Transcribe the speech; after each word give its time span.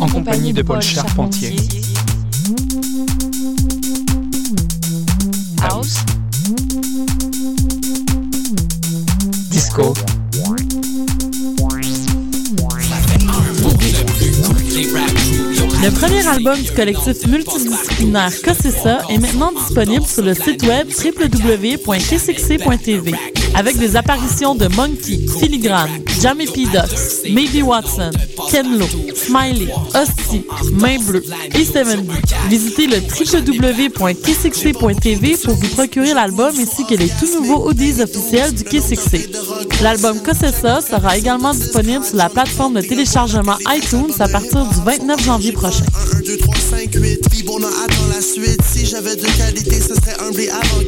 En 0.00 0.08
compagnie 0.08 0.54
de 0.54 0.62
Paul 0.62 0.80
Charpentier. 0.80 1.54
House, 5.60 5.96
Disco, 9.50 9.92
Le 15.82 15.90
premier 15.90 16.26
album 16.26 16.58
du 16.58 16.70
collectif 16.70 17.26
multidisciplinaire 17.26 18.32
Cossessa 18.42 19.02
est 19.10 19.18
maintenant 19.18 19.52
disponible 19.52 20.06
sur 20.06 20.22
le 20.22 20.32
site 20.32 20.62
web 20.62 20.88
www.kcxc.tv 20.88 23.12
avec 23.54 23.76
des 23.76 23.96
apparitions 23.96 24.54
de 24.54 24.68
Monkey, 24.68 25.26
Filigrane, 25.38 25.90
Jamie 26.20 26.46
P. 26.46 26.64
Ducks, 26.66 27.24
Maybe 27.30 27.62
Watson, 27.64 28.10
Ken 28.50 28.78
Lo, 28.78 28.86
Smiley, 29.14 29.68
Hostie, 29.94 30.44
Main 30.72 30.98
Bleue 31.00 31.22
et 31.54 31.64
70. 31.64 32.08
Visitez 32.48 32.86
le 32.86 32.96
www.kcxc.tv 32.96 35.36
pour 35.44 35.54
vous 35.54 35.68
procurer 35.68 36.14
l'album 36.14 36.50
ainsi 36.58 36.86
que 36.86 36.94
les 36.94 37.08
tout 37.08 37.26
nouveaux 37.40 37.68
audios 37.68 38.00
officiels 38.00 38.54
du 38.54 38.64
KCXC. 38.64 39.28
L'album 39.82 40.22
Cossessa 40.22 40.80
sera 40.80 41.18
également 41.18 41.52
disponible 41.52 42.02
sur 42.04 42.16
la 42.16 42.30
plateforme 42.30 42.74
de 42.74 42.80
téléchargement 42.80 43.56
iTunes 43.68 44.12
à 44.18 44.28
partir 44.28 44.64
du 44.64 44.80
29 44.84 45.22
janvier 45.22 45.52
prochain. 45.52 45.84
1, 46.16 46.20
2, 46.20 46.36
3, 46.38 46.54
5, 46.70 46.94
8. 46.94 47.28
Puis 47.30 47.42
bon, 47.42 47.58
on 47.60 47.64
attend 47.64 48.06
la 48.14 48.22
suite. 48.22 48.62
Si 48.66 48.86
j'avais 48.86 49.16
de 49.16 49.26
qualité, 49.36 49.78
ce 49.80 49.94
serait 49.94 50.16
humble 50.20 50.40
et 50.40 50.48
avant-gardiste. 50.48 50.87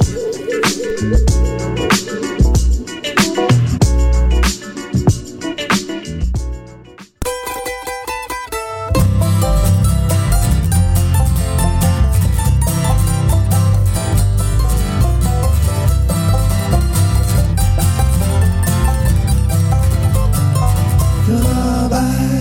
urbaine. 21.29 22.38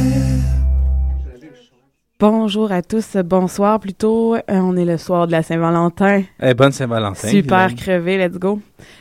Bonjour 2.56 2.72
à 2.72 2.80
tous, 2.80 3.18
bonsoir 3.22 3.78
plutôt. 3.78 4.34
Euh, 4.34 4.40
on 4.48 4.78
est 4.78 4.86
le 4.86 4.96
soir 4.96 5.26
de 5.26 5.32
la 5.32 5.42
Saint-Valentin. 5.42 6.22
Eh, 6.42 6.54
bonne 6.54 6.72
Saint-Valentin. 6.72 7.28
Super 7.28 7.74
crevé, 7.74 8.16
let's 8.16 8.38
go. 8.38 8.60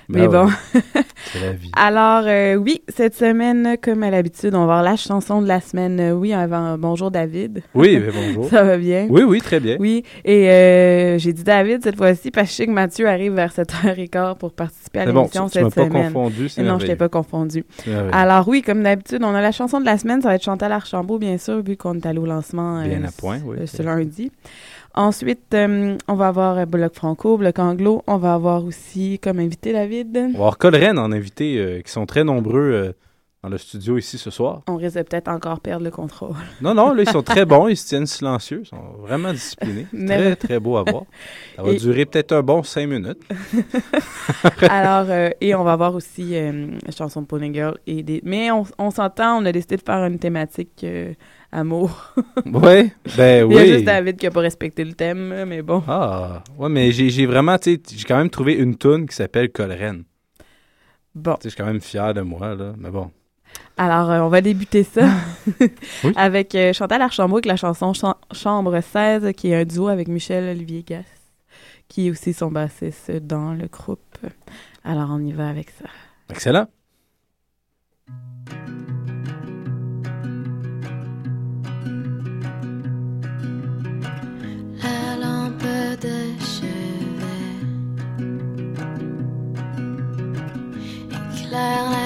Ben 0.09 0.19
Mais 0.19 0.27
ouais, 0.27 0.27
bon. 0.27 0.49
C'est 1.31 1.39
la 1.39 1.53
vie. 1.53 1.71
Alors, 1.75 2.23
euh, 2.27 2.55
oui, 2.55 2.81
cette 2.89 3.15
semaine, 3.15 3.77
comme 3.81 4.03
à 4.03 4.11
l'habitude, 4.11 4.53
on 4.53 4.59
va 4.59 4.65
voir 4.65 4.83
la 4.83 4.95
chanson 4.97 5.41
de 5.41 5.47
la 5.47 5.59
semaine. 5.61 5.99
Euh, 5.99 6.11
Oui, 6.11 6.33
avant, 6.33 6.77
bonjour 6.77 7.11
David. 7.11 7.63
Oui, 7.73 7.97
mais 7.99 8.11
bonjour. 8.13 8.49
Ça 8.49 8.63
va 8.63 8.77
bien? 8.77 9.07
Oui, 9.09 9.23
oui, 9.23 9.39
très 9.39 9.59
bien. 9.59 9.77
Oui, 9.79 10.03
et 10.25 10.49
euh, 10.49 11.17
j'ai 11.17 11.33
dit 11.33 11.43
David 11.43 11.81
cette 11.83 11.95
fois-ci 11.95 12.31
parce 12.31 12.47
que 12.47 12.51
je 12.51 12.55
sais 12.57 12.65
que 12.67 12.71
Mathieu 12.71 13.07
arrive 13.07 13.33
vers 13.33 13.51
7h15 13.51 14.37
pour 14.37 14.51
participer 14.51 14.99
à 14.99 15.05
C'est 15.05 15.13
bon, 15.13 15.21
l'émission 15.21 15.45
tu, 15.47 15.57
tu 15.59 15.63
cette 15.63 15.73
pas 15.75 15.85
semaine. 15.85 16.13
confondu, 16.13 16.49
c'est 16.49 16.61
non, 16.61 16.77
je 16.77 16.87
t'ai 16.87 16.95
pas 16.95 17.09
confondu. 17.09 17.65
Alors 18.11 18.47
oui, 18.47 18.61
comme 18.61 18.83
d'habitude, 18.83 19.21
on 19.23 19.33
a 19.33 19.41
la 19.41 19.51
chanson 19.51 19.79
de 19.79 19.85
la 19.85 19.97
semaine, 19.97 20.21
ça 20.21 20.27
va 20.27 20.35
être 20.35 20.43
Chantal 20.43 20.71
Archambault, 20.71 21.17
bien 21.19 21.37
sûr, 21.37 21.61
vu 21.63 21.77
qu'on 21.77 21.95
est 21.95 22.05
allé 22.05 22.19
au 22.19 22.25
lancement 22.25 22.83
Bien 22.83 23.03
à 23.03 23.11
point, 23.11 23.39
oui. 23.45 23.57
ce- 23.67 23.77
ce 23.77 23.83
lundi. 23.83 24.31
Ensuite, 24.93 25.53
euh, 25.53 25.97
on 26.07 26.13
va 26.13 26.27
avoir 26.29 26.57
euh, 26.57 26.65
Bloc 26.65 26.93
Franco, 26.95 27.37
Bloc 27.37 27.59
Anglo. 27.59 28.01
On 28.07 28.17
va 28.17 28.33
avoir 28.33 28.63
aussi 28.63 29.19
comme 29.21 29.39
invité 29.39 29.73
David. 29.73 30.15
On 30.17 30.29
va 30.31 30.37
avoir 30.37 30.57
Colren 30.57 30.97
en 30.97 31.11
invité, 31.11 31.57
euh, 31.57 31.81
qui 31.81 31.91
sont 31.91 32.05
très 32.05 32.23
nombreux 32.23 32.61
euh, 32.71 32.93
dans 33.43 33.49
le 33.49 33.57
studio 33.57 33.97
ici 33.97 34.17
ce 34.17 34.31
soir. 34.31 34.61
On 34.67 34.77
risque 34.77 34.95
de 34.97 35.01
peut-être 35.03 35.27
encore 35.27 35.59
perdre 35.59 35.83
le 35.83 35.91
contrôle. 35.91 36.33
Non, 36.61 36.73
non, 36.73 36.93
là, 36.93 37.03
ils 37.03 37.09
sont 37.09 37.21
très 37.23 37.43
bons, 37.45 37.67
ils 37.67 37.75
se 37.75 37.87
tiennent 37.89 38.05
silencieux, 38.07 38.61
ils 38.63 38.67
sont 38.67 38.81
vraiment 39.01 39.33
disciplinés. 39.33 39.85
Mais- 39.93 40.17
Très, 40.17 40.35
très 40.47 40.59
beau 40.59 40.77
à 40.77 40.83
voir. 40.83 41.03
Ça 41.57 41.61
va 41.63 41.71
Et- 41.71 41.75
durer 41.77 42.05
peut-être 42.05 42.31
un 42.31 42.41
bon 42.41 42.63
cinq 42.63 42.87
minutes. 42.87 43.19
Alors, 44.69 45.07
euh, 45.09 45.29
et 45.41 45.53
on 45.55 45.63
va 45.63 45.73
avoir 45.73 45.93
aussi 45.95 46.35
euh, 46.35 46.67
la 46.85 46.91
chanson 46.91 47.21
de 47.21 47.27
Pony 47.27 47.53
Girl. 47.53 47.77
Et 47.87 48.03
des... 48.03 48.21
Mais 48.23 48.51
on, 48.51 48.63
on 48.77 48.91
s'entend, 48.91 49.41
on 49.41 49.45
a 49.45 49.51
décidé 49.51 49.77
de 49.77 49.81
faire 49.85 50.03
une 50.05 50.19
thématique 50.19 50.81
euh, 50.83 51.13
amour. 51.55 52.13
Oui, 52.45 52.91
ben 53.17 53.49
Il 53.49 53.53
y 53.55 53.57
a 53.57 53.61
oui. 53.61 53.67
juste 53.67 53.85
David 53.85 54.17
qui 54.17 54.25
n'a 54.25 54.31
pas 54.31 54.41
respecté 54.41 54.83
le 54.83 54.93
thème, 54.93 55.45
mais 55.45 55.61
bon. 55.61 55.83
Ah, 55.87 56.43
ouais, 56.57 56.69
mais 56.69 56.91
j'ai 56.91 57.25
vraiment, 57.25 57.57
tu 57.57 57.75
sais, 57.75 57.81
j'ai 57.95 58.03
quand 58.03 58.17
même 58.17 58.29
trouvé 58.29 58.53
une 58.53 58.75
toune 58.75 59.07
qui 59.07 59.15
s'appelle 59.15 59.51
Colren. 59.51 60.03
Bon. 61.15 61.33
Tu 61.35 61.43
sais, 61.43 61.49
je 61.49 61.49
suis 61.49 61.57
quand 61.57 61.65
même 61.65 61.81
fier 61.81 62.13
de 62.13 62.21
moi, 62.21 62.55
là, 62.55 62.73
mais 62.77 62.89
bon. 62.89 63.09
Alors, 63.77 64.11
euh, 64.11 64.19
on 64.19 64.27
va 64.29 64.41
débuter 64.41 64.83
ça 64.83 65.07
Oui. 65.59 66.11
avec 66.15 66.53
euh, 66.55 66.73
Chantal 66.73 67.01
Archambault 67.01 67.37
avec 67.37 67.45
la 67.45 67.55
chanson 67.55 67.93
Cham- 67.93 68.15
Chambre 68.33 68.79
16, 68.81 69.31
qui 69.35 69.49
est 69.51 69.55
un 69.55 69.65
duo 69.65 69.87
avec 69.87 70.07
Michel 70.09 70.49
Olivier 70.49 70.83
Gass, 70.83 71.05
qui 71.87 72.07
est 72.07 72.11
aussi 72.11 72.33
son 72.33 72.51
bassiste 72.51 73.11
dans 73.11 73.53
le 73.53 73.67
groupe. 73.67 74.17
Alors, 74.83 75.09
on 75.11 75.19
y 75.19 75.31
va 75.31 75.47
avec 75.49 75.69
ça. 75.69 75.85
Excellent. 76.29 76.67
La 84.85 85.15
lampe 85.17 85.63
de 86.05 86.17
chevet 86.51 87.55
éclaire 91.33 92.04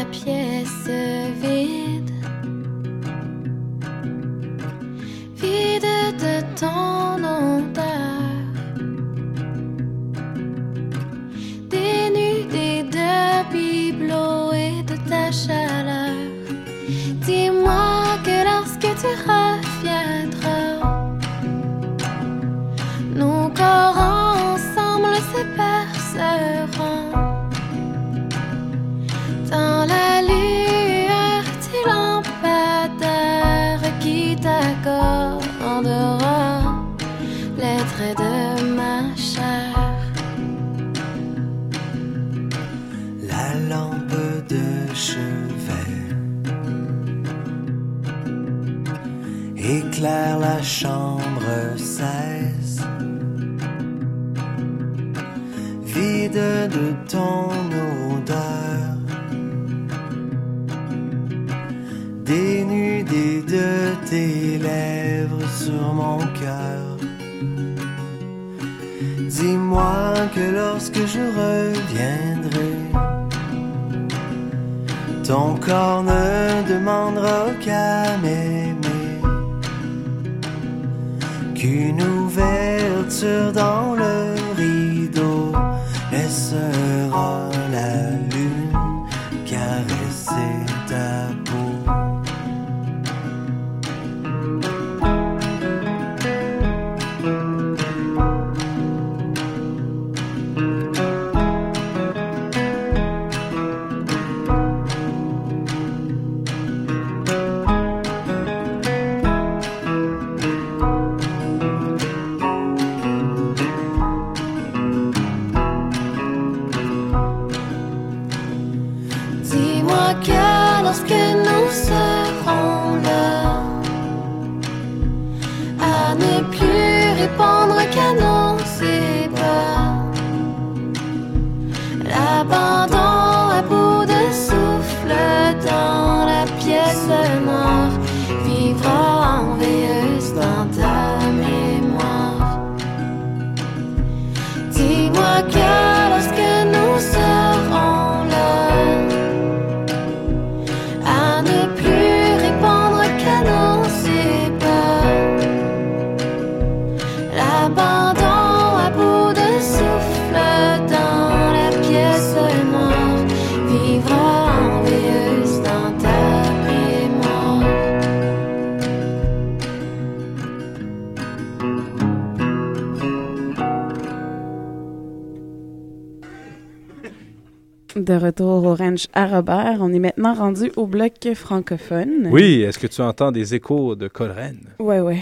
De 178.09 178.15
retour 178.15 178.65
au 178.65 178.73
ranch 178.73 179.05
à 179.13 179.27
Robert, 179.27 179.77
on 179.81 179.93
est 179.93 179.99
maintenant 179.99 180.33
rendu 180.33 180.71
au 180.77 180.87
bloc 180.87 181.31
francophone. 181.35 182.27
Oui, 182.31 182.63
est-ce 182.63 182.79
que 182.79 182.87
tu 182.87 183.01
entends 183.01 183.31
des 183.31 183.53
échos 183.53 183.95
de 183.95 184.07
Coleraine? 184.07 184.61
Oui, 184.79 184.97
oui. 184.97 185.21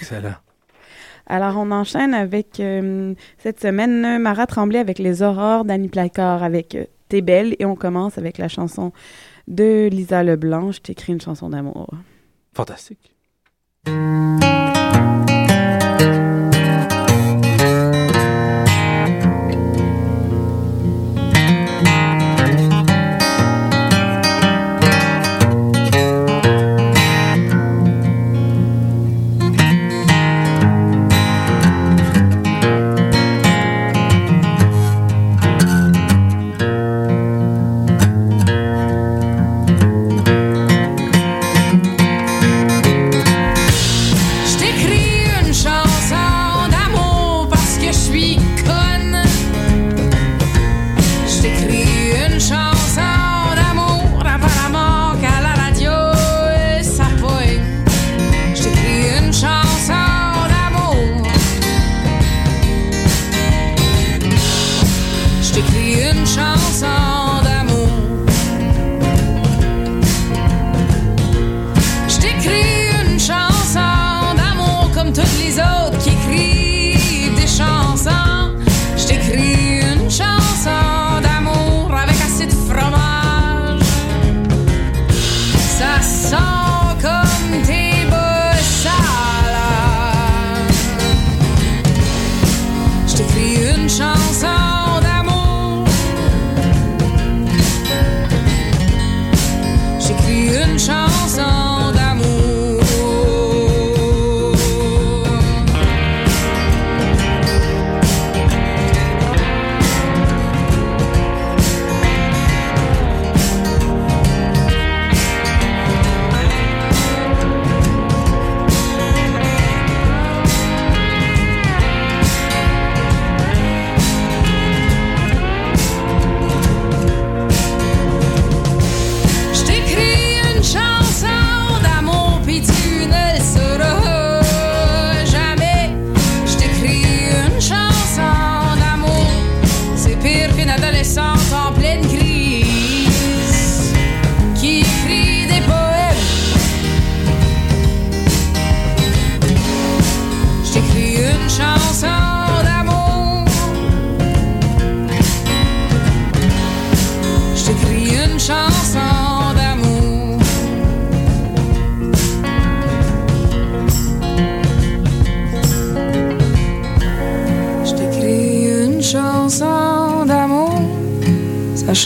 Excellent. 0.00 0.36
Alors, 1.26 1.58
on 1.58 1.70
enchaîne 1.70 2.14
avec 2.14 2.58
euh, 2.58 3.12
cette 3.36 3.60
semaine 3.60 4.18
Mara 4.18 4.46
Tremblay 4.46 4.78
avec 4.78 4.98
Les 4.98 5.22
Aurores 5.22 5.66
d'Annie 5.66 5.90
Placard 5.90 6.42
avec 6.42 6.74
euh, 6.74 6.86
T'es 7.10 7.20
belle 7.20 7.54
et 7.58 7.66
on 7.66 7.76
commence 7.76 8.16
avec 8.16 8.38
la 8.38 8.48
chanson 8.48 8.92
de 9.46 9.88
Lisa 9.88 10.22
Leblanc, 10.22 10.72
Je 10.72 10.80
t'écris 10.80 11.12
une 11.12 11.20
chanson 11.20 11.50
d'amour. 11.50 11.90
Fantastique. 12.54 13.14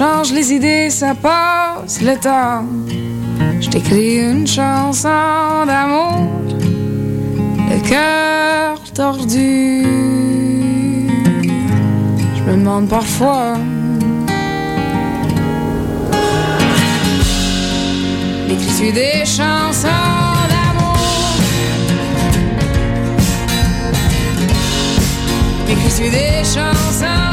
change 0.01 0.33
les 0.33 0.51
idées, 0.55 0.89
ça 0.89 1.15
passe 1.15 2.01
le 2.01 2.17
temps. 2.17 2.65
Je 3.61 3.69
t'écris 3.69 4.17
une 4.31 4.47
chanson 4.47 5.67
d'amour, 5.67 6.27
le 7.71 7.79
cœur 7.87 8.79
tordu. 8.95 9.85
Je 12.35 12.43
me 12.47 12.53
demande 12.57 12.89
parfois. 12.89 13.59
L'écriture 18.49 18.95
des 18.95 19.27
chansons. 19.27 19.89
Écris-tu 25.69 26.11
des 26.11 26.43
chansons 26.43 27.30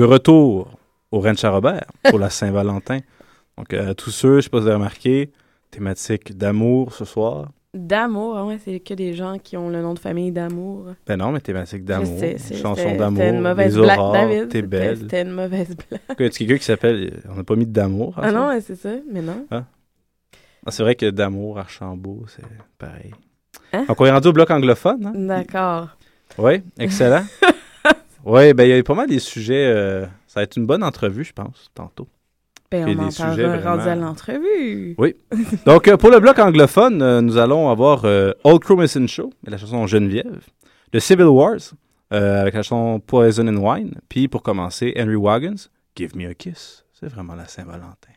de 0.00 0.04
retour 0.06 0.78
au 1.10 1.20
Ranch 1.20 1.44
à 1.44 1.50
Robert 1.50 1.84
pour 2.08 2.18
la 2.18 2.30
Saint-Valentin. 2.38 3.00
Donc, 3.58 3.74
euh, 3.74 3.92
tous 3.92 4.10
ceux, 4.10 4.36
je 4.36 4.44
sais 4.44 4.48
pas 4.48 4.56
si 4.56 4.62
vous 4.62 4.68
avez 4.68 4.76
remarqué, 4.76 5.30
thématique 5.70 6.38
d'amour 6.38 6.94
ce 6.94 7.04
soir. 7.04 7.50
D'amour, 7.74 8.34
ah 8.38 8.46
ouais, 8.46 8.58
c'est 8.64 8.80
que 8.80 8.94
des 8.94 9.12
gens 9.12 9.36
qui 9.38 9.58
ont 9.58 9.68
le 9.68 9.82
nom 9.82 9.92
de 9.92 9.98
famille 9.98 10.32
d'amour. 10.32 10.86
Ben 11.06 11.18
non, 11.18 11.32
mais 11.32 11.40
thématique 11.40 11.84
d'amour. 11.84 12.18
Chanson 12.62 12.96
d'amour. 12.96 13.22
Une 13.22 13.40
mauvaise 13.42 13.76
les 13.76 13.82
blague, 13.82 13.98
aurores. 13.98 14.48
T'es 14.48 14.62
belle. 14.62 14.96
C'était 14.96 15.20
une 15.20 15.32
mauvaise 15.32 15.76
blague. 15.76 16.00
Y 16.18 16.24
a 16.24 16.30
quelqu'un 16.30 16.56
qui 16.56 16.64
s'appelle. 16.64 17.20
On 17.28 17.34
n'a 17.34 17.44
pas 17.44 17.56
mis 17.56 17.66
d'amour. 17.66 18.14
Ah 18.16 18.32
non, 18.32 18.58
c'est 18.62 18.76
ça, 18.76 18.94
mais 19.12 19.20
non. 19.20 19.46
Ah, 19.50 19.64
c'est 20.70 20.82
vrai 20.82 20.94
que 20.94 21.10
d'amour, 21.10 21.58
Archambault, 21.58 22.24
c'est 22.26 22.42
pareil. 22.78 23.12
Hein? 23.74 23.84
Donc, 23.86 24.00
on 24.00 24.06
est 24.06 24.10
rendu 24.10 24.28
au 24.28 24.32
bloc 24.32 24.50
anglophone. 24.50 25.04
Hein? 25.06 25.12
D'accord. 25.14 25.88
Oui, 26.38 26.62
excellent. 26.78 27.24
oui, 28.24 28.52
ben 28.54 28.64
il 28.64 28.76
y 28.76 28.78
a 28.78 28.82
pas 28.82 28.94
mal 28.94 29.08
des 29.08 29.18
sujets. 29.18 29.66
euh, 29.74 30.04
ça 30.26 30.40
va 30.40 30.42
être 30.42 30.56
une 30.56 30.66
bonne 30.66 30.82
entrevue, 30.82 31.24
je 31.24 31.32
pense, 31.32 31.70
tantôt. 31.74 32.08
Ben, 32.70 32.84
Puis 32.84 32.96
on 32.98 33.02
en 33.02 33.10
parlera 33.10 33.70
rendu 33.72 33.88
à 33.88 33.96
l'entrevue. 33.96 34.94
Oui. 34.98 35.16
Donc, 35.66 35.88
euh, 35.88 35.96
pour 35.96 36.10
le 36.10 36.20
bloc 36.20 36.38
anglophone, 36.38 37.02
euh, 37.02 37.20
nous 37.20 37.36
allons 37.36 37.68
avoir 37.68 38.04
Old 38.44 38.60
Crow 38.62 38.76
Missing 38.76 39.08
Show, 39.08 39.32
la 39.44 39.58
chanson 39.58 39.86
Geneviève, 39.86 40.46
le 40.92 41.00
Civil 41.00 41.26
Wars, 41.26 41.60
avec 42.10 42.54
la 42.54 42.62
chanson 42.62 43.00
Poison 43.00 43.46
and 43.48 43.56
Wine, 43.56 43.94
puis 44.08 44.28
pour 44.28 44.42
commencer, 44.42 44.94
Henry 44.96 45.16
Waggins, 45.16 45.68
Give 45.96 46.16
Me 46.16 46.28
a 46.28 46.34
Kiss. 46.34 46.84
C'est 46.92 47.08
vraiment 47.08 47.34
la 47.34 47.46
Saint-Valentin. 47.46 48.10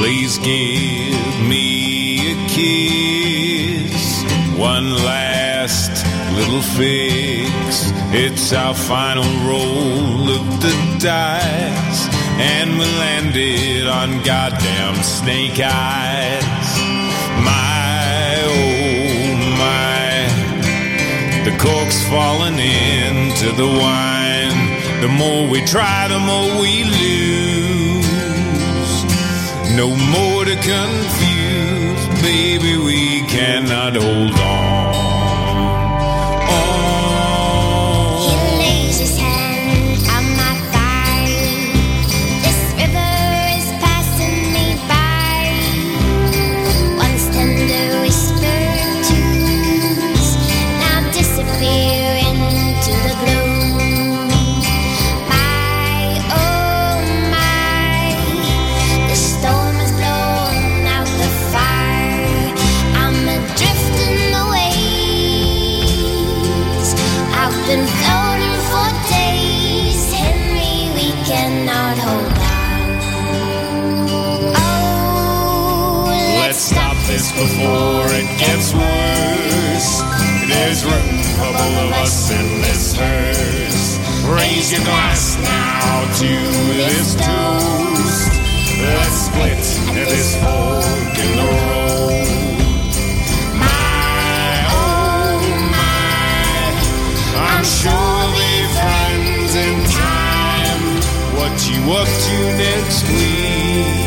Please 0.00 0.38
give 0.38 1.46
me 1.46 2.32
a 2.32 2.48
kiss, 2.48 4.24
one 4.56 4.94
last 5.04 5.92
little 6.34 6.62
fix. 6.62 7.92
It's 8.10 8.50
our 8.54 8.74
final 8.74 9.28
roll 9.46 10.30
of 10.30 10.62
the 10.62 10.74
dice, 10.98 12.08
and 12.40 12.78
we 12.78 12.86
landed 13.04 13.88
on 13.88 14.24
goddamn 14.24 14.94
snake 15.02 15.60
eyes. 15.60 16.70
My 17.44 18.36
oh 18.48 19.36
my, 19.60 21.44
the 21.44 21.54
cork's 21.58 22.02
falling 22.08 22.58
into 22.58 23.52
the 23.52 23.68
wine. 23.68 25.02
The 25.02 25.08
more 25.08 25.46
we 25.46 25.62
try, 25.66 26.08
the 26.08 26.18
more 26.18 26.58
we 26.58 26.84
lose. 26.84 27.49
No 29.76 29.88
more 29.88 30.44
to 30.44 30.54
confuse, 30.56 32.22
baby, 32.22 32.76
we 32.76 33.20
cannot 33.28 33.94
hold 33.94 34.32
on. 34.32 34.89
Before 77.40 78.04
it 78.12 78.28
gets 78.36 78.74
worse. 78.74 79.90
There's 80.44 80.84
room 80.84 81.16
for 81.40 81.50
both 81.56 81.78
of 81.84 81.92
us 82.04 82.30
in 82.30 82.60
this 82.60 82.94
hearse. 82.94 83.96
Raise 84.28 84.70
your 84.72 84.84
glass 84.84 85.40
now 85.40 86.04
to 86.20 86.32
this 86.76 87.14
toast. 87.16 88.32
Let's 88.76 89.18
split 89.24 89.62
this 89.96 90.36
fork 90.36 91.16
in 91.24 91.30
the 91.40 91.48
road. 91.70 92.28
My, 93.56 94.52
oh 94.76 95.40
my, 95.72 95.96
I'm 97.48 97.64
sure 97.64 98.20
we'll 98.36 98.68
friends 98.76 99.52
in 99.66 99.76
time. 99.96 100.82
What 101.40 101.56
you 101.72 101.80
up 102.00 102.10
to 102.26 102.36
next 102.60 103.08
week? 103.08 103.99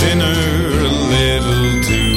Dinner 0.00 0.34
a 0.80 0.92
little 1.12 1.82
too 1.82 2.15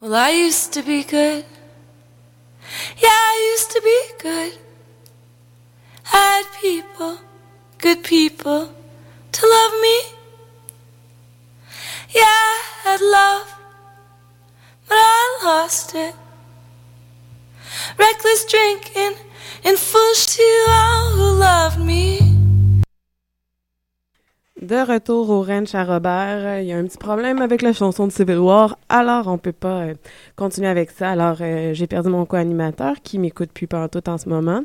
Well, 0.00 0.14
I 0.16 0.30
used 0.30 0.72
to 0.72 0.82
be 0.82 1.04
good. 1.04 1.44
Yeah, 2.98 3.10
I 3.10 3.52
used 3.52 3.70
to 3.70 3.80
be 3.80 4.00
good. 4.18 4.58
I 6.12 6.42
had 6.42 6.46
people, 6.60 7.18
good 7.78 8.02
people, 8.02 8.74
to 9.32 9.46
love 9.46 9.80
me. 9.80 10.00
Yeah, 12.08 12.24
I 12.24 12.62
had 12.82 13.00
love, 13.00 13.54
but 14.88 14.96
I 14.96 15.40
lost 15.44 15.94
it. 15.94 16.14
Reckless 17.98 18.46
drinking 18.46 19.16
and 19.64 19.76
foolish 19.76 20.36
to 20.36 20.42
all 20.68 21.12
who 21.14 21.38
loved 21.38 21.78
me. 21.78 22.18
De 24.60 24.76
retour 24.76 25.30
au 25.30 25.42
ranch 25.42 25.74
à 25.74 25.84
Robert, 25.84 26.60
il 26.60 26.66
y 26.66 26.72
a 26.72 26.76
un 26.76 26.84
petit 26.84 26.98
problème 26.98 27.40
avec 27.40 27.62
la 27.62 27.72
chanson 27.72 28.06
de 28.06 28.12
Civil 28.12 28.36
War, 28.36 28.76
alors 28.90 29.26
on 29.26 29.38
peut 29.38 29.52
pas 29.52 29.84
euh, 29.84 29.94
continuer 30.36 30.68
avec 30.68 30.90
ça. 30.90 31.10
Alors 31.12 31.38
euh, 31.40 31.72
j'ai 31.72 31.86
perdu 31.86 32.10
mon 32.10 32.26
co-animateur 32.26 32.96
qui 33.02 33.18
m'écoute 33.18 33.52
plus 33.52 33.66
tout 33.66 34.08
en 34.08 34.18
ce 34.18 34.28
moment. 34.28 34.62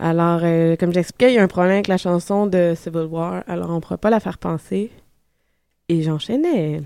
Alors 0.00 0.40
euh, 0.42 0.74
comme 0.74 0.92
j'expliquais, 0.92 1.32
il 1.32 1.36
y 1.36 1.38
a 1.38 1.42
un 1.44 1.48
problème 1.48 1.74
avec 1.74 1.86
la 1.86 1.98
chanson 1.98 2.48
de 2.48 2.74
Civil 2.76 3.06
War, 3.08 3.44
alors 3.46 3.70
on 3.70 3.80
pourra 3.80 3.96
pas 3.96 4.10
la 4.10 4.18
faire 4.18 4.38
penser. 4.38 4.90
Et 5.88 6.02
j'enchaînais. 6.02 6.82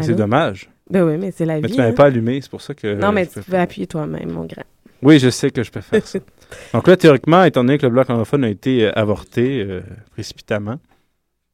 C'est 0.00 0.14
dommage. 0.14 0.70
Ben 0.90 1.04
oui, 1.04 1.16
mais 1.18 1.30
c'est 1.30 1.44
la 1.44 1.60
Mais 1.60 1.68
vie. 1.68 1.72
tu 1.74 1.78
m'avais 1.78 1.90
hein. 1.92 1.94
pas 1.94 2.06
allumé, 2.06 2.40
c'est 2.40 2.50
pour 2.50 2.62
ça 2.62 2.74
que. 2.74 2.94
Non, 2.94 3.12
mais 3.12 3.26
tu 3.26 3.40
peux 3.42 3.56
appuyer 3.56 3.86
toi-même, 3.86 4.30
mon 4.32 4.44
grand. 4.44 4.64
Oui, 5.02 5.18
je 5.18 5.30
sais 5.30 5.50
que 5.50 5.62
je 5.62 5.70
peux 5.70 5.80
faire 5.80 6.06
ça. 6.06 6.18
Donc 6.74 6.86
là, 6.88 6.96
théoriquement, 6.96 7.44
étant 7.44 7.62
donné 7.64 7.78
que 7.78 7.86
le 7.86 7.92
bloc 7.92 8.10
anglophone 8.10 8.44
a 8.44 8.48
été 8.48 8.86
euh, 8.86 8.92
avorté 8.98 9.62
euh, 9.62 9.80
précipitamment. 10.12 10.78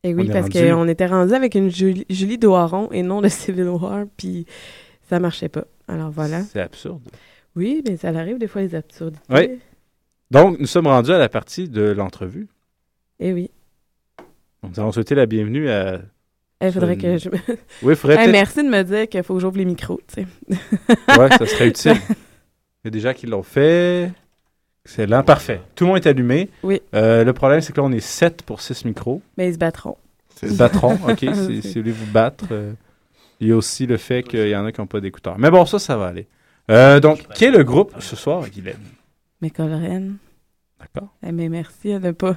Et 0.02 0.14
oui, 0.14 0.24
on 0.26 0.30
est 0.30 0.32
parce 0.32 0.46
rendu- 0.52 0.70
qu'on 0.70 0.88
était 0.88 1.06
rendu 1.06 1.32
avec 1.34 1.54
une 1.54 1.70
Julie, 1.70 2.06
Julie 2.08 2.38
Doiron 2.38 2.90
et 2.92 3.02
non 3.02 3.20
de 3.20 3.28
Civil 3.28 3.68
War, 3.68 4.04
puis 4.16 4.46
ça 5.08 5.20
marchait 5.20 5.48
pas. 5.48 5.64
Alors 5.86 6.10
voilà. 6.10 6.42
C'est 6.42 6.60
absurde. 6.60 7.02
Oui, 7.54 7.82
mais 7.86 7.96
ça 7.96 8.08
arrive 8.08 8.38
des 8.38 8.48
fois 8.48 8.62
les 8.62 8.74
absurdités. 8.74 9.22
Oui. 9.30 9.58
Donc, 10.30 10.58
nous 10.58 10.66
sommes 10.66 10.86
rendus 10.88 11.12
à 11.12 11.18
la 11.18 11.28
partie 11.28 11.68
de 11.68 11.82
l'entrevue. 11.82 12.48
Et 13.20 13.32
oui. 13.32 13.50
Nous 14.62 14.80
allons 14.80 14.92
souhaiter 14.92 15.14
la 15.14 15.26
bienvenue 15.26 15.68
à. 15.70 16.00
Il 16.62 16.72
faudrait 16.72 16.94
Une- 16.94 17.00
que 17.02 17.18
je 17.18 17.28
me... 17.28 17.36
Oui, 17.82 17.92
il 17.92 17.96
faudrait 17.96 18.24
Hey, 18.24 18.30
Merci 18.32 18.62
de 18.64 18.68
me 18.68 18.82
dire 18.82 19.08
qu'il 19.08 19.22
faut 19.22 19.34
que 19.34 19.40
j'ouvre 19.40 19.58
les 19.58 19.64
micros, 19.64 20.00
tu 20.08 20.22
sais. 20.22 21.18
Ouais, 21.18 21.28
ça 21.36 21.46
serait 21.46 21.68
utile. 21.68 21.96
Il 22.84 22.86
y 22.86 22.88
a 22.88 22.90
des 22.90 23.00
gens 23.00 23.12
qui 23.12 23.26
l'ont 23.26 23.42
fait. 23.42 24.10
Excellent, 24.84 25.22
parfait. 25.24 25.60
Tout 25.74 25.84
le 25.84 25.88
monde 25.88 25.98
est 25.98 26.08
allumé. 26.08 26.48
Oui. 26.62 26.80
Euh, 26.94 27.24
le 27.24 27.32
problème, 27.32 27.60
c'est 27.60 27.72
que 27.72 27.80
là, 27.80 27.86
on 27.86 27.92
est 27.92 27.98
7 28.00 28.42
pour 28.42 28.60
6 28.60 28.84
micros. 28.84 29.20
Mais 29.36 29.48
ils 29.48 29.54
se 29.54 29.58
battront. 29.58 29.96
Ils 30.42 30.50
se 30.50 30.54
battront, 30.56 30.94
OK. 31.08 31.18
si, 31.18 31.60
si 31.62 31.74
vous 31.74 31.80
voulez 31.80 31.90
vous 31.92 32.10
battre. 32.12 32.44
euh. 32.52 32.72
Il 33.40 33.48
y 33.48 33.52
a 33.52 33.56
aussi 33.56 33.86
le 33.86 33.96
fait 33.98 34.22
qu'il 34.22 34.48
y 34.48 34.56
en 34.56 34.64
a 34.64 34.72
qui 34.72 34.80
n'ont 34.80 34.86
pas 34.86 35.00
d'écouteurs. 35.00 35.38
Mais 35.38 35.50
bon, 35.50 35.66
ça, 35.66 35.78
ça 35.78 35.96
va 35.96 36.06
aller. 36.06 36.26
Euh, 36.70 37.00
donc, 37.00 37.26
qui 37.34 37.44
est 37.44 37.50
le 37.50 37.64
groupe 37.64 37.92
ce 38.00 38.16
soir, 38.16 38.48
Guylaine? 38.48 38.76
Colren. 39.54 40.16
D'accord. 40.80 41.08
Eh, 41.26 41.32
mais 41.32 41.48
merci 41.48 41.98
de 41.98 42.10
pas. 42.12 42.36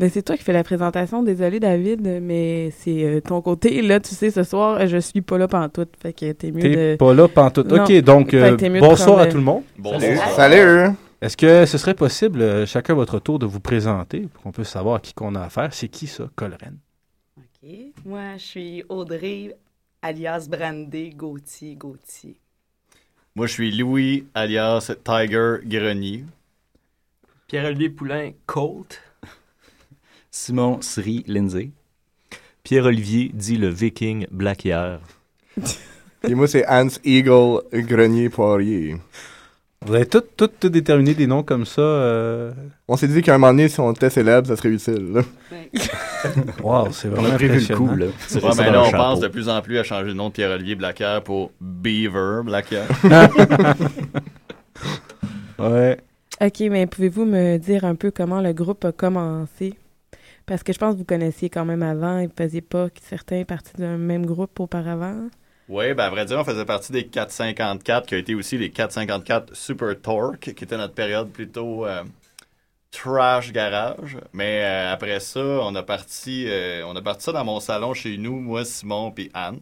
Ben, 0.00 0.08
c'est 0.08 0.22
toi 0.22 0.34
qui 0.34 0.42
fais 0.42 0.54
la 0.54 0.64
présentation. 0.64 1.22
Désolé, 1.22 1.60
David, 1.60 2.00
mais 2.22 2.70
c'est 2.70 3.04
euh, 3.04 3.20
ton 3.20 3.42
côté. 3.42 3.82
Là, 3.82 4.00
tu 4.00 4.14
sais, 4.14 4.30
ce 4.30 4.44
soir, 4.44 4.86
je 4.86 4.96
suis 4.96 5.20
pas 5.20 5.36
là 5.36 5.46
pantoute. 5.46 5.92
Fait 6.00 6.14
que 6.14 6.32
t'es 6.32 6.50
mieux 6.50 6.62
T'es 6.62 6.92
de. 6.92 6.96
pas 6.96 7.12
là 7.12 7.28
pantoute. 7.28 7.70
Non. 7.70 7.84
OK, 7.84 7.92
donc, 8.00 8.30
Fait 8.30 8.36
euh, 8.38 8.50
que 8.52 8.54
t'es 8.56 8.70
mieux 8.70 8.80
de 8.80 8.86
bonsoir 8.86 9.18
à 9.18 9.26
tout 9.26 9.36
le 9.36 9.42
monde. 9.42 9.62
Bonsoir. 9.76 10.30
Salut. 10.30 10.94
Est-ce 11.20 11.36
que 11.36 11.66
ce 11.66 11.76
serait 11.76 11.92
possible, 11.92 12.40
euh, 12.40 12.64
chacun 12.64 12.94
votre 12.94 13.18
tour, 13.18 13.38
de 13.38 13.44
vous 13.44 13.60
présenter 13.60 14.20
pour 14.20 14.42
qu'on 14.42 14.52
puisse 14.52 14.70
savoir 14.70 14.94
à 14.94 15.00
qui 15.00 15.12
qu'on 15.12 15.34
a 15.34 15.42
affaire? 15.42 15.68
C'est 15.74 15.88
qui, 15.88 16.06
ça, 16.06 16.30
Colren? 16.34 16.78
OK. 17.36 17.70
Moi, 18.06 18.38
je 18.38 18.42
suis 18.42 18.84
Audrey, 18.88 19.54
alias 20.00 20.48
Brandé 20.50 21.10
Gauthier 21.14 21.74
Gauthier. 21.74 22.36
Moi, 23.36 23.46
je 23.46 23.52
suis 23.52 23.70
Louis, 23.76 24.24
alias 24.32 24.92
Tiger 25.04 25.56
Grenier. 25.62 26.24
Pierre-Olivier 27.48 27.90
Poulain, 27.90 28.30
Colt. 28.46 28.98
Simon 30.30 30.78
Sri 30.80 31.24
Lindsay. 31.26 31.70
Pierre-Olivier 32.62 33.30
dit 33.34 33.56
le 33.56 33.68
viking 33.68 34.26
Black 34.30 34.64
Hier. 34.64 35.00
Et 36.28 36.34
moi, 36.34 36.46
c'est 36.46 36.66
Hans 36.68 36.88
Eagle 37.04 37.62
Grenier 37.72 38.28
Poirier. 38.28 38.96
Vous 39.86 39.94
avez 39.94 40.04
tous 40.04 40.22
tout, 40.36 40.50
tout 40.60 40.68
déterminé 40.68 41.14
des 41.14 41.26
noms 41.26 41.42
comme 41.42 41.64
ça? 41.64 41.80
euh? 41.80 42.52
On 42.86 42.98
s'est 42.98 43.08
dit 43.08 43.22
qu'à 43.22 43.34
un 43.34 43.38
moment 43.38 43.52
donné, 43.52 43.68
si 43.70 43.80
on 43.80 43.90
était 43.92 44.10
célèbre, 44.10 44.46
ça 44.46 44.56
serait 44.56 44.68
utile. 44.68 45.12
là. 45.14 45.22
Wow, 46.62 46.88
c'est 46.92 47.08
On 47.08 47.12
vraiment 47.12 47.30
a 47.30 47.34
prévu 47.36 47.54
le 47.54 47.62
impressionnant. 47.62 47.86
coup, 47.88 47.96
là. 47.96 48.06
C'est 48.28 48.42
Ouais, 48.42 48.48
resté 48.48 48.64
dans 48.64 48.72
là, 48.72 48.74
le 48.76 48.78
on 48.80 48.90
chapeau. 48.90 49.02
pense 49.02 49.20
de 49.20 49.28
plus 49.28 49.48
en 49.48 49.62
plus 49.62 49.78
à 49.78 49.82
changer 49.84 50.08
le 50.08 50.12
nom 50.12 50.28
de 50.28 50.34
Pierre-Olivier 50.34 50.74
Blacker 50.74 51.20
pour 51.24 51.50
Beaver 51.62 52.42
Blacker. 52.44 52.82
ouais. 55.58 55.98
OK, 56.42 56.60
mais 56.70 56.86
pouvez-vous 56.86 57.24
me 57.24 57.56
dire 57.56 57.86
un 57.86 57.94
peu 57.94 58.10
comment 58.10 58.42
le 58.42 58.52
groupe 58.52 58.84
a 58.84 58.92
commencé? 58.92 59.72
Parce 60.50 60.64
que 60.64 60.72
je 60.72 60.78
pense 60.78 60.94
que 60.94 60.98
vous 60.98 61.04
connaissiez 61.04 61.48
quand 61.48 61.64
même 61.64 61.84
avant 61.84 62.18
et 62.18 62.26
vous 62.26 62.32
faisiez 62.36 62.60
pas 62.60 62.88
certains 63.00 63.44
partie 63.44 63.72
d'un 63.78 63.96
même 63.96 64.26
groupe 64.26 64.58
auparavant. 64.58 65.28
Oui, 65.68 65.94
ben 65.94 66.06
à 66.06 66.10
vrai 66.10 66.24
dire, 66.24 66.40
on 66.40 66.44
faisait 66.44 66.64
partie 66.64 66.90
des 66.90 67.06
454, 67.06 68.04
qui 68.04 68.16
a 68.16 68.18
été 68.18 68.34
aussi 68.34 68.58
les 68.58 68.70
454 68.70 69.54
Super 69.54 70.00
Torque, 70.02 70.52
qui 70.52 70.64
était 70.64 70.76
notre 70.76 70.94
période 70.94 71.30
plutôt 71.30 71.86
euh, 71.86 72.02
trash 72.90 73.52
garage. 73.52 74.16
Mais 74.32 74.64
euh, 74.64 74.92
après 74.92 75.20
ça, 75.20 75.38
on 75.38 75.72
a 75.76 75.84
parti 75.84 76.46
euh, 76.48 76.82
on 76.84 76.96
a 76.96 77.00
parti 77.00 77.22
ça 77.26 77.30
dans 77.30 77.44
mon 77.44 77.60
salon 77.60 77.94
chez 77.94 78.16
nous, 78.18 78.40
moi, 78.40 78.64
Simon 78.64 79.12
puis 79.12 79.30
Hans, 79.32 79.52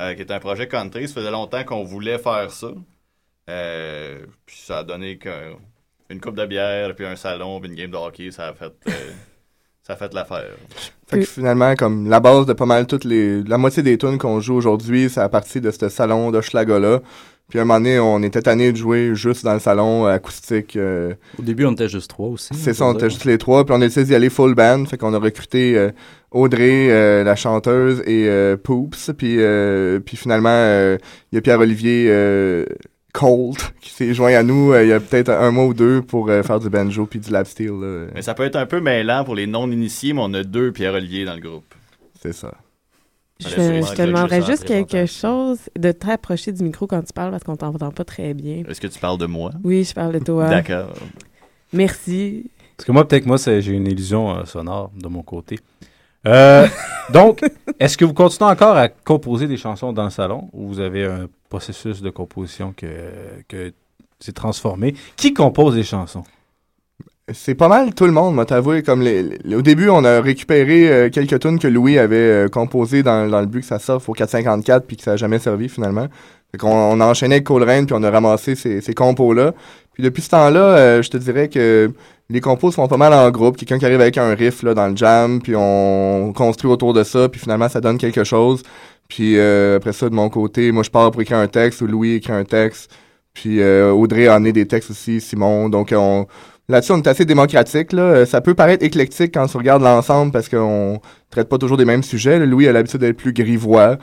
euh, 0.00 0.14
qui 0.14 0.22
est 0.22 0.32
un 0.32 0.40
projet 0.40 0.66
country. 0.66 1.06
Ça 1.06 1.14
faisait 1.14 1.30
longtemps 1.30 1.62
qu'on 1.62 1.84
voulait 1.84 2.18
faire 2.18 2.50
ça. 2.50 2.72
Puis 3.46 4.56
ça 4.56 4.78
a 4.78 4.82
donné 4.82 5.18
que- 5.18 5.54
une 6.08 6.20
coupe 6.20 6.34
de 6.34 6.46
bière, 6.46 6.96
puis 6.96 7.06
un 7.06 7.14
salon, 7.14 7.60
puis 7.60 7.70
une 7.70 7.76
game 7.76 7.92
de 7.92 7.96
hockey, 7.96 8.32
ça 8.32 8.48
a 8.48 8.54
fait, 8.54 8.72
ça 9.90 10.04
a 10.04 10.08
fait 10.08 10.14
l'affaire. 10.14 10.50
Fait 11.08 11.18
que 11.18 11.24
finalement, 11.24 11.74
comme 11.74 12.08
la 12.08 12.20
base 12.20 12.46
de 12.46 12.52
pas 12.52 12.66
mal 12.66 12.86
toutes 12.86 13.04
les. 13.04 13.42
La 13.42 13.58
moitié 13.58 13.82
des 13.82 13.98
tunes 13.98 14.18
qu'on 14.18 14.40
joue 14.40 14.54
aujourd'hui, 14.54 15.10
c'est 15.10 15.20
à 15.20 15.28
partir 15.28 15.60
de 15.60 15.70
ce 15.70 15.88
salon 15.88 16.30
de 16.30 16.40
Schlaga-là. 16.40 17.00
Puis 17.48 17.58
à 17.58 17.62
un 17.62 17.64
moment 17.64 17.80
donné, 17.80 17.98
on 17.98 18.22
était 18.22 18.42
tanné 18.42 18.70
de 18.70 18.76
jouer 18.76 19.10
juste 19.16 19.44
dans 19.44 19.54
le 19.54 19.58
salon 19.58 20.06
euh, 20.06 20.10
acoustique. 20.12 20.76
euh, 20.76 21.14
Au 21.36 21.42
début, 21.42 21.66
on 21.66 21.72
était 21.72 21.88
juste 21.88 22.08
trois 22.10 22.28
aussi. 22.28 22.50
C'est 22.54 22.74
ça, 22.74 22.84
on 22.86 22.94
était 22.94 23.10
juste 23.10 23.24
les 23.24 23.38
trois. 23.38 23.64
Puis 23.64 23.74
on 23.76 23.80
a 23.82 23.86
décidé 23.86 24.04
d'y 24.04 24.14
aller 24.14 24.30
full 24.30 24.54
band. 24.54 24.84
Fait 24.86 24.96
qu'on 24.96 25.12
a 25.14 25.18
recruté 25.18 25.76
euh, 25.76 25.90
Audrey, 26.30 26.86
euh, 26.90 27.24
la 27.24 27.34
chanteuse, 27.34 28.04
et 28.06 28.28
euh, 28.28 28.56
Poops. 28.56 29.10
Puis, 29.18 29.36
euh, 29.40 29.98
puis 29.98 30.16
finalement, 30.16 30.48
euh, 30.52 30.96
il 31.32 31.34
y 31.34 31.38
a 31.38 31.40
Pierre-Olivier 31.40 32.06
Colt 33.12 33.74
qui 33.80 33.90
s'est 33.90 34.14
joint 34.14 34.34
à 34.34 34.42
nous 34.42 34.72
euh, 34.72 34.82
il 34.84 34.88
y 34.88 34.92
a 34.92 35.00
peut-être 35.00 35.30
un 35.30 35.50
mois 35.50 35.66
ou 35.66 35.74
deux 35.74 36.02
pour 36.02 36.28
euh, 36.28 36.42
faire 36.42 36.60
du 36.60 36.68
banjo 36.70 37.06
puis 37.06 37.18
du 37.20 37.30
lap 37.30 37.46
steel. 37.46 37.70
là. 37.80 38.06
Mais 38.14 38.22
ça 38.22 38.34
peut 38.34 38.44
être 38.44 38.56
un 38.56 38.66
peu 38.66 38.80
mêlant 38.80 39.24
pour 39.24 39.34
les 39.34 39.46
non-initiés, 39.46 40.12
mais 40.12 40.20
on 40.22 40.32
a 40.34 40.42
deux 40.42 40.72
Pierre-Olivier 40.72 41.24
dans 41.24 41.34
le 41.34 41.40
groupe. 41.40 41.74
C'est 42.20 42.32
ça. 42.32 42.54
Je, 43.40 43.48
je 43.48 43.94
te 43.94 44.02
demanderais 44.02 44.42
juste 44.42 44.64
quelque 44.64 45.06
chose 45.06 45.58
de 45.78 45.92
très 45.92 46.12
approcher 46.12 46.52
du 46.52 46.62
micro 46.62 46.86
quand 46.86 47.00
tu 47.02 47.12
parles 47.14 47.30
parce 47.30 47.42
qu'on 47.42 47.56
t'entend 47.56 47.90
pas 47.90 48.04
très 48.04 48.34
bien. 48.34 48.64
Est-ce 48.68 48.80
que 48.80 48.86
tu 48.86 48.98
parles 48.98 49.16
de 49.16 49.24
moi? 49.26 49.52
Oui, 49.64 49.82
je 49.84 49.94
parle 49.94 50.12
de 50.12 50.18
toi. 50.18 50.48
D'accord. 50.48 50.92
Merci. 51.72 52.50
Parce 52.76 52.86
que 52.86 52.92
moi, 52.92 53.06
peut-être 53.08 53.22
que 53.24 53.28
moi, 53.28 53.36
j'ai 53.38 53.72
une 53.72 53.86
illusion 53.86 54.36
euh, 54.36 54.44
sonore 54.44 54.90
de 54.96 55.08
mon 55.08 55.22
côté. 55.22 55.58
Euh, 56.26 56.66
donc, 57.12 57.40
est-ce 57.78 57.96
que 57.96 58.04
vous 58.04 58.14
continuez 58.14 58.50
encore 58.50 58.76
à 58.76 58.88
composer 58.88 59.46
des 59.46 59.56
chansons 59.56 59.92
dans 59.92 60.04
le 60.04 60.10
salon 60.10 60.48
ou 60.52 60.68
vous 60.68 60.80
avez 60.80 61.04
un 61.04 61.28
processus 61.48 62.02
de 62.02 62.10
composition 62.10 62.74
que, 62.76 62.86
que 63.48 63.72
c'est 64.18 64.34
transformé? 64.34 64.94
Qui 65.16 65.32
compose 65.32 65.76
les 65.76 65.82
chansons? 65.82 66.24
C'est 67.32 67.54
pas 67.54 67.68
mal 67.68 67.94
tout 67.94 68.06
le 68.06 68.12
monde, 68.12 68.34
m'a 68.34 68.44
t'avoué. 68.44 68.82
Comme 68.82 69.02
au 69.02 69.62
début, 69.62 69.88
on 69.88 70.04
a 70.04 70.20
récupéré 70.20 70.90
euh, 70.90 71.10
quelques 71.10 71.38
tunes 71.38 71.60
que 71.60 71.68
Louis 71.68 71.96
avait 71.96 72.16
euh, 72.16 72.48
composées 72.48 73.04
dans, 73.04 73.24
le 73.24 73.46
but 73.46 73.60
que 73.60 73.66
ça 73.66 73.78
sorte 73.78 74.08
au 74.08 74.12
454 74.12 74.84
puis 74.84 74.96
que 74.96 75.04
ça 75.04 75.12
a 75.12 75.16
jamais 75.16 75.38
servi 75.38 75.68
finalement. 75.68 76.08
Fait 76.50 76.58
on 76.64 77.00
a 77.00 77.06
enchaîné 77.06 77.36
avec 77.36 77.44
Coleraine 77.44 77.86
puis 77.86 77.94
on 77.96 78.02
a 78.02 78.10
ramassé 78.10 78.56
ces, 78.56 78.94
compos-là. 78.94 79.54
Puis 79.92 80.02
depuis 80.02 80.22
ce 80.22 80.30
temps-là, 80.30 81.00
je 81.00 81.08
te 81.08 81.16
dirais 81.16 81.48
que 81.48 81.92
les 82.30 82.40
compos 82.40 82.70
se 82.70 82.76
font 82.76 82.88
pas 82.88 82.96
mal 82.96 83.12
en 83.12 83.30
groupe. 83.30 83.56
Quelqu'un 83.56 83.78
qui 83.78 83.84
arrive 83.84 84.00
avec 84.00 84.16
un 84.16 84.34
riff 84.34 84.62
là, 84.62 84.72
dans 84.72 84.88
le 84.88 84.96
jam, 84.96 85.40
puis 85.42 85.54
on 85.56 86.32
construit 86.34 86.70
autour 86.70 86.94
de 86.94 87.02
ça, 87.02 87.28
puis 87.28 87.40
finalement 87.40 87.68
ça 87.68 87.80
donne 87.80 87.98
quelque 87.98 88.24
chose. 88.24 88.62
Puis 89.08 89.36
euh, 89.36 89.76
après 89.76 89.92
ça, 89.92 90.08
de 90.08 90.14
mon 90.14 90.28
côté, 90.28 90.70
moi 90.72 90.82
je 90.84 90.90
pars 90.90 91.10
pour 91.10 91.20
écrire 91.20 91.38
un 91.38 91.48
texte, 91.48 91.80
ou 91.82 91.86
Louis 91.86 92.14
écrit 92.14 92.32
un 92.32 92.44
texte. 92.44 92.90
Puis 93.34 93.60
euh, 93.60 93.92
Audrey 93.92 94.28
a 94.28 94.34
amené 94.34 94.52
des 94.52 94.66
textes 94.66 94.90
aussi, 94.90 95.20
Simon. 95.20 95.68
Donc 95.68 95.92
on 95.96 96.26
là-dessus, 96.68 96.92
on 96.92 96.98
est 96.98 97.08
assez 97.08 97.24
démocratique. 97.24 97.92
Là. 97.92 98.02
Euh, 98.02 98.26
Ça 98.26 98.40
peut 98.40 98.54
paraître 98.54 98.84
éclectique 98.84 99.34
quand 99.34 99.46
tu 99.46 99.56
regardes 99.56 99.82
l'ensemble 99.82 100.32
parce 100.32 100.48
qu'on 100.48 101.00
traite 101.30 101.48
pas 101.48 101.58
toujours 101.58 101.76
des 101.76 101.84
mêmes 101.84 102.02
sujets. 102.02 102.38
Louis 102.46 102.68
a 102.68 102.72
l'habitude 102.72 103.00
d'être 103.00 103.16
plus 103.16 103.32
grivois. 103.32 103.98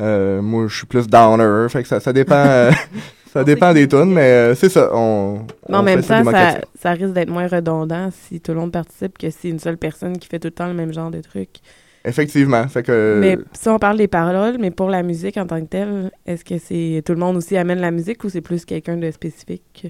Euh, 0.00 0.40
moi, 0.40 0.66
je 0.68 0.76
suis 0.76 0.86
plus 0.86 1.06
downer. 1.06 1.68
Fait 1.68 1.82
que 1.82 1.88
ça, 1.88 2.00
ça 2.00 2.12
dépend. 2.12 2.70
ça 3.32 3.44
dépend 3.44 3.72
des 3.72 3.86
tunes, 3.86 4.12
mais 4.12 4.22
euh, 4.22 4.54
c'est 4.56 4.68
ça. 4.68 4.90
On, 4.92 5.46
Mais 5.68 5.76
en 5.76 5.80
on 5.80 5.82
même 5.84 6.02
ça 6.02 6.24
temps, 6.24 6.30
ça, 6.32 6.60
ça 6.74 6.90
risque 6.92 7.12
d'être 7.12 7.30
moins 7.30 7.46
redondant 7.46 8.10
si 8.10 8.40
tout 8.40 8.52
le 8.52 8.58
monde 8.58 8.72
participe 8.72 9.16
que 9.16 9.30
si 9.30 9.50
une 9.50 9.60
seule 9.60 9.78
personne 9.78 10.18
qui 10.18 10.26
fait 10.26 10.40
tout 10.40 10.48
le 10.48 10.52
temps 10.52 10.66
le 10.66 10.74
même 10.74 10.92
genre 10.92 11.12
de 11.12 11.20
truc. 11.20 11.60
Effectivement. 12.04 12.66
Fait 12.66 12.82
que. 12.82 13.18
Mais 13.20 13.38
si 13.52 13.68
on 13.68 13.78
parle 13.78 13.98
des 13.98 14.08
paroles, 14.08 14.56
mais 14.58 14.72
pour 14.72 14.88
la 14.88 15.04
musique 15.04 15.36
en 15.36 15.46
tant 15.46 15.60
que 15.60 15.66
telle, 15.66 16.10
est-ce 16.26 16.44
que 16.44 16.58
c'est 16.58 17.02
tout 17.04 17.12
le 17.12 17.18
monde 17.20 17.36
aussi 17.36 17.56
amène 17.56 17.78
la 17.80 17.92
musique 17.92 18.24
ou 18.24 18.28
c'est 18.28 18.40
plus 18.40 18.64
quelqu'un 18.64 18.96
de 18.96 19.10
spécifique? 19.12 19.86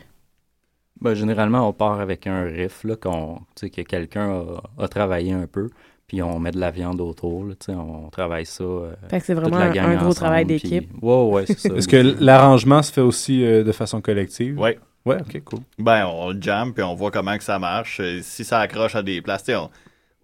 Ben, 1.01 1.15
généralement, 1.15 1.67
on 1.67 1.73
part 1.73 1.99
avec 2.01 2.27
un 2.27 2.43
riff, 2.43 2.85
là, 2.85 2.95
qu'on, 2.97 3.37
tu 3.57 3.67
sais, 3.67 3.71
que 3.71 3.81
quelqu'un 3.81 4.43
a, 4.79 4.85
a 4.85 4.89
travaillé 4.89 5.33
un 5.33 5.47
peu, 5.47 5.71
puis 6.11 6.23
on 6.23 6.41
met 6.41 6.51
de 6.51 6.59
la 6.59 6.73
viande 6.73 7.01
autour, 7.01 7.45
là, 7.45 7.55
tu 7.55 7.67
sais, 7.67 7.73
on 7.73 8.09
travaille 8.11 8.45
ça. 8.45 8.65
euh, 8.65 8.93
Fait 9.09 9.21
que 9.21 9.27
c'est 9.27 9.35
vraiment 9.35 9.59
un- 9.59 9.71
gros 9.71 9.81
ensemble, 10.09 10.15
travail 10.17 10.45
puis- 10.45 10.55
d'équipe. 10.59 10.91
Ouais, 11.01 11.23
ouais, 11.23 11.45
c'est 11.47 11.57
ça. 11.61 11.69
Est-ce 11.77 11.87
que 11.87 12.17
l'arrangement 12.19 12.83
se 12.83 12.91
fait 12.93 13.01
aussi 13.01 13.45
euh, 13.45 13.63
de 13.63 13.71
façon 13.71 14.01
collective? 14.01 14.59
Oui. 14.59 14.71
Ouais, 15.07 15.19
ok, 15.21 15.41
cool. 15.45 15.61
Ben, 15.79 16.09
on 16.13 16.35
jam, 16.41 16.75
puis 16.75 16.83
on 16.83 16.97
voit 16.97 17.13
comment 17.13 17.39
que 17.39 17.45
ça 17.45 17.61
marche. 17.61 18.01
Si 18.23 18.43
ça 18.43 18.59
accroche 18.59 18.97
à 18.97 19.03
des 19.05 19.23
places, 19.23 19.45
tu 19.45 19.53
sais, 19.53 19.57
on, 19.57 19.71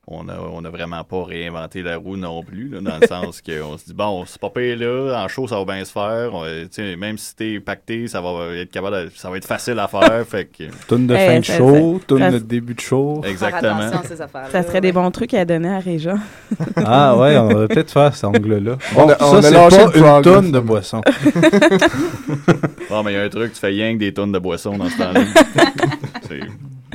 on 0.09 0.29
a, 0.29 0.35
on 0.53 0.65
a 0.65 0.71
vraiment 0.71 1.03
pas 1.03 1.25
réinventé 1.25 1.83
la 1.83 1.97
roue 1.97 2.17
non 2.17 2.43
plus, 2.45 2.69
là, 2.69 2.81
dans 2.81 2.99
le 3.01 3.07
sens 3.09 3.41
qu'on 3.43 3.77
se 3.77 3.87
dit, 3.87 3.93
bon, 3.95 4.25
c'est 4.27 4.41
pas 4.41 4.51
payé 4.51 4.77
là, 4.77 5.23
en 5.25 5.27
show, 5.29 5.49
ça 5.49 5.57
va 5.59 5.65
bien 5.65 5.85
se 5.85 5.91
faire. 5.91 6.31
On, 6.33 6.45
euh, 6.45 6.63
tu 6.65 6.69
sais, 6.75 6.97
même 6.97 7.19
si 7.19 7.35
t'es 7.35 7.59
pacté, 7.59 8.07
ça 8.07 8.21
va 8.21 8.55
être 8.55 8.71
capable 8.71 9.07
de- 9.07 9.11
ça 9.17 9.31
va 9.31 9.37
être 9.37 9.47
facile 9.47 9.79
à 9.81 9.89
faire. 9.89 10.25
fait 10.29 10.45
que... 10.45 10.65
Tune 10.87 11.09
de 11.09 11.15
Eh, 11.17 11.27
fin 11.27 11.39
de 11.41 11.45
show, 11.45 12.01
ça- 12.09 12.31
de 12.31 12.39
début 12.39 12.75
de 12.75 12.81
show. 12.81 13.21
Exactement. 13.25 13.91
ces. 14.05 14.17
Ça 14.53 14.63
serait 14.63 14.81
des 14.81 14.93
bons 14.93 15.11
trucs 15.11 15.35
à 15.35 15.45
donner 15.45 15.71
à 15.71 15.79
Réjean. 15.81 16.19
Ah 16.77 17.17
ouais, 17.17 17.37
on 17.39 17.49
va 17.49 17.67
peut-être 17.69 17.91
faire 17.91 18.15
cet 18.15 18.25
angle-là. 18.25 18.77
On 18.95 19.07
Bon, 19.07 19.11
a- 19.13 19.17
on 19.21 19.31
ça, 19.33 19.39
a 19.39 19.43
c'est 19.43 19.53
pas 19.53 19.91
le 19.91 19.99
une 20.19 20.23
tonne 20.23 20.53
de 20.53 20.61
boisson. 20.61 21.01
Bon, 22.89 23.03
mais 23.03 23.13
il 23.13 23.15
y 23.15 23.19
a 23.19 23.23
un 23.25 23.29
truc, 23.29 23.53
tu 23.53 23.59
fais 23.61 23.67
rien 23.69 23.95
que 23.95 23.99
des 23.99 24.13
tonnes 24.15 24.33
de 24.33 24.39
boissons 24.39 24.77
dans 24.79 24.89
ce 24.89 24.97
temps-là. 24.99 25.21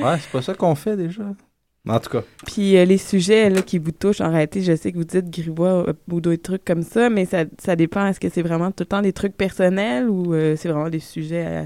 Ouais, 0.00 0.16
c'est 0.20 0.30
pas 0.32 0.42
ça 0.42 0.54
qu'on 0.54 0.74
fait 0.74 0.96
déjà. 0.96 1.22
En 1.88 1.98
tout 1.98 2.10
cas. 2.10 2.22
Puis 2.46 2.76
euh, 2.76 2.84
les 2.84 2.96
sujets 2.98 3.50
là, 3.50 3.60
qui 3.60 3.78
vous 3.78 3.90
touchent, 3.90 4.20
en 4.20 4.30
réalité, 4.30 4.62
je 4.62 4.76
sais 4.76 4.92
que 4.92 4.96
vous 4.98 5.04
dites 5.04 5.28
grivois 5.30 5.88
euh, 5.88 5.92
ou 6.10 6.20
d'autres 6.20 6.42
trucs 6.42 6.64
comme 6.64 6.82
ça, 6.82 7.10
mais 7.10 7.24
ça, 7.24 7.44
ça 7.58 7.74
dépend. 7.74 8.06
Est-ce 8.06 8.20
que 8.20 8.28
c'est 8.28 8.42
vraiment 8.42 8.70
tout 8.70 8.82
le 8.82 8.86
temps 8.86 9.02
des 9.02 9.12
trucs 9.12 9.36
personnels 9.36 10.08
ou 10.08 10.32
euh, 10.32 10.54
c'est 10.56 10.68
vraiment 10.68 10.88
des 10.90 11.00
sujets 11.00 11.44
à... 11.46 11.64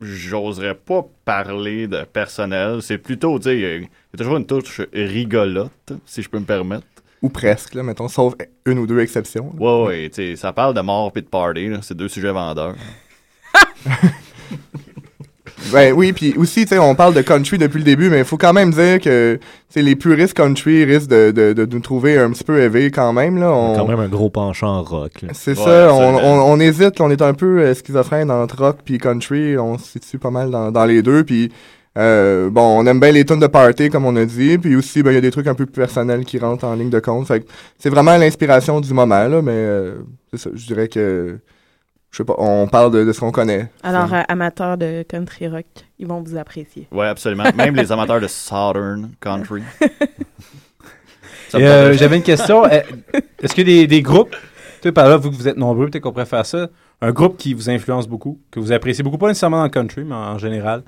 J'oserais 0.00 0.74
pas 0.76 1.04
parler 1.24 1.86
de 1.88 2.04
personnel. 2.04 2.82
C'est 2.82 2.98
plutôt, 2.98 3.38
tu 3.38 3.44
sais, 3.44 3.54
il 3.56 3.60
y 3.60 3.64
a- 3.66 3.76
il 3.76 3.82
y 3.82 3.86
a 4.14 4.16
toujours 4.18 4.36
une 4.36 4.46
touche 4.46 4.80
rigolote, 4.92 5.92
si 6.06 6.22
je 6.22 6.28
peux 6.28 6.38
me 6.38 6.44
permettre. 6.44 6.84
Ou 7.22 7.28
presque, 7.28 7.74
là, 7.74 7.82
mettons, 7.84 8.08
sauf 8.08 8.34
une 8.66 8.78
ou 8.80 8.86
deux 8.86 8.98
exceptions. 9.00 9.52
là. 9.58 9.64
Ouais, 9.64 9.86
ouais, 9.86 10.08
tu 10.10 10.16
sais, 10.16 10.36
ça 10.36 10.52
parle 10.52 10.74
de 10.74 10.80
mort 10.80 11.12
et 11.16 11.20
de 11.20 11.26
party, 11.26 11.68
là. 11.68 11.78
C'est 11.82 11.96
deux 11.96 12.08
sujets 12.08 12.32
vendeurs. 12.32 12.74
ben 15.70 15.92
oui, 15.92 16.12
puis 16.12 16.34
aussi, 16.36 16.62
tu 16.62 16.68
sais, 16.68 16.78
on 16.78 16.94
parle 16.94 17.14
de 17.14 17.20
country 17.22 17.58
depuis 17.58 17.78
le 17.78 17.84
début, 17.84 18.10
mais 18.10 18.18
il 18.18 18.24
faut 18.24 18.36
quand 18.38 18.52
même 18.52 18.70
dire 18.70 19.00
que 19.00 19.36
tu 19.36 19.40
sais, 19.68 19.82
les 19.82 19.94
puristes 19.96 20.34
country 20.34 20.84
risquent 20.84 21.10
de, 21.10 21.30
de, 21.30 21.52
de 21.52 21.66
nous 21.72 21.80
trouver 21.80 22.18
un 22.18 22.30
petit 22.30 22.44
peu 22.44 22.58
élevés 22.60 22.90
quand 22.90 23.12
même. 23.12 23.38
Là. 23.38 23.52
On, 23.52 23.76
Quand 23.76 23.86
même 23.86 24.00
un 24.00 24.08
gros 24.08 24.30
penchant 24.30 24.82
rock. 24.82 25.22
là. 25.22 25.28
C'est 25.32 25.54
ça, 25.54 25.92
on, 25.92 26.16
on, 26.16 26.52
on 26.52 26.60
hésite, 26.60 27.00
on 27.00 27.10
est 27.10 27.22
un 27.22 27.34
peu 27.34 27.60
euh, 27.60 27.74
schizophrène 27.74 28.30
entre 28.30 28.58
rock 28.58 28.78
puis 28.84 28.98
country, 28.98 29.56
on 29.58 29.78
se 29.78 29.92
situe 29.92 30.18
pas 30.18 30.30
mal 30.30 30.50
dans, 30.50 30.70
dans 30.72 30.84
les 30.84 31.02
deux, 31.02 31.24
puis 31.24 31.52
euh, 31.98 32.48
bon, 32.48 32.80
on 32.80 32.86
aime 32.86 33.00
bien 33.00 33.12
les 33.12 33.24
tunes 33.24 33.38
de 33.40 33.46
party 33.46 33.90
comme 33.90 34.06
on 34.06 34.16
a 34.16 34.24
dit, 34.24 34.56
puis 34.58 34.74
aussi 34.76 35.02
ben 35.02 35.10
il 35.10 35.14
y 35.14 35.18
a 35.18 35.20
des 35.20 35.30
trucs 35.30 35.46
un 35.46 35.54
peu 35.54 35.66
plus 35.66 35.80
personnels 35.82 36.24
qui 36.24 36.38
rentrent 36.38 36.64
en 36.64 36.74
ligne 36.74 36.88
de 36.90 37.00
compte. 37.00 37.26
Fait 37.28 37.40
que 37.40 37.46
c'est 37.78 37.90
vraiment 37.90 38.16
l'inspiration 38.16 38.80
du 38.80 38.94
moment 38.94 39.28
là, 39.28 39.42
mais 39.42 39.52
euh, 39.52 39.94
c'est 40.32 40.40
ça, 40.40 40.50
je 40.54 40.66
dirais 40.66 40.88
que 40.88 41.38
je 42.12 42.18
sais 42.18 42.24
pas, 42.24 42.34
on 42.38 42.68
parle 42.68 42.92
de, 42.92 43.04
de 43.04 43.12
ce 43.12 43.20
qu'on 43.20 43.32
connaît. 43.32 43.70
Alors, 43.82 44.12
euh, 44.12 44.20
amateurs 44.28 44.76
de 44.76 45.02
country 45.02 45.48
rock, 45.48 45.64
ils 45.98 46.06
vont 46.06 46.20
vous 46.20 46.36
apprécier. 46.36 46.86
Ouais, 46.92 47.06
absolument. 47.06 47.44
Même 47.56 47.74
les 47.74 47.90
amateurs 47.90 48.20
de 48.20 48.28
Southern 48.28 49.10
Country. 49.20 49.62
Euh, 51.54 51.92
J'avais 51.92 52.16
une 52.16 52.22
question. 52.22 52.64
Euh, 52.72 52.80
Est-ce 53.42 53.54
qu'il 53.54 53.68
y 53.68 53.72
a 53.78 53.82
des, 53.82 53.86
des 53.86 54.00
groupes, 54.00 54.30
tu 54.80 54.88
sais, 54.88 54.92
par 54.92 55.06
là, 55.06 55.18
vous 55.18 55.30
que 55.30 55.36
vous 55.36 55.48
êtes 55.48 55.58
nombreux, 55.58 55.90
peut-être 55.90 56.02
qu'on 56.02 56.12
pourrait 56.12 56.24
faire 56.24 56.46
ça, 56.46 56.68
un 57.02 57.12
groupe 57.12 57.36
qui 57.36 57.52
vous 57.52 57.68
influence 57.68 58.08
beaucoup, 58.08 58.40
que 58.50 58.58
vous 58.58 58.72
appréciez 58.72 59.04
beaucoup, 59.04 59.18
pas 59.18 59.28
nécessairement 59.28 59.58
dans 59.58 59.64
le 59.64 59.68
country, 59.68 60.02
mais 60.02 60.14
en, 60.14 60.32
en 60.32 60.38
général? 60.38 60.82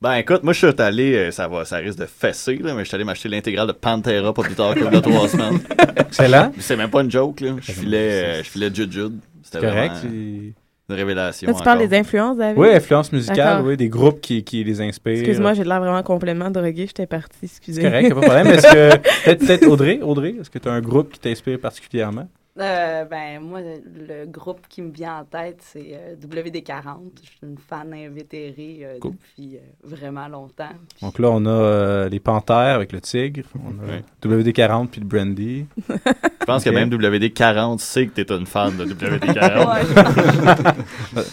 Ben 0.00 0.14
écoute, 0.14 0.44
moi 0.44 0.52
je 0.52 0.66
suis 0.68 0.80
allé, 0.80 1.14
euh, 1.16 1.30
ça 1.32 1.48
va, 1.48 1.64
ça 1.64 1.78
risque 1.78 1.98
de 1.98 2.06
fesser, 2.06 2.56
là, 2.58 2.74
mais 2.74 2.84
je 2.84 2.88
suis 2.88 2.94
allé 2.94 3.02
m'acheter 3.04 3.28
l'intégrale 3.28 3.66
de 3.66 3.72
Pantera 3.72 4.32
pas 4.32 4.42
plus 4.42 4.54
tard 4.54 4.74
que 4.74 4.84
de 4.84 5.00
trois 5.00 5.26
semaines. 5.28 5.58
Excellent. 5.96 6.52
C'est 6.60 6.76
même 6.76 6.90
pas 6.90 7.00
une 7.02 7.10
joke, 7.10 7.40
là. 7.40 7.54
Je 7.60 7.72
filais, 7.72 8.24
euh, 8.24 8.42
je 8.44 8.50
filais 8.50 8.70
Jude 8.72 8.92
Jude. 8.92 9.18
C'était 9.44 9.60
Correct, 9.60 9.96
une 10.02 10.54
révélation. 10.88 11.48
Là, 11.48 11.54
tu 11.54 11.62
parles 11.62 11.86
des 11.86 11.96
influences, 11.96 12.38
David? 12.38 12.58
Oui, 12.58 12.68
influence 12.74 13.12
musicale, 13.12 13.36
D'accord. 13.36 13.66
oui, 13.66 13.76
des 13.76 13.88
groupes 13.88 14.20
qui, 14.20 14.42
qui 14.42 14.64
les 14.64 14.80
inspirent. 14.80 15.18
Excuse-moi, 15.18 15.52
j'ai 15.52 15.64
de 15.64 15.68
l'air 15.68 15.80
vraiment 15.80 16.02
complètement 16.02 16.50
droguée. 16.50 16.86
J'étais 16.86 17.06
partie, 17.06 17.44
excusez. 17.44 17.82
C'est 17.82 17.88
correct, 17.90 18.08
pas 18.08 18.14
de 18.14 18.26
problème. 18.26 18.46
Est-ce 18.48 18.72
que, 18.72 18.96
peut-être, 19.24 19.46
peut-être 19.46 19.66
Audrey, 19.68 20.00
Audrey, 20.02 20.34
est-ce 20.40 20.50
que 20.50 20.58
tu 20.58 20.68
as 20.68 20.72
un 20.72 20.80
groupe 20.80 21.12
qui 21.12 21.20
t'inspire 21.20 21.58
particulièrement? 21.60 22.28
Euh, 22.60 23.04
ben, 23.06 23.40
moi, 23.40 23.58
le 23.62 24.26
groupe 24.26 24.60
qui 24.68 24.80
me 24.80 24.92
vient 24.92 25.18
en 25.18 25.24
tête, 25.24 25.58
c'est 25.60 25.90
euh, 25.92 26.14
WD-40. 26.24 26.98
Je 27.20 27.26
suis 27.28 27.38
une 27.42 27.58
fan 27.58 27.92
invétérée 27.92 28.78
euh, 28.84 28.98
Cool. 29.00 29.10
depuis 29.12 29.56
euh, 29.56 29.60
vraiment 29.82 30.28
longtemps. 30.28 30.70
Donc 31.02 31.18
là, 31.18 31.30
on 31.32 31.44
a 31.46 31.48
euh, 31.50 32.08
les 32.08 32.20
Panthères 32.20 32.76
avec 32.76 32.92
le 32.92 33.00
Tigre, 33.00 33.42
on 33.56 33.72
a 33.82 33.98
WD-40 34.36 34.86
puis 34.86 35.00
le 35.00 35.06
Brandy. 35.08 35.66
Je 35.88 36.44
pense 36.46 36.62
que 36.62 36.70
même 36.70 36.90
WD-40 36.90 37.78
sait 37.78 38.06
que 38.06 38.20
t'es 38.22 38.32
une 38.32 38.46
fan 38.46 38.76
de 38.76 38.84
WD-40. 38.84 40.74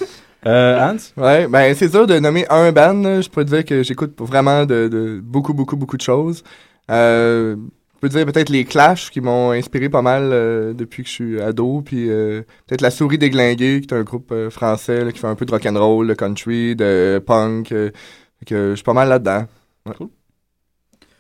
Euh, 0.48 0.80
Hans? 0.80 1.22
Ouais, 1.22 1.48
ben 1.48 1.76
c'est 1.76 1.90
dur 1.90 2.08
de 2.08 2.18
nommer 2.18 2.48
un 2.50 2.72
band. 2.72 2.94
là. 3.04 3.22
Je 3.22 3.30
peux 3.30 3.46
dire 3.46 3.64
que 3.64 3.84
j'écoute 3.84 4.16
vraiment 4.20 4.66
de, 4.66 4.88
de 4.88 5.20
beaucoup, 5.24 5.54
beaucoup, 5.54 5.78
beaucoup 5.78 5.98
de 5.98 6.02
choses. 6.02 6.44
Euh, 6.90 7.56
je 8.02 8.08
peux 8.08 8.18
dire 8.18 8.26
peut-être 8.26 8.50
les 8.50 8.66
Clash 8.66 9.12
qui 9.12 9.22
m'ont 9.22 9.52
inspiré 9.52 9.88
pas 9.88 10.02
mal 10.02 10.32
euh, 10.34 10.74
depuis 10.74 11.04
que 11.04 11.10
je 11.10 11.14
suis 11.14 11.40
ado. 11.40 11.84
Puis 11.86 12.10
euh, 12.10 12.42
peut-être 12.66 12.82
La 12.82 12.90
Souris 12.90 13.20
Déglinguée, 13.20 13.80
qui 13.82 13.94
est 13.94 13.94
un 13.94 14.02
groupe 14.02 14.32
euh, 14.32 14.50
français 14.50 15.06
là, 15.06 15.12
qui 15.12 15.20
fait 15.20 15.28
un 15.28 15.36
peu 15.36 15.46
de 15.46 15.52
rock'n'roll, 15.52 16.08
de 16.08 16.14
country, 16.16 16.76
de 16.76 17.22
punk. 17.24 17.72
euh, 17.72 17.92
fait 18.40 18.46
que 18.46 18.70
je 18.72 18.76
suis 18.76 18.84
pas 18.84 18.94
mal 18.94 19.08
là-dedans. 19.08 19.46
Ouais. 19.86 20.08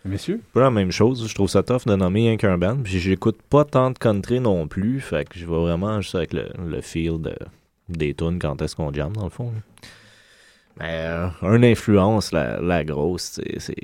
Messieurs? 0.06 0.42
Pas 0.54 0.62
la 0.62 0.72
même 0.72 0.92
chose. 0.92 1.28
Je 1.28 1.36
trouve 1.36 1.50
ça 1.50 1.62
tough 1.62 1.86
de 1.86 1.96
nommer 1.96 2.34
un 2.34 2.38
qu'un 2.38 2.58
band. 2.58 2.78
Puis 2.84 3.00
j'écoute 3.00 3.40
pas 3.48 3.64
tant 3.64 3.92
de 3.92 4.00
country 4.00 4.40
non 4.40 4.68
plus. 4.68 5.02
Fait 5.02 5.30
que 5.30 5.38
je 5.38 5.46
vais 5.46 5.52
vraiment 5.52 6.02
juste 6.02 6.16
avec 6.16 6.34
le, 6.34 6.50
le 6.68 6.82
feel 6.82 7.22
de, 7.22 7.36
des 7.90 8.16
tunes 8.16 8.40
quand 8.40 8.60
est-ce 8.64 8.76
qu'on 8.76 8.92
jam 8.92 9.14
dans 9.14 9.26
le 9.26 9.30
fond. 9.30 9.54
Mais 10.80 11.06
euh, 11.06 11.28
une 11.44 11.64
influence, 11.64 12.32
la, 12.32 12.60
la 12.60 12.84
grosse, 12.84 13.40
c'est 13.60 13.76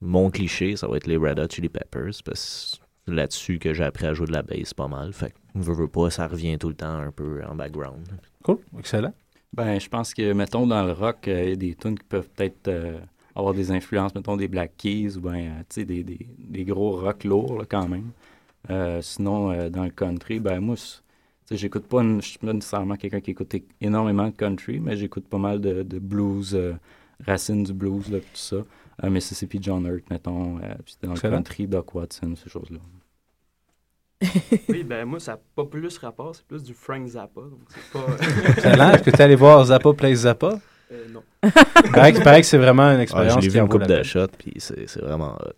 mon 0.00 0.30
cliché, 0.30 0.76
ça 0.76 0.86
va 0.88 0.96
être 0.96 1.06
les 1.06 1.16
Red 1.16 1.38
Hot 1.38 1.48
Chili 1.50 1.68
Peppers. 1.68 2.22
Parce 2.24 2.78
que 2.78 2.84
c'est 3.06 3.14
là-dessus 3.14 3.58
que 3.58 3.74
j'ai 3.74 3.84
appris 3.84 4.06
à 4.06 4.14
jouer 4.14 4.26
de 4.26 4.32
la 4.32 4.42
bass 4.42 4.74
pas 4.74 4.88
mal. 4.88 5.12
Fait 5.12 5.30
que 5.30 5.36
veux, 5.54 5.74
veux 5.74 5.88
pas, 5.88 6.10
ça 6.10 6.26
revient 6.26 6.58
tout 6.58 6.68
le 6.68 6.74
temps 6.74 6.98
un 6.98 7.10
peu 7.10 7.42
en 7.44 7.54
background. 7.54 8.06
Cool, 8.42 8.58
excellent. 8.78 9.12
Ben, 9.52 9.80
je 9.80 9.88
pense 9.88 10.14
que, 10.14 10.32
mettons, 10.32 10.66
dans 10.66 10.84
le 10.84 10.92
rock, 10.92 11.26
euh, 11.26 11.42
il 11.44 11.48
y 11.50 11.52
a 11.52 11.56
des 11.56 11.74
tunes 11.74 11.98
qui 11.98 12.04
peuvent 12.04 12.28
peut-être 12.30 12.68
euh, 12.68 12.98
avoir 13.34 13.52
des 13.52 13.72
influences, 13.72 14.14
mettons, 14.14 14.36
des 14.36 14.46
Black 14.46 14.76
Keys 14.76 15.16
ou 15.16 15.20
ben, 15.22 15.34
euh, 15.34 15.58
tu 15.68 15.80
sais, 15.80 15.84
des, 15.84 16.04
des, 16.04 16.28
des 16.38 16.64
gros 16.64 16.92
rock 16.92 17.24
lourds, 17.24 17.58
là, 17.58 17.64
quand 17.68 17.88
même. 17.88 18.10
Euh, 18.70 19.02
sinon, 19.02 19.50
euh, 19.50 19.68
dans 19.68 19.84
le 19.84 19.90
country, 19.90 20.38
ben, 20.38 20.60
moi, 20.60 20.76
c'est- 20.76 20.98
tu 20.98 21.02
sais, 21.46 21.56
j'écoute 21.56 21.86
pas, 21.86 22.02
une- 22.02 22.22
je 22.22 22.28
suis 22.28 22.38
pas 22.38 22.52
nécessairement 22.52 22.94
quelqu'un 22.96 23.20
qui 23.20 23.32
écoute 23.32 23.52
énormément 23.80 24.26
de 24.28 24.34
country, 24.36 24.78
mais 24.78 24.96
j'écoute 24.96 25.26
pas 25.26 25.38
mal 25.38 25.60
de, 25.60 25.82
de 25.82 25.98
blues, 25.98 26.54
euh, 26.54 26.74
racines 27.26 27.64
du 27.64 27.72
blues, 27.72 28.08
là, 28.08 28.18
tout 28.20 28.26
ça. 28.34 28.58
Euh, 29.02 29.10
Mississippi 29.10 29.58
John 29.62 29.86
Hurt, 29.86 30.08
mettons, 30.10 30.58
euh, 30.58 30.74
puis 30.84 30.96
dans 31.02 31.14
le 31.14 31.18
country, 31.20 31.66
Doc 31.66 31.94
Watson, 31.94 32.34
ces 32.42 32.50
choses-là. 32.50 32.78
oui, 34.68 34.84
ben 34.84 35.06
moi, 35.06 35.18
ça 35.18 35.32
n'a 35.32 35.38
pas 35.56 35.64
plus 35.64 35.96
rapport, 35.98 36.34
c'est 36.34 36.44
plus 36.44 36.62
du 36.62 36.74
Frank 36.74 37.06
Zappa. 37.06 37.40
Donc 37.40 37.60
c'est 37.68 37.98
pas... 37.98 38.06
Excellent. 38.50 38.90
Est-ce 38.90 39.02
que 39.02 39.10
tu 39.10 39.16
es 39.16 39.22
allé 39.22 39.34
voir 39.36 39.64
Zappa 39.64 39.92
Place 39.94 40.18
Zappa? 40.18 40.58
Euh, 40.92 41.06
non. 41.10 41.22
Paraît 41.94 42.12
que, 42.12 42.22
paraît 42.22 42.40
que 42.42 42.46
c'est 42.46 42.58
vraiment 42.58 42.90
une 42.90 42.98
Ah, 42.98 43.02
expérience 43.02 43.34
je 43.36 43.40
l'ai 43.40 43.46
qui 43.46 43.54
vu 43.54 43.60
une 43.60 43.68
coupe 43.68 43.86
de 43.86 44.02
shot, 44.02 44.26
puis 44.36 44.52
c'est 44.58 44.86
c'est 44.88 45.00
vraiment 45.00 45.36
hot. 45.36 45.52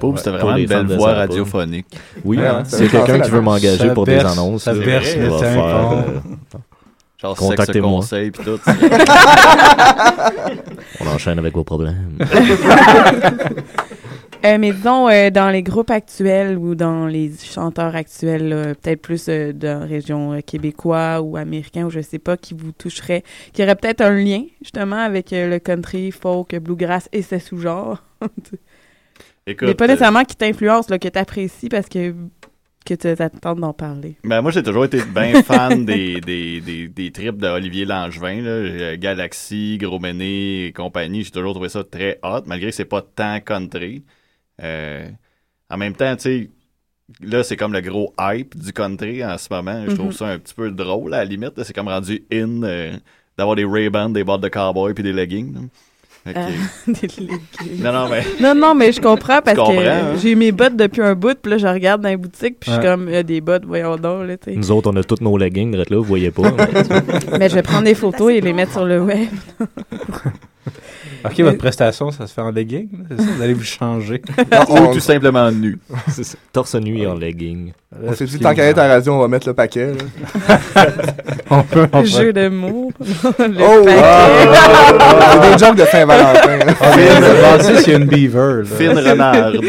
Pauvre, 0.00 0.18
c'était 0.18 0.30
Pour 0.30 0.38
vraiment 0.40 0.56
les 0.56 0.62
une 0.62 0.68
belle 0.68 0.86
voix 0.96 1.12
radiophonique. 1.12 1.86
Oui, 2.24 2.38
Ouais, 2.38 2.48
c'est 2.64 2.88
quelqu'un 2.88 3.20
qui 3.20 3.30
veut 3.30 3.42
m'engager 3.42 3.92
pour 3.92 4.04
berce- 4.06 4.24
des 4.24 4.32
annonces. 4.40 4.62
ça 4.64 4.72
il 4.72 4.78
le 4.80 4.84
Genre 7.20 7.38
sexe 7.38 7.80
conseil 7.80 8.30
puis 8.30 8.44
tout. 8.44 8.58
On 11.00 11.06
enchaîne 11.06 11.38
avec 11.38 11.54
vos 11.54 11.64
problèmes. 11.64 12.18
Euh, 14.42 14.56
mais 14.58 14.72
disons, 14.72 15.06
euh, 15.08 15.28
dans 15.28 15.50
les 15.50 15.62
groupes 15.62 15.90
actuels 15.90 16.56
ou 16.56 16.74
dans 16.74 17.06
les 17.06 17.30
chanteurs 17.42 17.94
actuels, 17.94 18.74
peut-être 18.80 19.02
plus 19.02 19.28
euh, 19.28 19.52
de 19.52 19.66
la 19.66 19.80
région 19.80 20.32
euh, 20.32 20.40
québécois 20.40 21.20
ou 21.20 21.36
américain 21.36 21.84
ou 21.84 21.90
je 21.90 22.00
sais 22.00 22.18
pas, 22.18 22.38
qui 22.38 22.54
vous 22.54 22.72
toucherait, 22.72 23.22
qui 23.52 23.62
aurait 23.62 23.76
peut-être 23.76 24.00
un 24.00 24.14
lien 24.14 24.44
justement 24.62 24.96
avec 24.96 25.34
euh, 25.34 25.50
le 25.50 25.58
country, 25.58 26.10
folk, 26.10 26.56
bluegrass 26.56 27.08
et 27.12 27.20
ses 27.20 27.38
sous-genres. 27.38 28.02
Écoute, 29.46 29.68
mais 29.68 29.74
pas 29.74 29.86
nécessairement 29.86 30.24
qui 30.24 30.36
t'influence, 30.36 30.88
là, 30.88 30.98
que 30.98 31.08
t'apprécies 31.08 31.68
parce 31.68 31.88
que 31.88 32.14
que 32.84 32.94
tu 32.94 33.14
t'attends 33.16 33.54
d'en 33.54 33.72
parler? 33.72 34.16
Ben, 34.24 34.40
moi, 34.42 34.50
j'ai 34.50 34.62
toujours 34.62 34.84
été 34.84 35.02
bien 35.04 35.42
fan 35.44 35.84
des, 35.84 36.20
des, 36.20 36.60
des, 36.60 36.88
des 36.88 37.12
trips 37.12 37.36
d'Olivier 37.38 37.84
Langevin, 37.84 38.42
là, 38.42 38.50
euh, 38.50 38.96
Galaxy, 38.98 39.78
Gros 39.78 39.98
Méné 39.98 40.66
et 40.66 40.72
compagnie. 40.72 41.22
J'ai 41.24 41.30
toujours 41.30 41.52
trouvé 41.52 41.68
ça 41.68 41.84
très 41.84 42.18
hot, 42.22 42.42
malgré 42.46 42.70
que 42.70 42.76
c'est 42.76 42.84
pas 42.84 43.02
tant 43.02 43.40
country. 43.40 44.04
Euh, 44.62 45.08
en 45.70 45.76
même 45.76 45.94
temps, 45.94 46.16
tu 46.16 46.22
sais, 46.22 46.50
là, 47.20 47.42
c'est 47.42 47.56
comme 47.56 47.72
le 47.72 47.80
gros 47.80 48.12
hype 48.18 48.56
du 48.58 48.72
country 48.72 49.24
en 49.24 49.36
ce 49.38 49.48
moment. 49.52 49.84
Je 49.88 49.94
trouve 49.94 50.06
Mhm. 50.06 50.12
ça 50.12 50.26
un 50.28 50.38
petit 50.38 50.54
peu 50.54 50.70
drôle, 50.70 51.14
à 51.14 51.18
la 51.18 51.24
limite. 51.24 51.62
C'est 51.62 51.72
comme 51.72 51.88
rendu 51.88 52.24
in 52.32 52.62
euh, 52.62 52.96
d'avoir 53.38 53.56
des 53.56 53.64
Ray-Ban, 53.64 54.10
des 54.10 54.24
bottes 54.24 54.40
de 54.42 54.48
cowboy 54.48 54.94
puis 54.94 55.02
des 55.04 55.12
leggings. 55.12 55.54
là. 55.54 55.60
Euh. 56.26 56.32
Non, 57.78 57.92
non, 57.92 58.08
mais... 58.10 58.22
Non, 58.40 58.54
non, 58.54 58.74
mais 58.74 58.92
je 58.92 59.00
comprends 59.00 59.40
parce 59.42 59.56
comprends, 59.56 59.74
que 59.74 59.86
hein? 59.88 60.16
j'ai 60.22 60.34
mes 60.34 60.52
bottes 60.52 60.76
depuis 60.76 61.02
un 61.02 61.14
bout, 61.14 61.36
puis 61.40 61.50
là, 61.52 61.58
je 61.58 61.66
regarde 61.66 62.02
dans 62.02 62.08
les 62.08 62.16
boutiques, 62.16 62.60
puis 62.60 62.70
je 62.70 62.76
suis 62.76 62.82
comme, 62.86 63.08
il 63.08 63.14
y 63.14 63.16
a 63.16 63.22
des 63.22 63.40
bottes, 63.40 63.64
voyons 63.66 63.96
donc, 63.96 64.26
là. 64.28 64.36
Nous 64.54 64.70
autres, 64.70 64.90
on 64.92 64.96
a 64.96 65.02
tous 65.02 65.22
nos 65.22 65.36
leggings, 65.38 65.74
là, 65.76 65.84
vous 65.90 66.02
voyez 66.02 66.30
pas. 66.30 66.42
mais- 66.52 67.38
Mais 67.38 67.48
je 67.48 67.54
vais 67.54 67.62
prendre 67.62 67.84
des 67.84 67.94
photos 67.94 68.32
et 68.32 68.40
les 68.40 68.52
mettre 68.52 68.72
sur 68.72 68.84
le 68.84 69.00
web. 69.00 69.28
OK, 71.24 71.40
votre 71.40 71.58
prestation, 71.58 72.10
ça 72.10 72.26
se 72.26 72.34
fait 72.34 72.40
en 72.42 72.50
legging, 72.50 72.88
c'est 73.10 73.16
ça? 73.20 73.22
Vous 73.36 73.42
allez 73.42 73.52
vous 73.54 73.62
changer. 73.64 74.22
Ou 74.70 74.92
tout 74.92 75.00
simplement 75.00 75.50
nu. 75.50 75.78
C'est 76.08 76.24
ça. 76.24 76.36
Torse 76.52 76.74
nu 76.76 76.98
et 76.98 77.06
en 77.06 77.14
legging. 77.14 77.72
On 78.04 78.12
s'est 78.12 78.24
dit, 78.26 78.38
tant 78.38 78.54
qu'à 78.54 78.64
être 78.64 78.78
à 78.78 78.86
la 78.88 78.94
radio, 78.94 79.14
on 79.14 79.18
va 79.20 79.28
mettre 79.28 79.48
le 79.48 79.54
paquet. 79.54 79.92
on 81.50 81.62
peut, 81.62 81.86
on 81.92 82.00
peut. 82.00 82.04
Jeu 82.06 82.32
de 82.32 82.48
mots. 82.48 82.92
Le 83.00 83.62
Oh! 83.62 83.84
paquet. 83.84 83.98
Ah! 84.02 85.40
C'est 85.42 85.52
des 85.52 85.64
jokes 85.64 85.76
de 85.76 85.84
Saint-Valentin. 85.84 86.74
Francis, 86.74 87.86
il 87.86 87.92
y 87.92 87.94
a 87.94 87.98
une 87.98 88.04
beaver. 88.06 88.62
là. 88.62 88.64
Fine 88.64 88.98
renarde. 88.98 89.60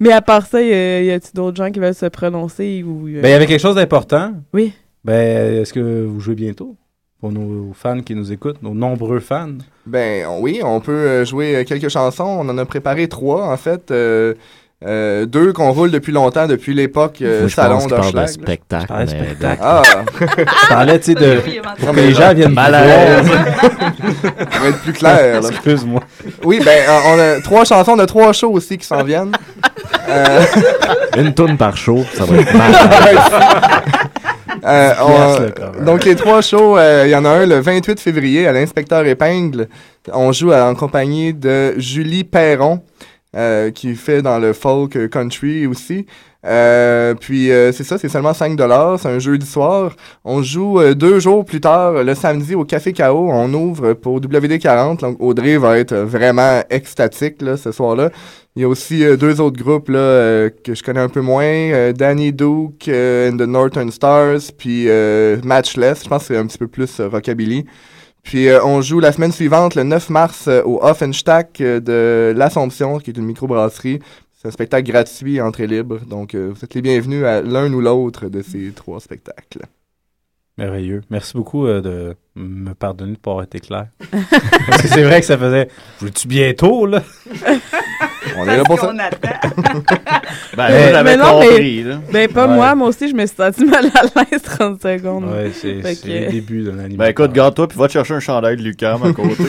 Mais 0.00 0.12
à 0.12 0.20
part 0.20 0.46
ça, 0.46 0.60
y 0.60 0.72
a- 0.72 1.02
y 1.02 1.10
a-tu 1.12 1.28
d'autres 1.34 1.56
gens 1.56 1.70
qui 1.70 1.78
veulent 1.78 1.94
se 1.94 2.06
prononcer 2.06 2.82
ou... 2.84 3.06
euh, 3.08 3.20
Ben, 3.22 3.28
il 3.28 3.30
y 3.30 3.34
avait 3.34 3.46
quelque 3.46 3.60
chose 3.60 3.76
d'important. 3.76 4.32
Oui. 4.52 4.72
Ben, 5.04 5.60
est-ce 5.62 5.72
que 5.72 6.04
vous 6.06 6.18
jouez 6.20 6.34
bientôt? 6.34 6.76
Pour 7.22 7.30
nos 7.32 7.72
fans 7.72 8.00
qui 8.00 8.14
nous 8.16 8.32
écoutent, 8.32 8.60
nos 8.62 8.74
nombreux 8.74 9.20
fans. 9.20 9.46
Ben 9.86 10.26
on- 10.28 10.40
oui, 10.40 10.60
on 10.64 10.80
peut 10.80 10.90
euh, 10.92 11.24
jouer 11.24 11.54
euh, 11.54 11.64
quelques 11.64 11.88
chansons. 11.88 12.24
On 12.24 12.48
en 12.48 12.58
a 12.58 12.64
préparé 12.64 13.06
trois, 13.08 13.46
en 13.46 13.56
fait. 13.56 13.90
Euh, 13.92 14.34
euh, 14.84 15.24
deux 15.26 15.52
qu'on 15.52 15.70
roule 15.70 15.92
depuis 15.92 16.10
longtemps, 16.12 16.48
depuis 16.48 16.74
l'époque 16.74 17.18
euh, 17.22 17.46
je 17.46 17.54
salon 17.54 17.86
de 17.86 17.90
d'Hochelag. 17.90 18.26
spectacle. 18.26 18.92
Je 19.02 19.06
spectacle. 19.06 19.60
Ah! 19.62 19.82
Je 20.18 20.68
parlais, 20.68 20.98
tu 20.98 21.12
sais, 21.12 21.14
de. 21.14 21.34
Non, 21.86 21.92
que 21.92 21.96
mais 21.96 22.06
les 22.08 22.14
gens 22.14 22.34
viennent 22.34 22.52
voir. 22.54 22.66
Ça 22.66 24.58
va 24.60 24.68
être 24.68 24.80
plus 24.82 24.92
clair. 24.92 25.40
là. 25.40 25.48
Excuse-moi. 25.48 26.00
Oui, 26.42 26.60
ben 26.64 26.80
on 27.06 27.18
a 27.20 27.40
trois 27.40 27.64
chansons 27.64 27.96
de 27.96 28.04
trois 28.04 28.32
shows 28.32 28.50
aussi 28.50 28.76
qui 28.76 28.84
s'en 28.84 29.04
viennent. 29.04 29.30
Euh, 30.08 30.42
Une 31.16 31.32
tourne 31.32 31.56
par 31.56 31.76
show, 31.76 32.04
ça 32.14 32.24
va 32.24 32.36
être 32.38 32.52
mal. 32.58 32.72
Euh, 34.64 34.92
on- 35.02 35.10
Yes, 35.42 35.84
donc, 35.84 36.04
les 36.04 36.14
trois 36.14 36.40
shows, 36.40 36.76
euh, 36.78 37.04
il 37.06 37.10
y 37.10 37.16
en 37.16 37.24
a 37.24 37.30
un 37.30 37.46
le 37.46 37.58
28 37.60 37.98
février 38.00 38.46
à 38.46 38.52
l'Inspecteur 38.52 39.04
Épingle. 39.06 39.68
On 40.12 40.32
joue 40.32 40.52
en 40.52 40.74
compagnie 40.74 41.34
de 41.34 41.74
Julie 41.78 42.24
Perron, 42.24 42.80
euh, 43.36 43.70
qui 43.70 43.94
fait 43.94 44.22
dans 44.22 44.38
le 44.38 44.52
folk 44.52 45.08
country 45.10 45.66
aussi. 45.66 46.06
Puis 47.20 47.48
c'est 47.72 47.84
ça, 47.84 47.98
c'est 47.98 48.08
seulement 48.08 48.34
5 48.34 48.58
c'est 48.98 49.08
un 49.08 49.18
jeudi 49.20 49.46
soir. 49.46 49.92
On 50.24 50.42
joue 50.42 50.80
deux 50.94 51.20
jours 51.20 51.44
plus 51.44 51.60
tard, 51.60 51.92
le 52.04 52.14
samedi 52.14 52.54
au 52.56 52.64
Café 52.64 52.92
KO. 52.92 53.28
On 53.30 53.52
ouvre 53.54 53.92
pour 53.92 54.20
WD40. 54.20 55.00
Donc 55.00 55.16
Audrey 55.20 55.56
va 55.56 55.78
être 55.78 55.94
vraiment 55.96 56.62
extatique 56.68 57.42
là, 57.42 57.56
ce 57.56 57.70
soir-là. 57.72 58.10
Il 58.54 58.62
y 58.62 58.64
a 58.66 58.68
aussi 58.68 59.02
euh, 59.02 59.16
deux 59.16 59.40
autres 59.40 59.56
groupes 59.62 59.88
là, 59.88 59.98
euh, 59.98 60.50
que 60.50 60.74
je 60.74 60.82
connais 60.82 61.00
un 61.00 61.08
peu 61.08 61.22
moins. 61.22 61.42
euh, 61.44 61.92
Danny 61.94 62.32
Duke 62.32 62.86
euh, 62.88 63.30
and 63.30 63.38
the 63.38 63.46
Northern 63.48 63.90
Stars, 63.90 64.40
puis 64.58 64.88
euh, 64.88 65.38
Matchless. 65.42 66.04
Je 66.04 66.08
pense 66.08 66.22
que 66.28 66.34
c'est 66.34 66.36
un 66.36 66.46
petit 66.46 66.58
peu 66.58 66.68
plus 66.68 67.00
euh, 67.00 67.08
rockabilly. 67.08 67.64
Puis 68.22 68.48
euh, 68.48 68.62
on 68.62 68.82
joue 68.82 69.00
la 69.00 69.10
semaine 69.12 69.32
suivante, 69.32 69.74
le 69.74 69.84
9 69.84 70.10
mars, 70.10 70.44
euh, 70.48 70.62
au 70.64 70.78
Offenstack 70.84 71.60
euh, 71.62 71.80
de 71.80 72.34
l'Assomption, 72.36 72.98
qui 72.98 73.10
est 73.10 73.16
une 73.16 73.24
microbrasserie. 73.24 74.00
C'est 74.34 74.48
un 74.48 74.50
spectacle 74.50 74.90
gratuit, 74.90 75.40
entrée 75.40 75.66
libre. 75.66 76.00
Donc 76.06 76.34
euh, 76.34 76.52
vous 76.54 76.62
êtes 76.62 76.74
les 76.74 76.82
bienvenus 76.82 77.24
à 77.24 77.40
l'un 77.40 77.72
ou 77.72 77.80
l'autre 77.80 78.28
de 78.28 78.42
ces 78.42 78.70
trois 78.72 79.00
spectacles. 79.00 79.62
Merveilleux. 80.58 81.00
Merci 81.08 81.32
beaucoup 81.32 81.66
euh, 81.66 81.80
de 81.80 82.14
me 82.36 82.74
pardonner 82.74 83.12
de 83.12 83.18
pas 83.18 83.30
avoir 83.30 83.44
été 83.44 83.60
clair. 83.60 83.86
Parce 84.68 84.82
que 84.82 84.88
c'est 84.88 85.04
vrai 85.04 85.20
que 85.20 85.26
ça 85.26 85.38
faisait. 85.38 85.68
Veux-tu 86.00 86.28
bientôt, 86.28 86.84
là? 86.84 87.02
On 88.38 88.48
est 88.48 88.56
là 88.56 88.62
pour 88.64 88.78
ça. 88.78 88.92
Ben, 90.56 90.68
Mais- 90.68 91.02
mais 91.02 91.16
non, 91.16 91.40
mais- 91.40 91.46
compris, 91.48 91.82
là. 91.82 92.00
Ben, 92.12 92.28
pas 92.28 92.46
Ouais. 92.46 92.54
moi. 92.54 92.74
Moi 92.74 92.88
aussi, 92.88 93.08
je 93.08 93.14
me 93.14 93.24
suis 93.26 93.36
senti 93.36 93.64
mal 93.64 93.86
à 93.86 94.02
l'aise 94.30 94.42
30 94.42 94.80
secondes. 94.82 95.24
Ouais, 95.24 95.50
c'est 95.54 95.80
c'est 95.82 96.02
que- 96.02 96.08
le 96.26 96.30
début 96.30 96.62
de 96.62 96.68
l'animation. 96.70 96.96
Ben 96.98 97.06
écoute, 97.06 97.32
garde-toi 97.32 97.68
puis 97.68 97.78
va 97.78 97.86
te 97.88 97.92
chercher 97.92 98.14
un 98.14 98.20
chandail 98.20 98.56
de 98.56 98.62
Lucam 98.62 99.02
à 99.02 99.12
côté. 99.12 99.36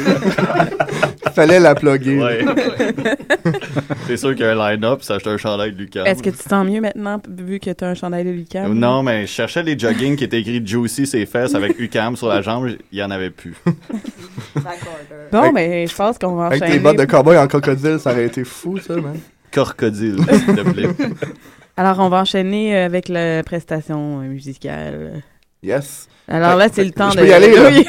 Fallait 1.33 1.59
la 1.59 1.75
plugger. 1.75 2.19
Ouais. 2.19 2.45
c'est 4.07 4.17
sûr 4.17 4.31
qu'il 4.35 4.45
y 4.45 4.49
a 4.49 4.51
un 4.51 4.71
line-up, 4.71 5.01
s'acheter 5.01 5.29
un 5.29 5.37
chandail 5.37 5.71
de 5.71 5.77
Lucam. 5.77 6.05
Est-ce 6.05 6.21
que 6.21 6.29
tu 6.29 6.37
te 6.37 6.49
sens 6.49 6.65
mieux 6.65 6.81
maintenant, 6.81 7.21
vu 7.27 7.59
que 7.59 7.71
tu 7.71 7.83
as 7.83 7.87
un 7.87 7.93
chandail 7.93 8.25
de 8.25 8.29
Lucam? 8.31 8.73
Non, 8.73 9.03
mais 9.03 9.21
je 9.25 9.31
cherchais 9.31 9.63
les 9.63 9.77
jogging 9.77 10.15
qui 10.15 10.25
étaient 10.25 10.39
écrits 10.39 10.65
Juicy 10.65 11.07
ses 11.07 11.25
fesses 11.25 11.55
avec 11.55 11.79
UCAM 11.79 12.15
sur 12.15 12.27
la 12.27 12.41
jambe, 12.41 12.69
il 12.91 12.97
y 12.99 13.03
en 13.03 13.11
avait 13.11 13.29
plus. 13.29 13.55
Bon, 15.31 15.51
mais 15.51 15.87
je 15.87 15.95
pense 15.95 16.17
qu'on 16.17 16.35
va 16.35 16.47
Avec 16.47 16.61
enchaîner. 16.61 16.77
tes 16.77 16.83
bottes 16.83 16.97
de 16.97 17.05
cowboy 17.05 17.37
en 17.37 17.47
crocodile, 17.47 17.99
ça 17.99 18.11
aurait 18.11 18.25
été 18.25 18.43
fou, 18.43 18.77
ça, 18.79 18.95
man. 18.95 19.17
Crocodile, 19.51 20.17
s'il 20.17 20.55
te 20.55 20.69
plaît. 20.71 20.89
Alors, 21.77 21.99
on 21.99 22.09
va 22.09 22.17
enchaîner 22.17 22.77
avec 22.77 23.09
la 23.09 23.43
prestation 23.43 24.19
euh, 24.19 24.25
musicale. 24.25 25.23
Yes. 25.63 26.07
Alors 26.27 26.55
là, 26.55 26.67
c'est 26.67 26.75
fait 26.75 26.85
le 26.85 26.91
temps 26.91 27.09
je 27.09 27.15
de... 27.17 27.21
peux 27.21 27.27
y 27.27 27.33
aller, 27.33 27.55
là? 27.55 27.69
Oui. 27.71 27.87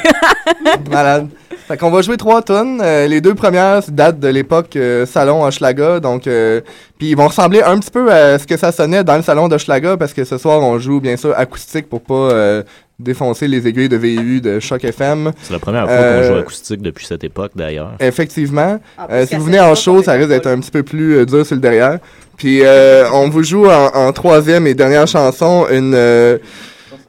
Malade. 0.89 1.29
Fait 1.67 1.77
qu'on 1.77 1.89
va 1.89 2.01
jouer 2.03 2.17
trois 2.17 2.41
tonnes. 2.43 2.79
Euh, 2.83 3.07
les 3.07 3.21
deux 3.21 3.33
premières 3.33 3.81
datent 3.89 4.19
de 4.19 4.27
l'époque 4.27 4.75
euh, 4.75 5.05
salon 5.05 5.43
Hochelaga. 5.43 5.99
Donc, 5.99 6.27
euh, 6.27 6.61
puis 6.99 7.09
ils 7.09 7.15
vont 7.17 7.27
ressembler 7.27 7.61
un 7.63 7.79
petit 7.79 7.89
peu 7.91 8.11
à 8.11 8.37
ce 8.37 8.45
que 8.45 8.55
ça 8.55 8.71
sonnait 8.71 9.03
dans 9.03 9.15
le 9.17 9.23
salon 9.23 9.47
d'Hochelaga 9.47 9.97
parce 9.97 10.13
que 10.13 10.23
ce 10.25 10.37
soir, 10.37 10.61
on 10.61 10.77
joue 10.77 10.99
bien 11.01 11.17
sûr 11.17 11.33
acoustique 11.37 11.89
pour 11.89 12.01
pas 12.01 12.13
euh, 12.13 12.63
défoncer 12.99 13.47
les 13.47 13.67
aiguilles 13.67 13.89
de 13.89 13.97
VU 13.97 14.41
de 14.41 14.59
Choc 14.59 14.83
FM. 14.83 15.31
C'est 15.41 15.53
la 15.53 15.59
première 15.59 15.85
fois 15.85 15.91
Euh, 15.95 16.21
qu'on 16.29 16.33
joue 16.35 16.39
acoustique 16.41 16.81
depuis 16.83 17.05
cette 17.07 17.23
époque, 17.23 17.51
d'ailleurs. 17.55 17.93
Effectivement. 17.99 18.79
Ah, 18.97 19.07
Euh, 19.11 19.25
si 19.25 19.35
vous 19.35 19.45
venez 19.45 19.59
en 19.59 19.73
show, 19.73 20.03
ça 20.03 20.13
risque 20.13 20.29
d'être 20.29 20.47
un 20.47 20.59
petit 20.59 20.71
peu 20.71 20.83
plus 20.83 21.15
euh, 21.17 21.25
dur 21.25 21.45
sur 21.45 21.55
le 21.55 21.61
derrière. 21.61 21.97
Puis 22.37 22.59
euh, 22.63 23.05
on 23.11 23.29
vous 23.29 23.43
joue 23.43 23.65
en, 23.67 23.87
en 23.95 24.11
troisième 24.13 24.67
et 24.67 24.75
dernière 24.75 25.07
chanson 25.07 25.65
une 25.71 25.93
euh, 25.95 26.37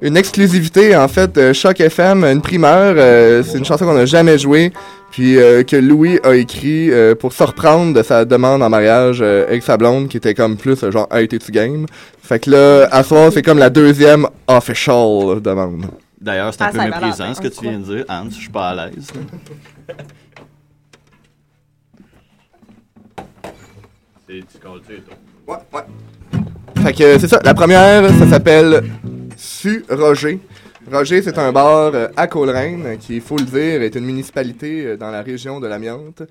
une 0.03 0.17
exclusivité 0.17 0.95
en 0.97 1.09
fait 1.09 1.37
euh, 1.39 1.53
Choc 1.55 1.81
FM, 1.81 2.25
une 2.25 2.43
primeur. 2.43 2.95
euh, 2.97 3.43
c'est 3.43 3.59
une 3.59 3.65
chanson 3.65 3.85
qu'on 3.85 3.95
n'a 3.95 4.07
jamais 4.07 4.39
jouée. 4.39 4.73
Puis 5.11 5.39
euh, 5.39 5.63
que 5.63 5.77
Louis 5.77 6.19
a 6.25 6.35
écrit 6.35 6.91
euh, 6.91 7.15
pour 7.15 7.33
se 7.33 7.43
reprendre 7.43 7.95
de 7.95 8.03
sa 8.03 8.25
demande 8.25 8.63
en 8.63 8.69
mariage 8.69 9.19
euh, 9.23 9.47
avec 9.47 9.63
sa 9.63 9.77
blonde 9.77 10.09
qui 10.09 10.17
était 10.19 10.35
comme 10.35 10.57
plus 10.57 10.79
genre 10.91 11.09
Hey 11.11 11.27
t'es-tu 11.29 11.53
game? 11.53 11.87
Fait 12.23 12.39
que 12.41 12.51
là, 12.51 12.89
à 12.91 13.03
soir, 13.03 13.31
c'est 13.33 13.43
comme 13.43 13.59
la 13.59 13.71
deuxième 13.71 14.27
official 14.49 15.41
demande. 15.41 15.87
D'ailleurs, 16.21 16.53
c'est 16.53 16.63
un 16.63 16.67
Ah, 16.67 16.73
peu 16.73 16.79
méprisant 16.85 17.35
ce 17.35 17.41
que 17.41 17.49
tu 17.49 17.61
viens 17.63 17.79
de 17.79 17.85
dire, 17.85 18.05
Hans, 18.09 18.27
je 18.29 18.35
suis 18.35 18.49
pas 18.51 18.71
à 18.71 18.75
l'aise. 18.87 19.07
C'est 24.29 24.41
tu 24.41 24.59
continues, 24.59 25.03
toi? 25.47 25.63
Ouais, 25.73 25.79
ouais. 25.79 26.83
Fait 26.83 26.93
que 26.93 27.19
c'est 27.19 27.29
ça. 27.29 27.39
La 27.45 27.55
première, 27.55 28.09
ça 28.19 28.27
s'appelle 28.29 28.83
Roger. 29.91 30.39
Roger, 30.91 31.23
c'est 31.23 31.39
un 31.39 31.53
bar 31.53 31.93
euh, 31.95 32.09
à 32.17 32.27
Coleraine 32.27 32.97
qui, 32.99 33.17
il 33.17 33.21
faut 33.21 33.37
le 33.37 33.45
dire, 33.45 33.83
est 33.83 33.95
une 33.97 34.05
municipalité 34.05 34.87
euh, 34.87 34.97
dans 34.97 35.11
la 35.11 35.23
région 35.23 35.59
de 35.61 35.67
l'Amiante. 35.67 36.23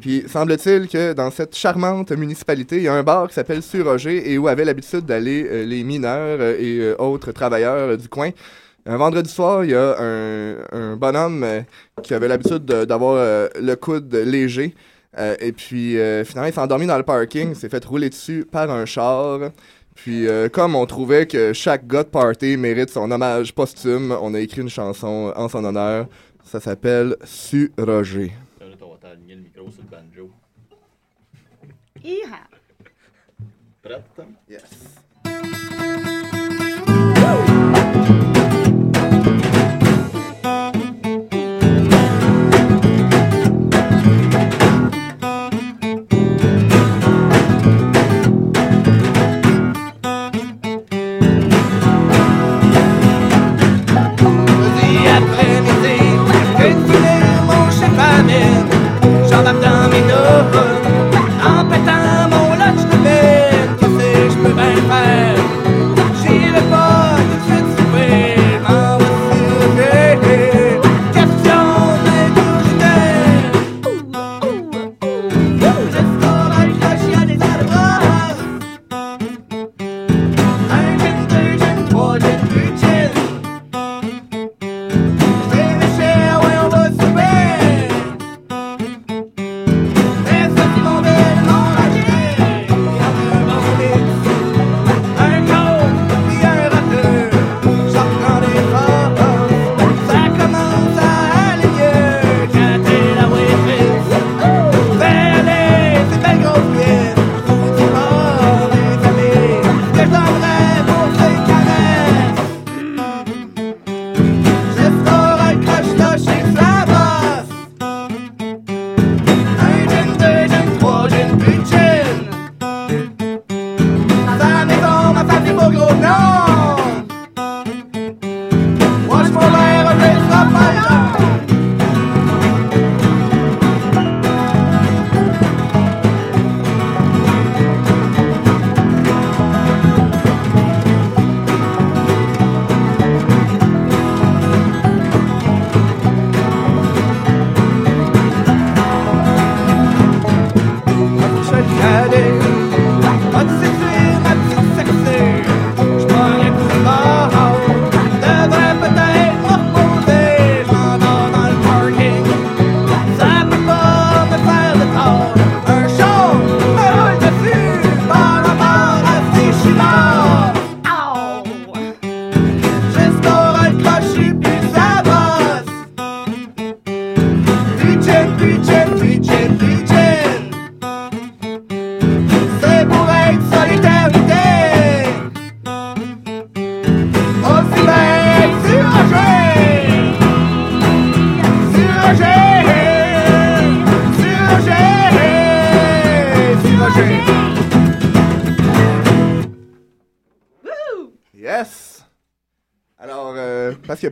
Puis 0.00 0.24
semble-t-il 0.26 0.88
que 0.88 1.12
dans 1.12 1.30
cette 1.30 1.54
charmante 1.54 2.10
municipalité, 2.12 2.78
il 2.78 2.82
y 2.84 2.88
a 2.88 2.94
un 2.94 3.02
bar 3.04 3.28
qui 3.28 3.34
s'appelle 3.34 3.62
Su 3.62 3.82
Roger 3.82 4.32
et 4.32 4.38
où 4.38 4.48
avaient 4.48 4.64
l'habitude 4.64 5.04
d'aller 5.04 5.46
euh, 5.48 5.64
les 5.64 5.84
mineurs 5.84 6.40
et 6.40 6.94
autres 6.98 7.30
travailleurs 7.32 7.96
du 7.96 8.08
coin. 8.08 8.30
Un 8.84 8.96
vendredi 8.96 9.30
soir, 9.30 9.64
il 9.64 9.70
y 9.70 9.74
a 9.76 9.96
un, 10.00 10.56
un 10.72 10.96
bonhomme 10.96 11.46
qui 12.02 12.14
avait 12.14 12.26
l'habitude 12.26 12.64
de- 12.64 12.84
d'avoir 12.84 13.14
le 13.60 13.74
coude 13.76 14.12
léger. 14.12 14.74
Et 15.40 15.52
puis, 15.52 15.96
finalement, 16.24 16.48
il 16.48 16.52
s'est 16.52 16.58
endormi 16.58 16.86
dans 16.86 16.96
le 16.96 17.04
parking, 17.04 17.54
s'est 17.54 17.68
fait 17.68 17.84
rouler 17.84 18.08
dessus 18.10 18.44
par 18.50 18.68
un 18.72 18.84
char. 18.86 19.38
Puis, 19.94 20.26
euh, 20.26 20.48
comme 20.48 20.74
on 20.74 20.86
trouvait 20.86 21.26
que 21.26 21.52
chaque 21.52 21.86
gars 21.86 22.02
de 22.02 22.08
party 22.08 22.56
mérite 22.56 22.90
son 22.90 23.10
hommage 23.10 23.54
posthume, 23.54 24.16
on 24.20 24.34
a 24.34 24.40
écrit 24.40 24.62
une 24.62 24.68
chanson 24.70 25.32
en 25.36 25.48
son 25.48 25.64
honneur. 25.64 26.08
Ça 26.44 26.60
s'appelle 26.60 27.16
Su 27.24 27.72
Roger. 27.78 28.32
On 28.60 28.90
va 28.90 28.96
t'aligner 29.00 29.36
le 29.36 29.42
micro 29.42 29.70
sur 29.70 29.82
le 29.82 29.88
banjo. 29.88 30.30
Iha. 32.02 32.40
Prête? 33.82 34.26
Yes. 34.48 35.01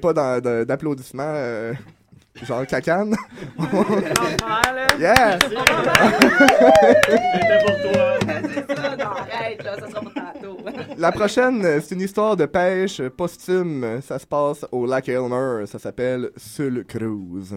Pas 0.00 0.12
dans- 0.12 0.40
de- 0.40 0.64
d'applaudissements, 0.64 1.22
euh, 1.26 1.72
genre 2.42 2.66
cacane. 2.66 3.14
yeah! 4.98 5.38
C'était 5.40 5.56
pour 7.66 7.76
toi. 7.92 8.18
C'est 8.52 8.76
ça, 8.76 8.96
non, 8.96 9.04
arrête, 9.04 9.62
là, 9.64 9.76
ça 9.78 9.88
sera 9.88 10.00
pour 10.00 10.12
tantôt. 10.14 10.56
La 10.98 11.12
prochaine, 11.12 11.80
c'est 11.80 11.94
une 11.94 12.00
histoire 12.02 12.36
de 12.36 12.46
pêche 12.46 13.00
posthume. 13.16 14.00
Ça 14.02 14.18
se 14.18 14.26
passe 14.26 14.64
au 14.72 14.86
lac 14.86 15.08
Elmer. 15.08 15.66
Ça 15.66 15.78
s'appelle 15.78 16.30
Sul 16.36 16.84
Cruise. 16.86 17.56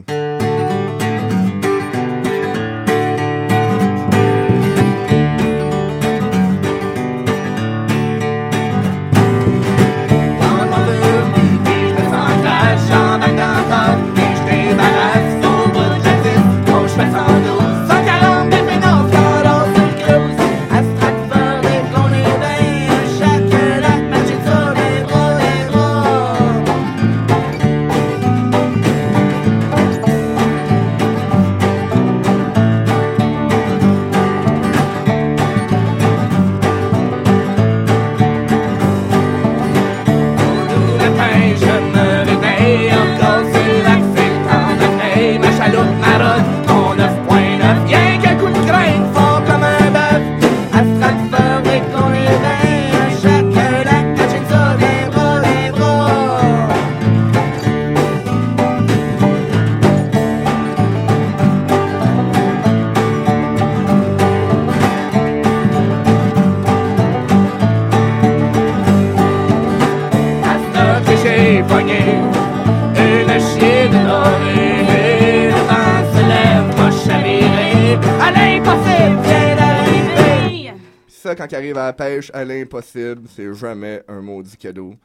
Arrive 81.53 81.77
à 81.77 81.85
la 81.85 81.93
pêche 81.93 82.31
à 82.33 82.43
l'impossible, 82.43 83.27
c'est 83.29 83.53
jamais 83.53 84.01
un 84.07 84.21
maudit 84.21 84.57
cadeau. 84.57 84.95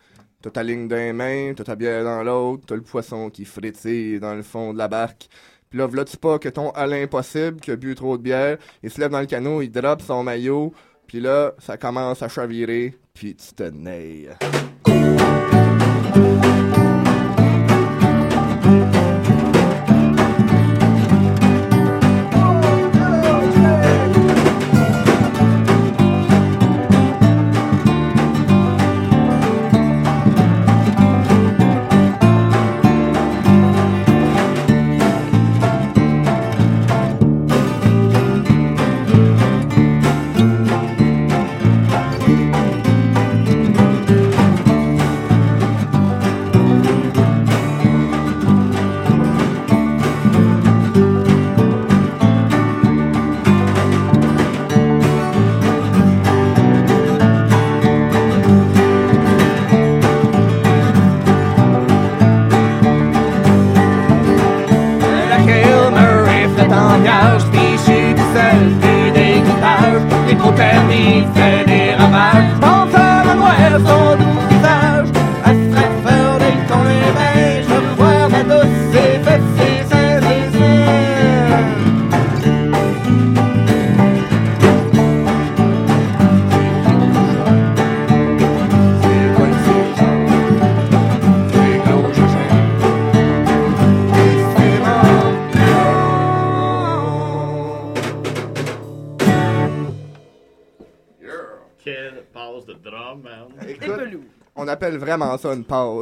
T'as 0.40 0.50
ta 0.50 0.62
ligne 0.62 0.88
d'un 0.88 1.12
main, 1.12 1.52
t'as 1.54 1.64
ta 1.64 1.76
bière 1.76 2.04
dans 2.04 2.22
l'autre, 2.22 2.64
t'as 2.66 2.74
le 2.74 2.80
poisson 2.80 3.28
qui 3.28 3.44
frétille 3.44 4.18
dans 4.18 4.34
le 4.34 4.42
fond 4.42 4.72
de 4.72 4.78
la 4.78 4.88
barque. 4.88 5.28
Puis 5.68 5.78
là, 5.78 5.86
v'là-tu 5.86 6.16
pas 6.16 6.38
que 6.38 6.48
ton 6.48 6.70
à 6.70 6.86
l'impossible, 6.86 7.60
qui 7.60 7.70
a 7.70 7.76
bu 7.76 7.94
trop 7.94 8.16
de 8.16 8.22
bière, 8.22 8.56
il 8.82 8.90
se 8.90 8.98
lève 8.98 9.10
dans 9.10 9.20
le 9.20 9.26
canot, 9.26 9.60
il 9.60 9.70
drop 9.70 10.00
son 10.00 10.22
maillot, 10.22 10.72
puis 11.06 11.20
là, 11.20 11.52
ça 11.58 11.76
commence 11.76 12.22
à 12.22 12.28
chavirer, 12.28 12.94
puis 13.12 13.36
tu 13.36 13.54
te 13.54 13.64
nais. 13.64 14.28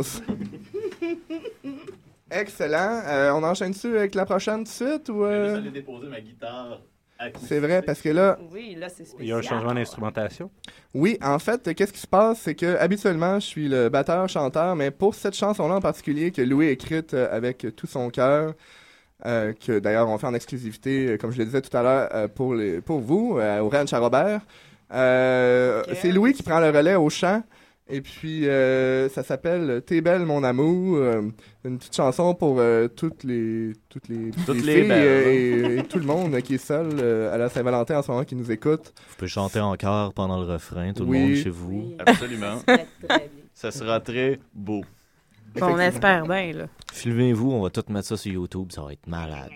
Excellent. 2.30 3.02
Euh, 3.06 3.30
on 3.32 3.42
enchaîne-tu 3.42 3.96
avec 3.96 4.14
la 4.14 4.24
prochaine 4.24 4.58
tout 4.58 4.64
de 4.64 4.68
suite 4.68 5.08
ou... 5.08 5.22
Je 5.22 5.28
vais 5.28 5.34
euh? 5.34 5.56
aller 5.56 5.70
déposer 5.70 6.08
ma 6.08 6.20
guitare. 6.20 6.80
C'est 7.46 7.60
vrai, 7.60 7.80
parce 7.80 8.02
que 8.02 8.10
là... 8.10 8.38
Oui, 8.52 8.76
là, 8.78 8.88
c'est 8.88 9.04
spécial. 9.04 9.22
Il 9.22 9.28
y 9.28 9.32
a 9.32 9.36
un 9.36 9.42
changement 9.42 9.72
d'instrumentation. 9.72 10.50
Oui, 10.92 11.16
en 11.22 11.38
fait, 11.38 11.74
qu'est-ce 11.74 11.92
qui 11.92 12.00
se 12.00 12.06
passe, 12.06 12.40
c'est 12.40 12.54
que 12.54 12.76
habituellement, 12.76 13.40
je 13.40 13.46
suis 13.46 13.68
le 13.68 13.88
batteur-chanteur, 13.88 14.76
mais 14.76 14.90
pour 14.90 15.14
cette 15.14 15.34
chanson-là 15.34 15.76
en 15.76 15.80
particulier, 15.80 16.30
que 16.30 16.42
Louis 16.42 16.66
a 16.66 16.70
écrite 16.72 17.14
euh, 17.14 17.34
avec 17.34 17.66
tout 17.74 17.86
son 17.86 18.10
cœur, 18.10 18.52
euh, 19.24 19.54
que 19.54 19.78
d'ailleurs 19.78 20.10
on 20.10 20.18
fait 20.18 20.26
en 20.26 20.34
exclusivité, 20.34 21.16
comme 21.18 21.30
je 21.30 21.38
le 21.38 21.46
disais 21.46 21.62
tout 21.62 21.74
à 21.74 21.82
l'heure, 21.82 22.28
pour, 22.30 22.54
les, 22.54 22.82
pour 22.82 23.00
vous, 23.00 23.38
euh, 23.38 23.60
au 23.60 23.70
Ranch 23.70 23.94
à 23.94 23.98
Robert, 23.98 24.42
euh, 24.92 25.82
c'est 25.94 26.12
Louis 26.12 26.32
qui 26.32 26.42
prend 26.42 26.60
le 26.60 26.68
relais 26.68 26.96
au 26.96 27.08
chant. 27.08 27.42
Et 27.88 28.00
puis, 28.00 28.48
euh, 28.48 29.08
ça 29.08 29.22
s'appelle 29.22 29.80
T'es 29.86 30.00
belle, 30.00 30.26
mon 30.26 30.42
amour. 30.42 30.96
euh, 30.96 31.22
une 31.64 31.78
petite 31.78 31.94
chanson 31.94 32.34
pour 32.34 32.56
euh, 32.58 32.88
toutes 32.88 33.22
les 33.22 33.74
toutes 33.88 34.08
les, 34.08 34.32
Toutes 34.44 34.64
les 34.64 34.80
filles, 34.80 34.88
belles. 34.88 35.06
euh, 35.06 35.76
et, 35.76 35.78
et 35.78 35.82
tout 35.84 35.98
le 36.00 36.04
monde 36.04 36.36
qui 36.42 36.54
est 36.54 36.58
seul 36.58 36.88
euh, 36.98 37.32
à 37.32 37.38
la 37.38 37.48
Saint-Valentin 37.48 37.98
en 37.98 38.02
ce 38.02 38.10
moment 38.10 38.24
qui 38.24 38.34
nous 38.34 38.50
écoute. 38.50 38.92
Vous 39.10 39.14
pouvez 39.16 39.28
chanter 39.28 39.60
en 39.60 39.74
chœur 39.76 40.12
pendant 40.14 40.40
le 40.40 40.46
refrain, 40.46 40.92
tout 40.92 41.04
Oui. 41.04 41.18
le 41.20 41.26
monde 41.28 41.36
chez 41.36 41.50
vous. 41.50 41.92
Absolument. 42.04 42.56
Ça 43.54 43.70
sera 43.70 44.00
très 44.00 44.40
beau. 44.52 44.82
On 45.60 45.78
espère 45.78 46.26
bien, 46.26 46.52
là. 46.52 46.66
Filmez-vous, 46.92 47.52
on 47.52 47.62
va 47.62 47.70
tout 47.70 47.84
mettre 47.88 48.08
ça 48.08 48.16
sur 48.16 48.32
YouTube, 48.32 48.72
ça 48.72 48.82
va 48.82 48.92
être 48.92 49.06
malade. 49.06 49.50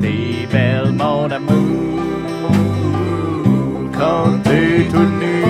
T'es 0.00 0.46
belle, 0.52 0.92
mon 0.92 1.30
amour, 1.30 2.50
quand 3.98 4.42
t'es 4.44 4.88
tout 4.90 5.10
nu, 5.20 5.42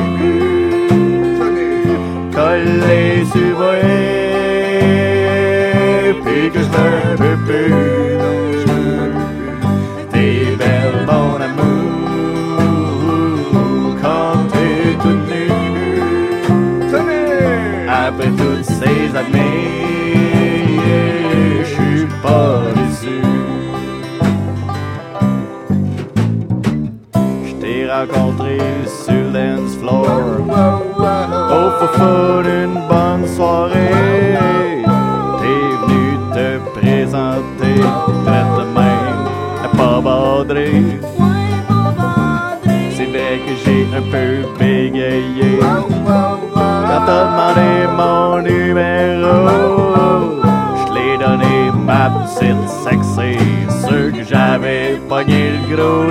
collé 2.33 3.25
sur 3.33 3.59
moi, 3.59 3.97
pour 31.97 32.41
une 32.45 32.79
bonne 32.89 33.27
soirée. 33.27 34.35
T'es 35.41 35.63
venu 35.81 36.05
te 36.35 36.49
présenter, 36.79 37.77
traite 38.27 38.53
de 38.59 38.65
même, 38.79 39.23
pas 39.77 39.99
badré. 40.01 40.71
C'est 42.97 43.11
vrai 43.15 43.35
que 43.45 43.53
j'ai 43.65 43.83
un 43.97 44.05
peu 44.13 44.31
bégayé 44.59 45.51
quand 45.61 47.03
t'as 47.07 47.25
demandé 47.29 47.71
mon 47.97 48.43
numéro. 48.43 49.37
Je 50.79 50.87
l'ai 50.95 51.15
donné 51.19 51.55
ma 51.85 52.05
petite 52.11 52.69
sexy, 52.85 53.33
ceux 53.89 54.11
que 54.11 54.23
j'avais 54.23 54.89
pogné 55.09 55.43
le 55.53 55.61
gros 55.77 56.11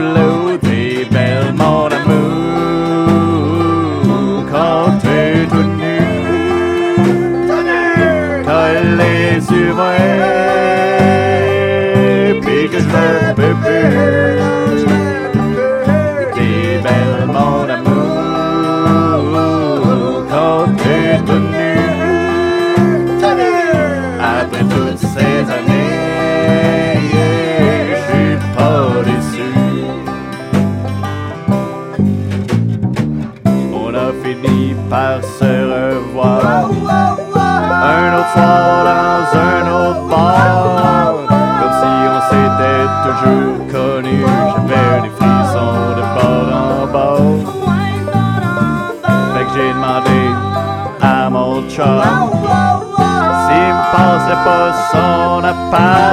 son 55.76 56.05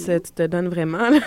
ça, 0.00 0.20
tu 0.20 0.32
te 0.32 0.42
donnes 0.46 0.68
vraiment. 0.68 1.08
là. 1.10 1.18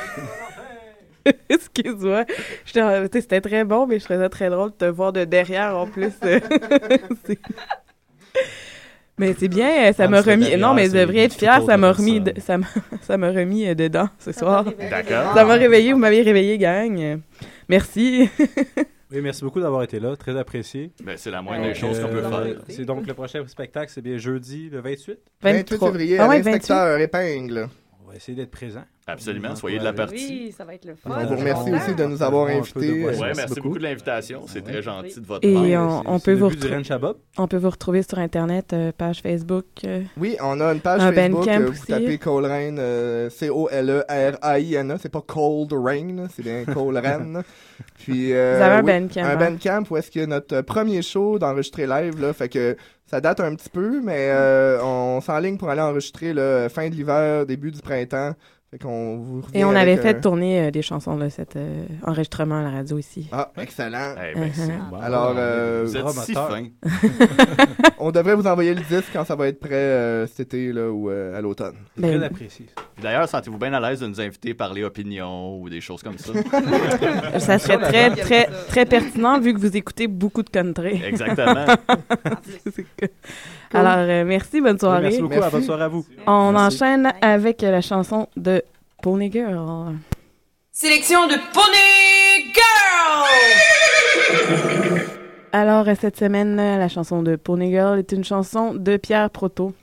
Excuse-moi. 1.49 2.25
C'était 2.65 3.39
très 3.41 3.63
bon, 3.63 3.87
mais 3.87 3.99
je 3.99 4.03
trouvais 4.03 4.19
ça 4.19 4.27
très 4.29 4.49
drôle 4.49 4.71
de 4.71 4.75
te 4.75 4.85
voir 4.85 5.13
de 5.13 5.23
derrière 5.23 5.77
en 5.77 5.87
plus. 5.87 6.11
Mais 9.19 9.35
c'est 9.37 9.47
bien, 9.47 9.89
euh, 9.89 9.93
ça 9.93 10.05
Ah, 10.05 10.07
m'a 10.07 10.21
remis. 10.21 10.45
derrière, 10.45 10.57
Non, 10.67 10.73
mais 10.73 10.87
je 10.87 10.93
devrais 10.93 11.19
être 11.19 11.35
fière, 11.35 11.61
ça 11.63 11.77
m'a 11.77 11.91
remis, 11.91 12.15
ça. 12.17 12.31
de- 12.31 12.39
ça 12.41 12.57
m'a 12.57 12.65
ça 13.03 13.15
m'a 13.17 13.29
remis 13.29 13.67
euh, 13.67 13.75
dedans 13.75 14.09
ce 14.17 14.31
soir. 14.31 14.65
D'accord. 14.89 15.35
Ça 15.35 15.45
m'a 15.45 15.53
réveillé, 15.53 15.93
vous 15.93 15.99
m'avez 15.99 16.23
réveillé, 16.23 16.57
gang. 16.57 17.19
Merci. 17.69 18.27
Oui, 19.11 19.21
merci 19.21 19.43
beaucoup 19.43 19.61
d'avoir 19.61 19.83
été 19.83 19.99
là. 19.99 20.15
Très 20.15 20.35
apprécié. 20.35 20.91
Ben, 21.03 21.13
c'est 21.15 21.29
la 21.29 21.43
moindre 21.43 21.65
des 21.65 21.75
choses 21.75 21.99
qu'on 21.99 22.07
peut 22.07 22.23
euh, 22.25 22.29
faire. 22.55 22.55
C'est 22.69 22.85
donc 22.85 23.05
le 23.05 23.13
prochain 23.13 23.45
spectacle, 23.47 23.91
c'est 23.93 24.01
bien 24.01 24.17
jeudi, 24.17 24.69
le 24.71 24.81
28. 24.81 25.19
28 25.43 25.77
février, 25.77 26.17
Ah 26.17 26.25
à 26.31 26.35
l'inspecteur 26.35 26.97
épingle. 26.97 27.69
Va 28.13 28.17
essayer 28.17 28.35
d'être 28.35 28.51
présent. 28.51 28.85
Absolument, 29.05 29.53
soyez 29.55 29.79
de 29.79 29.83
la 29.83 29.91
partie. 29.91 30.15
Oui, 30.45 30.53
ça 30.57 30.63
va 30.63 30.75
être 30.75 30.85
le 30.85 30.95
fun. 30.95 31.09
On 31.13 31.25
vous 31.25 31.35
remercie 31.35 31.73
aussi 31.73 31.93
de 31.93 32.05
nous 32.05 32.23
avoir 32.23 32.47
invités. 32.47 33.03
Ouais, 33.05 33.33
merci 33.35 33.59
beaucoup 33.59 33.77
de 33.77 33.83
l'invitation. 33.83 34.43
C'est 34.47 34.61
très 34.61 34.81
gentil 34.81 35.19
de 35.19 35.25
votre 35.25 35.45
Et 35.45 35.53
part. 35.73 36.03
on, 36.05 36.15
on 36.15 36.19
peut 36.19 36.33
vous 36.33 36.47
retrouver- 36.47 36.75
Ren 36.77 36.83
Shabbat. 36.83 37.17
on 37.37 37.47
peut 37.47 37.57
vous 37.57 37.69
retrouver 37.69 38.01
sur 38.03 38.17
Internet, 38.19 38.71
euh, 38.71 38.91
page 38.97 39.21
Facebook. 39.21 39.65
euh, 39.83 40.03
Oui, 40.17 40.37
on 40.41 40.59
a 40.61 40.71
une 40.73 40.79
page 40.79 41.01
Un 41.01 41.11
Facebook. 41.11 41.47
Euh, 41.49 41.59
vous 41.65 41.71
aussi. 41.71 41.85
tapez 41.87 42.17
Cole 42.17 42.45
Rain, 42.45 42.77
euh, 42.77 43.29
C-O-L-E-R-A-I-N-A. 43.29 44.97
C'est 44.97 45.09
pas 45.11 45.21
Cold 45.21 45.73
Rain, 45.73 46.27
c'est 46.33 46.43
bien 46.43 46.63
Cole 46.65 46.97
Rain. 46.97 47.41
Puis, 47.99 48.33
euh, 48.33 48.55
Vous 48.57 48.63
avez 48.63 48.75
un 48.75 48.83
oui, 48.83 48.91
Bandcamp, 49.01 49.21
Un 49.23 49.29
hein? 49.29 49.35
Bandcamp 49.35 49.83
où 49.89 49.97
est-ce 49.97 50.11
qu'il 50.11 50.21
y 50.21 50.23
a 50.23 50.27
notre 50.27 50.61
premier 50.61 51.01
show 51.01 51.39
d'enregistré 51.39 51.85
live. 51.87 52.21
Là, 52.21 52.33
fait 52.33 52.49
que 52.49 52.75
ça 53.05 53.19
date 53.21 53.39
un 53.39 53.53
petit 53.55 53.69
peu, 53.69 54.01
mais 54.01 54.29
euh, 54.29 54.81
on 54.83 55.19
s'enligne 55.21 55.57
pour 55.57 55.69
aller 55.69 55.81
enregistrer 55.81 56.33
là, 56.33 56.69
fin 56.69 56.89
de 56.89 56.95
l'hiver, 56.95 57.45
début 57.45 57.71
du 57.71 57.81
printemps. 57.81 58.33
Fait 58.73 58.79
qu'on 58.79 59.17
vous 59.19 59.41
revient 59.41 59.59
Et 59.59 59.63
on 59.65 59.75
avait 59.75 59.97
fait 59.97 60.17
euh, 60.17 60.19
tourner 60.19 60.59
euh, 60.59 60.71
des 60.71 60.81
chansons 60.81 61.15
de 61.15 61.29
cet 61.29 61.55
euh, 61.57 61.85
enregistrement 62.07 62.57
à 62.57 62.63
la 62.63 62.71
radio 62.71 62.97
ici. 62.97 63.29
Ah, 63.31 63.51
excellent. 63.61 64.15
Eh 64.17 64.33
ben, 64.33 64.49
c'est 64.51 64.63
Uh-huh. 64.63 64.89
bon. 64.89 64.97
Alors, 64.99 65.35
euh, 65.37 65.83
Vous 65.85 65.95
êtes 65.95 66.09
si 66.09 66.33
fin. 66.33 66.63
on 67.99 68.09
devrait 68.09 68.33
vous 68.33 68.47
envoyer 68.47 68.73
le 68.73 68.81
disque 68.81 69.11
quand 69.13 69.25
ça 69.25 69.35
va 69.35 69.47
être 69.49 69.59
prêt 69.59 69.75
euh, 69.75 70.25
cet 70.25 70.39
été 70.55 70.73
là, 70.73 70.89
ou 70.89 71.11
euh, 71.11 71.37
à 71.37 71.41
l'automne. 71.41 71.75
Ben, 71.97 72.17
Très 72.17 72.25
apprécié. 72.25 72.65
D'ailleurs, 72.99 73.29
sentez-vous 73.29 73.59
bien 73.59 73.73
à 73.73 73.79
l'aise 73.79 73.99
de 73.99 74.07
nous 74.07 74.19
inviter 74.19 74.51
à 74.51 74.55
parler 74.55 74.83
opinion 74.83 75.59
ou 75.61 75.69
des 75.69 75.81
choses 75.81 76.01
comme 76.01 76.17
ça? 76.17 76.33
Ça 77.39 77.59
serait 77.59 77.77
très, 77.77 78.09
très, 78.15 78.45
très 78.69 78.85
pertinent 78.87 79.39
vu 79.39 79.53
que 79.53 79.59
vous 79.59 79.77
écoutez 79.77 80.07
beaucoup 80.07 80.41
de 80.41 80.49
country. 80.49 80.99
Exactement. 81.05 81.65
Alors, 83.73 83.95
euh, 83.97 84.23
merci, 84.25 84.61
bonne 84.61 84.77
soirée. 84.79 85.01
Merci 85.01 85.21
beaucoup, 85.21 85.41
à 85.41 85.49
bonne 85.49 85.63
soirée 85.63 85.83
à 85.83 85.87
vous. 85.87 86.05
On 86.27 86.51
Merci. 86.51 86.75
enchaîne 86.77 87.13
avec 87.21 87.61
la 87.61 87.81
chanson 87.81 88.27
de 88.37 88.61
Pony 89.01 89.31
Girl. 89.31 89.95
Sélection 90.71 91.27
de 91.27 91.35
Pony 91.53 92.51
Girl! 92.53 93.29
Alors, 95.51 95.87
euh, 95.87 95.93
cette 95.99 96.17
semaine, 96.17 96.59
euh, 96.59 96.77
la 96.77 96.89
chanson 96.89 97.21
de 97.21 97.35
Pony 97.35 97.69
Girl 97.71 97.99
est 97.99 98.11
une 98.11 98.23
chanson 98.23 98.73
de 98.73 98.97
Pierre 98.97 99.29
Proto. 99.29 99.73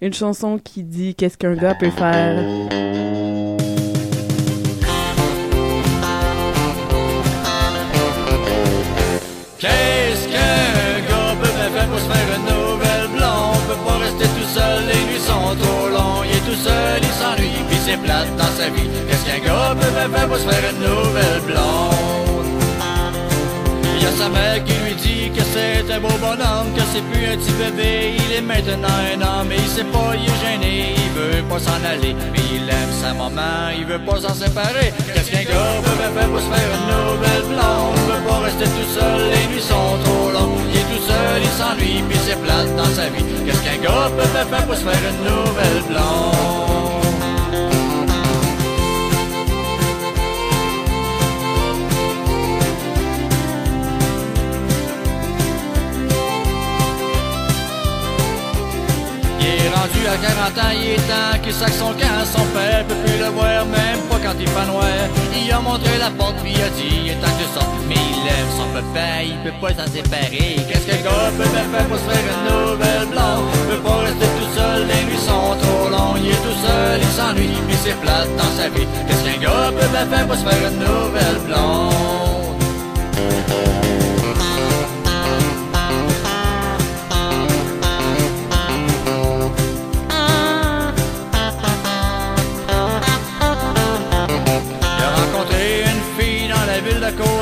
Une 0.00 0.14
chanson 0.14 0.58
qui 0.58 0.84
dit 0.84 1.14
qu'est-ce 1.16 1.36
qu'un 1.36 1.54
gars 1.54 1.74
peut 1.74 1.90
faire. 1.90 2.40
Qu'est-ce 19.08 19.24
qu'un 19.26 19.44
gars 19.46 19.74
peut 19.78 19.92
faire 20.14 20.28
pour 20.28 20.36
se 20.36 20.48
faire 20.48 20.70
une 20.70 20.80
nouvelle 20.80 21.40
blonde? 21.46 22.46
Il 23.96 24.02
y 24.02 24.06
a 24.06 24.10
sa 24.12 24.28
mère 24.28 24.64
qui 24.64 24.72
lui 24.72 24.94
dit 24.94 25.30
que 25.36 25.42
c'est 25.52 25.92
un 25.92 26.00
beau 26.00 26.16
bonhomme, 26.18 26.72
que 26.74 26.82
c'est 26.92 27.02
plus 27.10 27.26
un 27.32 27.36
petit 27.36 27.52
bébé, 27.52 28.16
il 28.16 28.36
est 28.36 28.40
maintenant 28.40 28.96
un 29.14 29.20
homme, 29.20 29.48
mais 29.48 29.56
il 29.56 29.68
sait 29.68 29.84
pas, 29.84 30.14
il 30.14 30.24
est 30.24 30.40
gêné, 30.44 30.94
il 30.96 31.10
veut 31.12 31.42
pas 31.42 31.58
s'en 31.58 31.80
aller, 31.84 32.16
mais 32.32 32.40
il 32.54 32.68
aime 32.68 32.92
sa 33.02 33.12
maman, 33.12 33.70
il 33.76 33.84
veut 33.84 33.98
pas 33.98 34.20
s'en 34.20 34.34
séparer. 34.34 34.92
Qu'est-ce 35.12 35.30
qu'un 35.30 35.44
gars 35.44 35.76
peut 35.84 36.10
faire 36.16 36.28
pour 36.28 36.40
se 36.40 36.50
faire 36.52 36.70
une 36.76 36.86
nouvelle 36.96 37.46
blonde? 37.52 37.96
Il 37.96 38.12
veut 38.12 38.24
pas 38.28 38.38
rester 38.48 38.64
tout 38.64 38.90
seul, 38.98 39.20
les 39.30 39.46
nuits 39.52 39.62
sont 39.62 39.92
trop 40.04 40.30
longues, 40.32 40.64
il 40.72 40.80
est 40.80 40.88
tout 40.88 41.04
seul, 41.04 41.42
il 41.42 41.54
s'ennuie, 41.60 42.02
puis 42.08 42.18
c'est 42.26 42.40
plate 42.42 42.74
dans 42.76 42.92
sa 42.96 43.08
vie. 43.12 43.24
Qu'est-ce 43.44 43.62
qu'un 43.62 43.80
gars 43.84 44.08
peut 44.16 44.28
faire 44.50 44.66
pour 44.66 44.74
se 44.74 44.84
faire 44.88 45.02
une 45.10 45.20
nouvelle 45.28 45.82
blonde? 45.88 46.55
Rendu 59.86 60.06
à 60.06 60.16
40 60.16 60.58
ans, 60.58 60.72
il 60.74 60.90
est 60.92 61.06
temps 61.06 61.38
qu'il 61.42 61.52
sac 61.52 61.70
son 61.70 61.92
camp. 61.94 62.24
Son 62.24 62.44
père 62.54 62.84
peut 62.86 62.94
plus 63.04 63.18
le 63.18 63.30
voir, 63.30 63.64
même 63.66 64.00
pas 64.08 64.18
quand 64.22 64.36
il 64.38 64.48
fait 64.48 64.66
noir. 64.66 64.84
Il 65.34 65.52
a 65.52 65.60
montré 65.60 65.98
la 65.98 66.10
porte, 66.10 66.36
puis 66.42 66.52
il 66.54 66.62
a 66.62 66.68
dit, 66.70 67.04
il 67.04 67.10
est 67.10 67.20
temps 67.20 67.34
que 67.38 67.44
je. 67.44 67.60
Mais 67.88 67.94
il 67.94 68.26
aime 68.26 68.50
son 68.56 68.68
papa, 68.74 69.22
il 69.22 69.38
peut 69.44 69.56
pas 69.60 69.72
s'en 69.74 69.90
séparer. 69.90 70.56
Qu'est-ce 70.68 70.86
qu'un 70.86 71.02
gars 71.06 71.30
peut 71.36 71.44
faire 71.44 71.86
pour 71.88 71.98
se 71.98 72.06
faire 72.08 72.24
une 72.32 72.42
nouvelle 72.50 73.06
blonde? 73.12 73.46
Il 73.54 73.64
peut 73.70 73.82
pas 73.86 73.98
rester 74.06 74.28
tout 74.38 74.50
seul, 74.58 74.80
les 74.90 75.02
nuits 75.06 75.24
sont 75.30 75.54
trop 75.62 75.88
longues. 75.88 76.22
Il 76.22 76.30
est 76.30 76.42
tout 76.46 76.58
seul, 76.66 77.00
il 77.00 77.12
s'ennuie, 77.14 77.58
puis 77.68 77.76
c'est 77.82 77.98
plate 78.00 78.30
dans 78.36 78.52
sa 78.58 78.68
vie. 78.68 78.88
Qu'est-ce 79.06 79.24
qu'un 79.24 79.38
gars 79.40 79.70
peut 79.70 79.90
faire 79.94 80.26
pour 80.26 80.36
se 80.36 80.44
faire 80.44 80.62
une 80.70 80.78
nouvelle 80.78 81.40
blonde? 81.46 82.16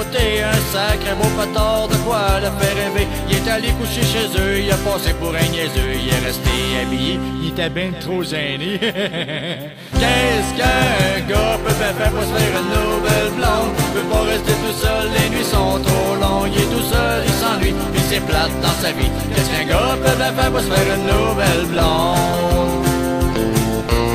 Côté, 0.04 0.42
un 0.42 0.60
sacré 0.72 1.14
beau 1.14 1.28
patard 1.36 1.88
de 1.88 1.96
quoi 1.96 2.40
le 2.40 2.50
faire 2.58 2.76
rêver. 2.76 3.06
Il 3.28 3.36
est 3.36 3.50
allé 3.50 3.68
coucher 3.72 4.02
chez 4.02 4.26
eux, 4.38 4.60
il 4.60 4.70
a 4.70 4.76
passé 4.76 5.12
pour 5.14 5.30
un 5.34 5.48
niaiseux, 5.52 5.94
il 5.94 6.08
est 6.08 6.26
resté 6.26 6.50
habillé, 6.82 7.18
il 7.42 7.48
était 7.50 7.70
bien 7.70 7.90
trop 8.00 8.22
gêné. 8.22 8.78
Qu'est-ce 10.00 10.52
qu'un 10.56 11.20
gars 11.28 11.58
peut 11.64 11.74
bien 11.74 11.92
faire 11.98 12.10
pour 12.10 12.22
se 12.22 12.32
faire 12.34 12.60
une 12.60 12.70
nouvelle 12.76 13.30
blonde? 13.36 13.72
Peut 13.94 14.08
pas 14.10 14.22
rester 14.22 14.52
tout 14.52 14.76
seul, 14.80 15.10
les 15.16 15.28
nuits 15.30 15.44
sont 15.44 15.80
trop 15.82 16.14
longues, 16.20 16.50
il 16.54 16.62
est 16.62 16.72
tout 16.74 16.86
seul, 16.92 17.22
il 17.26 17.32
s'ennuie, 17.32 17.74
puis 17.92 18.02
c'est 18.08 18.20
plate 18.20 18.54
dans 18.60 18.76
sa 18.82 18.92
vie. 18.92 19.10
Qu'est-ce 19.34 19.50
qu'un 19.50 19.64
gars 19.64 19.96
peut 20.02 20.16
bien 20.16 20.32
faire 20.32 20.50
pour 20.50 20.60
se 20.60 20.66
faire 20.66 20.88
une 20.96 21.06
nouvelle 21.06 21.66
blonde? 21.72 22.84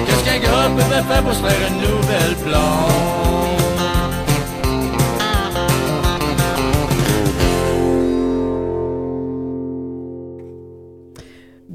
Qu'est-ce 0.05 0.23
qu'un 0.25 0.39
gars 0.39 0.69
peut 0.75 0.89
bien 0.89 1.03
faire 1.03 1.23
pour 1.23 1.33
se 1.33 1.41
faire 1.41 1.61
une 1.69 1.81
nouvelle 1.81 2.35
blonde? 2.45 3.48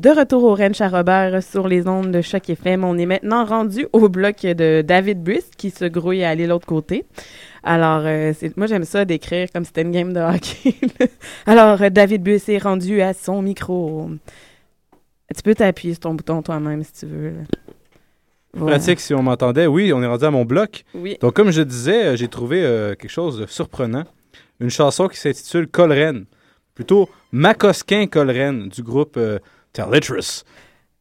De 0.05 0.11
retour 0.11 0.44
au 0.44 0.55
Ranch 0.55 0.82
à 0.82 0.90
Robert 0.90 1.42
sur 1.42 1.66
les 1.66 1.88
ondes 1.88 2.11
de 2.11 2.20
Choc 2.20 2.50
FM. 2.50 2.84
On 2.84 2.98
est 2.98 3.07
maintenant 3.07 3.46
rendu 3.46 3.86
au 3.94 4.11
bloc 4.11 4.42
de 4.42 4.82
David 4.82 5.22
Brice 5.22 5.50
qui 5.57 5.70
se 5.70 5.86
grouille 5.86 6.22
à 6.24 6.28
aller 6.28 6.46
l'autre 6.46 6.66
côté. 6.66 7.07
Alors, 7.62 8.02
euh, 8.05 8.34
moi, 8.59 8.66
j'aime 8.66 8.84
ça 8.84 9.07
d'écrire 9.07 9.48
comme 9.50 9.64
si 9.64 9.68
c'était 9.68 9.80
une 9.80 9.92
game 9.92 10.12
de 10.12 10.20
hockey. 10.20 10.74
Alors, 11.46 11.80
euh, 11.80 11.88
David 11.88 12.22
Brice 12.22 12.50
est 12.50 12.59
rendu 12.59 13.00
à 13.00 13.14
son 13.14 13.40
micro. 13.40 14.11
Tu 15.34 15.42
peux 15.42 15.55
t'appuyer 15.55 15.94
sur 15.94 16.00
ton 16.00 16.12
bouton 16.12 16.42
toi-même 16.42 16.82
si 16.82 16.92
tu 16.92 17.07
veux. 17.07 17.32
Voilà. 18.52 18.76
Pratique 18.76 19.00
si 19.00 19.14
on 19.14 19.22
m'entendait. 19.22 19.66
Oui, 19.66 19.90
on 19.94 20.02
est 20.02 20.07
rendu 20.07 20.26
à 20.26 20.30
mon 20.30 20.44
bloc. 20.44 20.84
Oui. 20.94 21.16
Donc, 21.22 21.32
comme 21.32 21.50
je 21.50 21.62
disais, 21.62 22.09
euh, 22.09 22.16
j'ai 22.16 22.28
trouvé 22.28 22.62
euh, 22.62 22.94
quelque 22.94 23.11
chose 23.11 23.38
de 23.38 23.46
surprenant. 23.46 24.05
Une 24.61 24.68
chanson 24.68 25.09
qui 25.09 25.16
s'intitule 25.16 25.66
Colren. 25.66 26.26
Plutôt 26.74 27.09
Macosquin 27.32 28.07
Colren 28.07 28.68
du 28.68 28.82
groupe 28.82 29.18
euh, 29.79 29.85
Telitrus. 29.91 30.45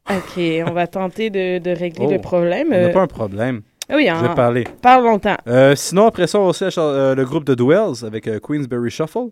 OK, 0.10 0.38
on 0.68 0.72
va 0.74 0.88
tenter 0.88 1.30
de, 1.30 1.60
de 1.60 1.72
régler 1.72 2.06
Oh, 2.08 2.12
le 2.12 2.20
problème. 2.20 2.68
On 2.68 2.72
n'a 2.72 2.88
Euh, 2.90 2.94
pas 2.94 3.02
un 3.02 3.08
problème. 3.08 3.62
ah 3.90 3.96
oui, 3.96 4.06
Je 4.06 4.12
hein, 4.12 4.22
vais 4.28 4.36
parler. 4.36 4.66
Parle 4.82 5.06
longtemps. 5.06 5.38
Euh, 5.48 5.76
sinon, 5.76 6.08
après 6.08 6.28
ça, 6.28 6.40
on 6.40 6.52
la 6.60 6.70
chan- 6.70 6.82
euh, 6.82 7.16
le 7.16 7.24
groupe 7.26 7.46
de 7.46 7.56
Dwells 7.56 8.04
avec 8.06 8.28
euh, 8.28 8.40
Queensberry 8.40 8.90
Shuffle. 8.92 9.30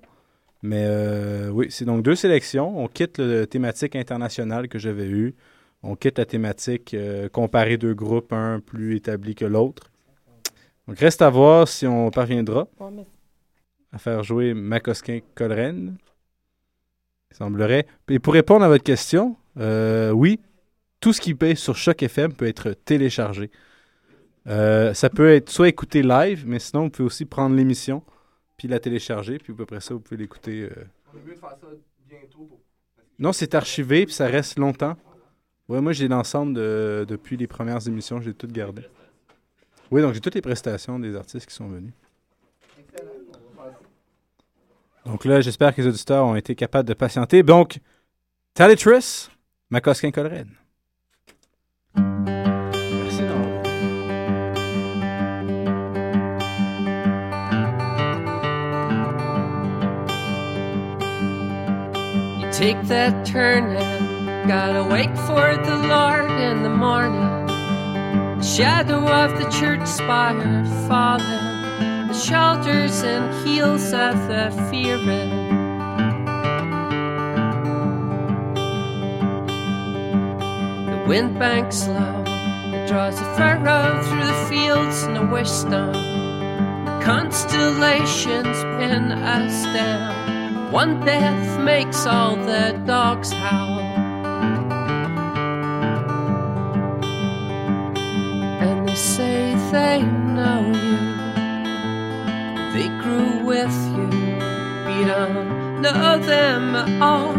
Mais 0.64 0.84
euh, 0.86 1.50
oui, 1.50 1.68
c'est 1.70 1.86
donc 1.86 2.04
deux 2.04 2.16
sélections. 2.16 2.80
On 2.80 2.88
quitte 2.88 3.18
le 3.18 3.46
thématique 3.46 3.96
internationale 3.96 4.68
que 4.68 4.78
j'avais 4.80 5.08
eu. 5.08 5.36
On 5.84 5.96
quitte 5.96 6.20
la 6.20 6.26
thématique 6.26 6.94
euh, 6.94 7.28
comparer 7.30 7.78
deux 7.78 7.96
groupes, 7.96 8.32
un 8.32 8.60
plus 8.60 8.96
établi 8.96 9.34
que 9.36 9.46
l'autre. 9.46 9.90
Donc, 10.88 11.00
reste 11.00 11.22
à 11.24 11.30
voir 11.30 11.68
si 11.68 11.88
on 11.88 12.12
parviendra 12.12 12.68
à 13.92 13.98
faire 13.98 14.24
jouer 14.24 14.54
Makoskin 14.54 15.20
Colren. 15.36 15.96
Il 17.32 17.36
semblerait. 17.38 17.88
Et 18.10 18.20
pour 18.20 18.34
répondre 18.34 18.64
à 18.64 18.68
votre 18.68 18.84
question, 18.84 19.38
euh, 19.58 20.12
oui, 20.12 20.40
tout 21.00 21.14
ce 21.14 21.22
qui 21.22 21.34
paye 21.34 21.56
sur 21.56 21.76
Choc 21.76 22.04
FM 22.04 22.34
peut 22.34 22.46
être 22.46 22.74
téléchargé. 22.74 23.50
Euh, 24.48 24.94
ça 24.94 25.10
peut 25.10 25.30
être 25.32 25.50
soit 25.50 25.68
écouté 25.70 26.02
live, 26.04 26.44
mais 26.48 26.60
sinon, 26.60 26.84
vous 26.86 26.90
pouvez 26.90 27.06
aussi 27.06 27.26
prendre 27.26 27.56
l'émission, 27.56 28.04
puis 28.58 28.68
la 28.68 28.80
télécharger, 28.80 29.38
puis 29.38 29.54
après 29.60 29.82
ça, 29.82 29.94
vous 29.94 30.00
pouvez 30.00 30.18
l'écouter. 30.18 30.64
euh. 30.64 30.84
Non, 33.20 33.34
c'est 33.34 33.54
archivé, 33.56 34.06
puis 34.06 34.14
ça 34.16 34.26
reste 34.28 34.58
longtemps. 34.58 34.98
Ouais, 35.70 35.80
moi, 35.80 35.94
j'ai 35.94 36.08
l'ensemble 36.08 36.54
de- 36.56 37.06
depuis 37.08 37.38
les 37.38 37.48
premières 37.48 37.88
émissions, 37.88 38.20
j'ai 38.20 38.34
tout 38.34 38.48
gardé. 38.48 38.82
Oui, 39.92 40.02
donc 40.02 40.14
j'ai 40.14 40.22
toutes 40.22 40.36
les 40.36 40.42
prestations 40.42 41.00
des 41.00 41.16
artistes 41.16 41.48
qui 41.48 41.54
sont 41.56 41.68
venus. 41.68 41.94
Donc 45.12 45.26
là, 45.26 45.42
j'espère 45.42 45.76
que 45.76 45.82
les 45.82 45.88
auditeurs 45.90 46.24
ont 46.24 46.38
été 46.38 46.56
capables 46.56 46.88
de 46.88 46.94
patienter. 46.94 47.44
Donc, 47.44 47.80
Talitris, 48.54 49.28
Macosquin 49.70 50.10
Colred. 50.10 50.48
Merci. 51.98 53.24
You 62.40 62.50
take 62.54 62.82
that 62.88 63.26
turning, 63.26 64.48
gotta 64.48 64.88
wake 64.90 65.14
for 65.28 65.58
the 65.58 65.76
Lord 65.90 66.32
in 66.40 66.64
the 66.64 66.70
morning. 66.70 67.48
The 68.40 68.46
shadow 68.46 69.06
of 69.06 69.38
the 69.38 69.50
church 69.50 69.86
spire 69.86 70.64
falling, 70.88 71.51
the 72.12 72.18
shelters 72.18 73.04
and 73.04 73.48
heels 73.48 73.94
of 73.94 74.16
the 74.28 74.52
fearing. 74.70 75.30
The 80.88 81.06
wind 81.08 81.40
banks 81.40 81.88
low, 81.88 82.24
it 82.76 82.90
draws 82.90 83.18
a 83.18 83.24
furrow 83.36 84.04
through 84.04 84.26
the 84.26 84.46
fields 84.50 85.04
and 85.04 85.18
a 85.20 85.26
wisdom. 85.26 85.94
Constellations 87.02 88.58
pin 88.78 89.14
us 89.14 89.64
down. 89.74 90.70
One 90.70 91.00
death 91.06 91.62
makes 91.62 92.06
all 92.06 92.36
the 92.36 92.78
dogs 92.86 93.32
howl. 93.32 93.80
And 98.60 98.86
they 98.86 98.96
say 98.96 99.56
they 99.72 100.02
know 100.04 100.74
you 100.76 100.91
with 103.52 103.88
you. 103.98 104.08
We 104.88 105.04
don't 105.04 105.82
know 105.82 106.18
them 106.20 106.74
at 106.74 107.02
all. 107.02 107.34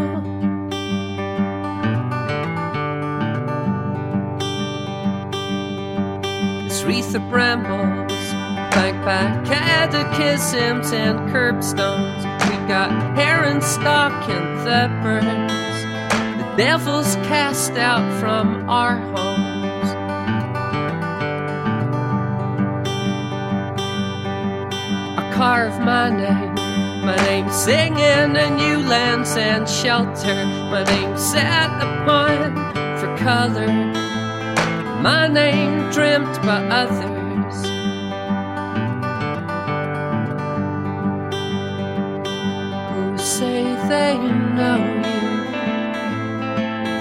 It's 6.66 6.82
wreath 6.82 7.14
of 7.14 7.26
brambles, 7.30 8.12
back 8.74 8.94
by 9.06 9.48
catechisms 9.48 10.92
and 10.92 11.32
curbstones. 11.32 12.24
We 12.50 12.56
got 12.68 12.90
hair 13.16 13.44
and 13.44 13.64
stock 13.64 14.28
and 14.28 14.66
the 14.66 14.90
birds, 15.02 15.80
The 16.36 16.56
devil's 16.58 17.14
cast 17.26 17.72
out 17.72 18.20
from 18.20 18.68
our 18.68 18.98
home. 19.16 19.51
carve 25.42 25.80
my 25.80 26.08
name. 26.08 26.54
My 27.04 27.16
name's 27.26 27.56
singing 27.64 28.36
a 28.44 28.48
new 28.62 28.78
lands 28.88 29.36
and 29.36 29.68
shelter. 29.68 30.38
My 30.70 30.84
name's 30.84 31.20
set 31.20 31.72
upon 31.88 32.38
for 32.98 33.10
color. 33.18 33.72
My 35.08 35.26
name 35.26 35.90
dreamt 35.90 36.34
by 36.46 36.60
others. 36.82 37.56
Who 42.92 43.18
say 43.18 43.64
they 43.90 44.14
know 44.58 44.82
you. 45.08 45.22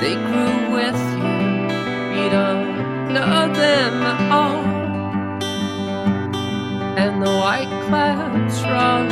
They 0.02 0.16
grew 0.30 0.58
with 0.78 1.02
you. 1.22 1.38
You 2.18 2.28
don't 2.38 3.14
know 3.14 3.44
them 3.64 3.94
at 4.12 4.20
all. 4.40 4.62
And 7.04 7.22
the 7.22 7.34
white 7.44 7.71
clouds 7.92 8.64
rolling, 8.64 9.10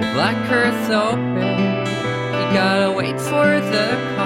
the 0.00 0.08
black 0.12 0.36
earth 0.52 0.90
open. 0.90 1.34
You 2.36 2.46
gotta 2.52 2.92
wait 2.92 3.18
for 3.18 3.58
the 3.58 4.19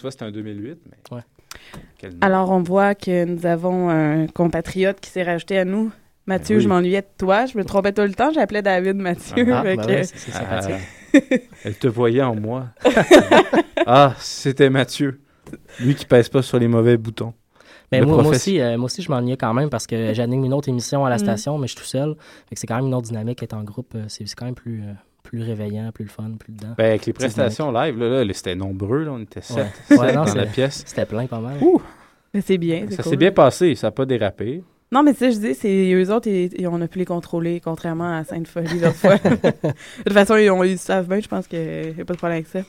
Tu 0.00 0.02
vois, 0.02 0.10
c'était 0.12 0.24
un 0.24 0.30
2008, 0.30 0.78
mais... 0.90 1.16
Ouais. 1.16 1.22
Quel- 1.98 2.16
Alors, 2.22 2.50
on 2.52 2.62
voit 2.62 2.94
que 2.94 3.26
nous 3.26 3.44
avons 3.44 3.90
un 3.90 4.26
compatriote 4.28 4.98
qui 4.98 5.10
s'est 5.10 5.22
rajouté 5.22 5.58
à 5.58 5.66
nous. 5.66 5.92
Mathieu, 6.26 6.54
Ben 6.54 6.58
oui. 6.58 6.64
je 6.64 6.68
m'ennuyais 6.70 7.02
de 7.02 7.06
toi. 7.18 7.44
Je 7.44 7.58
me 7.58 7.64
trompais 7.66 7.92
tout 7.92 8.00
le 8.00 8.14
temps. 8.14 8.30
J'appelais 8.32 8.62
David 8.62 8.96
Mathieu. 8.96 9.46
Ah, 9.52 9.62
Fait 9.62 9.76
ben 9.76 9.84
que- 9.84 9.90
ouais, 9.90 10.04
c'est- 10.04 10.16
c'est 10.16 10.30
sympathique. 10.30 10.74
Ah, 11.12 11.18
elle 11.64 11.74
te 11.76 11.86
voyait 11.86 12.22
en 12.22 12.34
moi. 12.34 12.68
ah, 13.86 14.14
c'était 14.18 14.70
Mathieu. 14.70 15.20
Lui 15.80 15.94
qui 15.94 16.06
pèse 16.06 16.30
pas 16.30 16.40
sur 16.40 16.58
les 16.58 16.68
mauvais 16.68 16.96
boutons. 16.96 17.34
Mais 17.92 18.00
Le 18.00 18.06
moi, 18.06 18.24
aussi, 18.26 18.58
euh, 18.60 18.78
moi 18.78 18.86
aussi, 18.86 19.02
je 19.02 19.10
m'ennuyais 19.10 19.36
quand 19.36 19.52
même 19.52 19.68
parce 19.68 19.86
que 19.86 20.14
j'anime 20.14 20.44
une 20.46 20.54
autre 20.54 20.70
émission 20.70 21.04
à 21.04 21.10
la 21.10 21.16
Mm. 21.16 21.18
station, 21.18 21.58
mais 21.58 21.66
je 21.66 21.72
suis 21.72 21.80
tout 21.80 21.86
seul. 21.86 22.14
C'est 22.52 22.66
quand 22.66 22.76
même 22.76 22.86
une 22.86 22.94
autre 22.94 23.08
dynamique 23.08 23.42
être 23.42 23.52
en 23.54 23.64
groupe. 23.64 23.92
euh, 23.96 24.04
C'est 24.08 24.26
c'est 24.26 24.34
quand 24.36 24.46
même 24.46 24.54
plus, 24.54 24.80
euh, 24.82 24.92
plus 25.30 25.44
réveillant, 25.44 25.92
plus 25.92 26.02
le 26.02 26.10
fun, 26.10 26.32
plus 26.36 26.52
dedans. 26.52 26.74
Ben, 26.76 26.86
avec 26.86 27.06
les 27.06 27.12
prestations 27.12 27.70
live, 27.70 27.96
là, 27.96 28.24
là, 28.24 28.34
c'était 28.34 28.56
nombreux. 28.56 29.04
Là, 29.04 29.12
on 29.12 29.20
était 29.20 29.40
sept, 29.40 29.58
Ouais. 29.58 29.66
sept 29.86 29.98
Ouais, 30.00 30.12
non, 30.12 30.24
dans 30.24 30.34
la 30.34 30.46
pièce. 30.46 30.82
C'était 30.84 31.06
plein 31.06 31.26
pas 31.28 31.38
mal. 31.38 31.56
Ouh! 31.62 31.80
Mais 32.34 32.40
c'est 32.40 32.58
bien. 32.58 32.86
Ça 32.90 33.04
cool. 33.04 33.12
s'est 33.12 33.16
bien 33.16 33.30
passé. 33.30 33.76
Ça 33.76 33.86
n'a 33.86 33.90
pas 33.92 34.06
dérapé. 34.06 34.64
Non, 34.90 35.04
mais 35.04 35.12
tu 35.12 35.20
sais, 35.20 35.30
je 35.30 35.38
dis, 35.38 35.54
c'est 35.54 35.92
eux 35.92 36.12
autres, 36.12 36.26
et, 36.28 36.50
et 36.60 36.66
on 36.66 36.80
a 36.80 36.88
pu 36.88 36.98
les 36.98 37.04
contrôler, 37.04 37.60
contrairement 37.60 38.12
à 38.18 38.24
Sainte-Folie 38.24 38.80
l'autre 38.80 38.96
fois. 38.96 39.18
de 39.18 39.38
toute 40.04 40.12
façon, 40.12 40.34
ils, 40.34 40.50
ont, 40.50 40.64
ils 40.64 40.78
savent 40.78 41.06
bien, 41.06 41.20
je 41.20 41.28
pense 41.28 41.46
qu'il 41.46 41.94
n'y 41.94 42.00
a 42.00 42.04
pas 42.04 42.14
de 42.14 42.18
problème 42.18 42.38
avec 42.38 42.48
ça. 42.48 42.62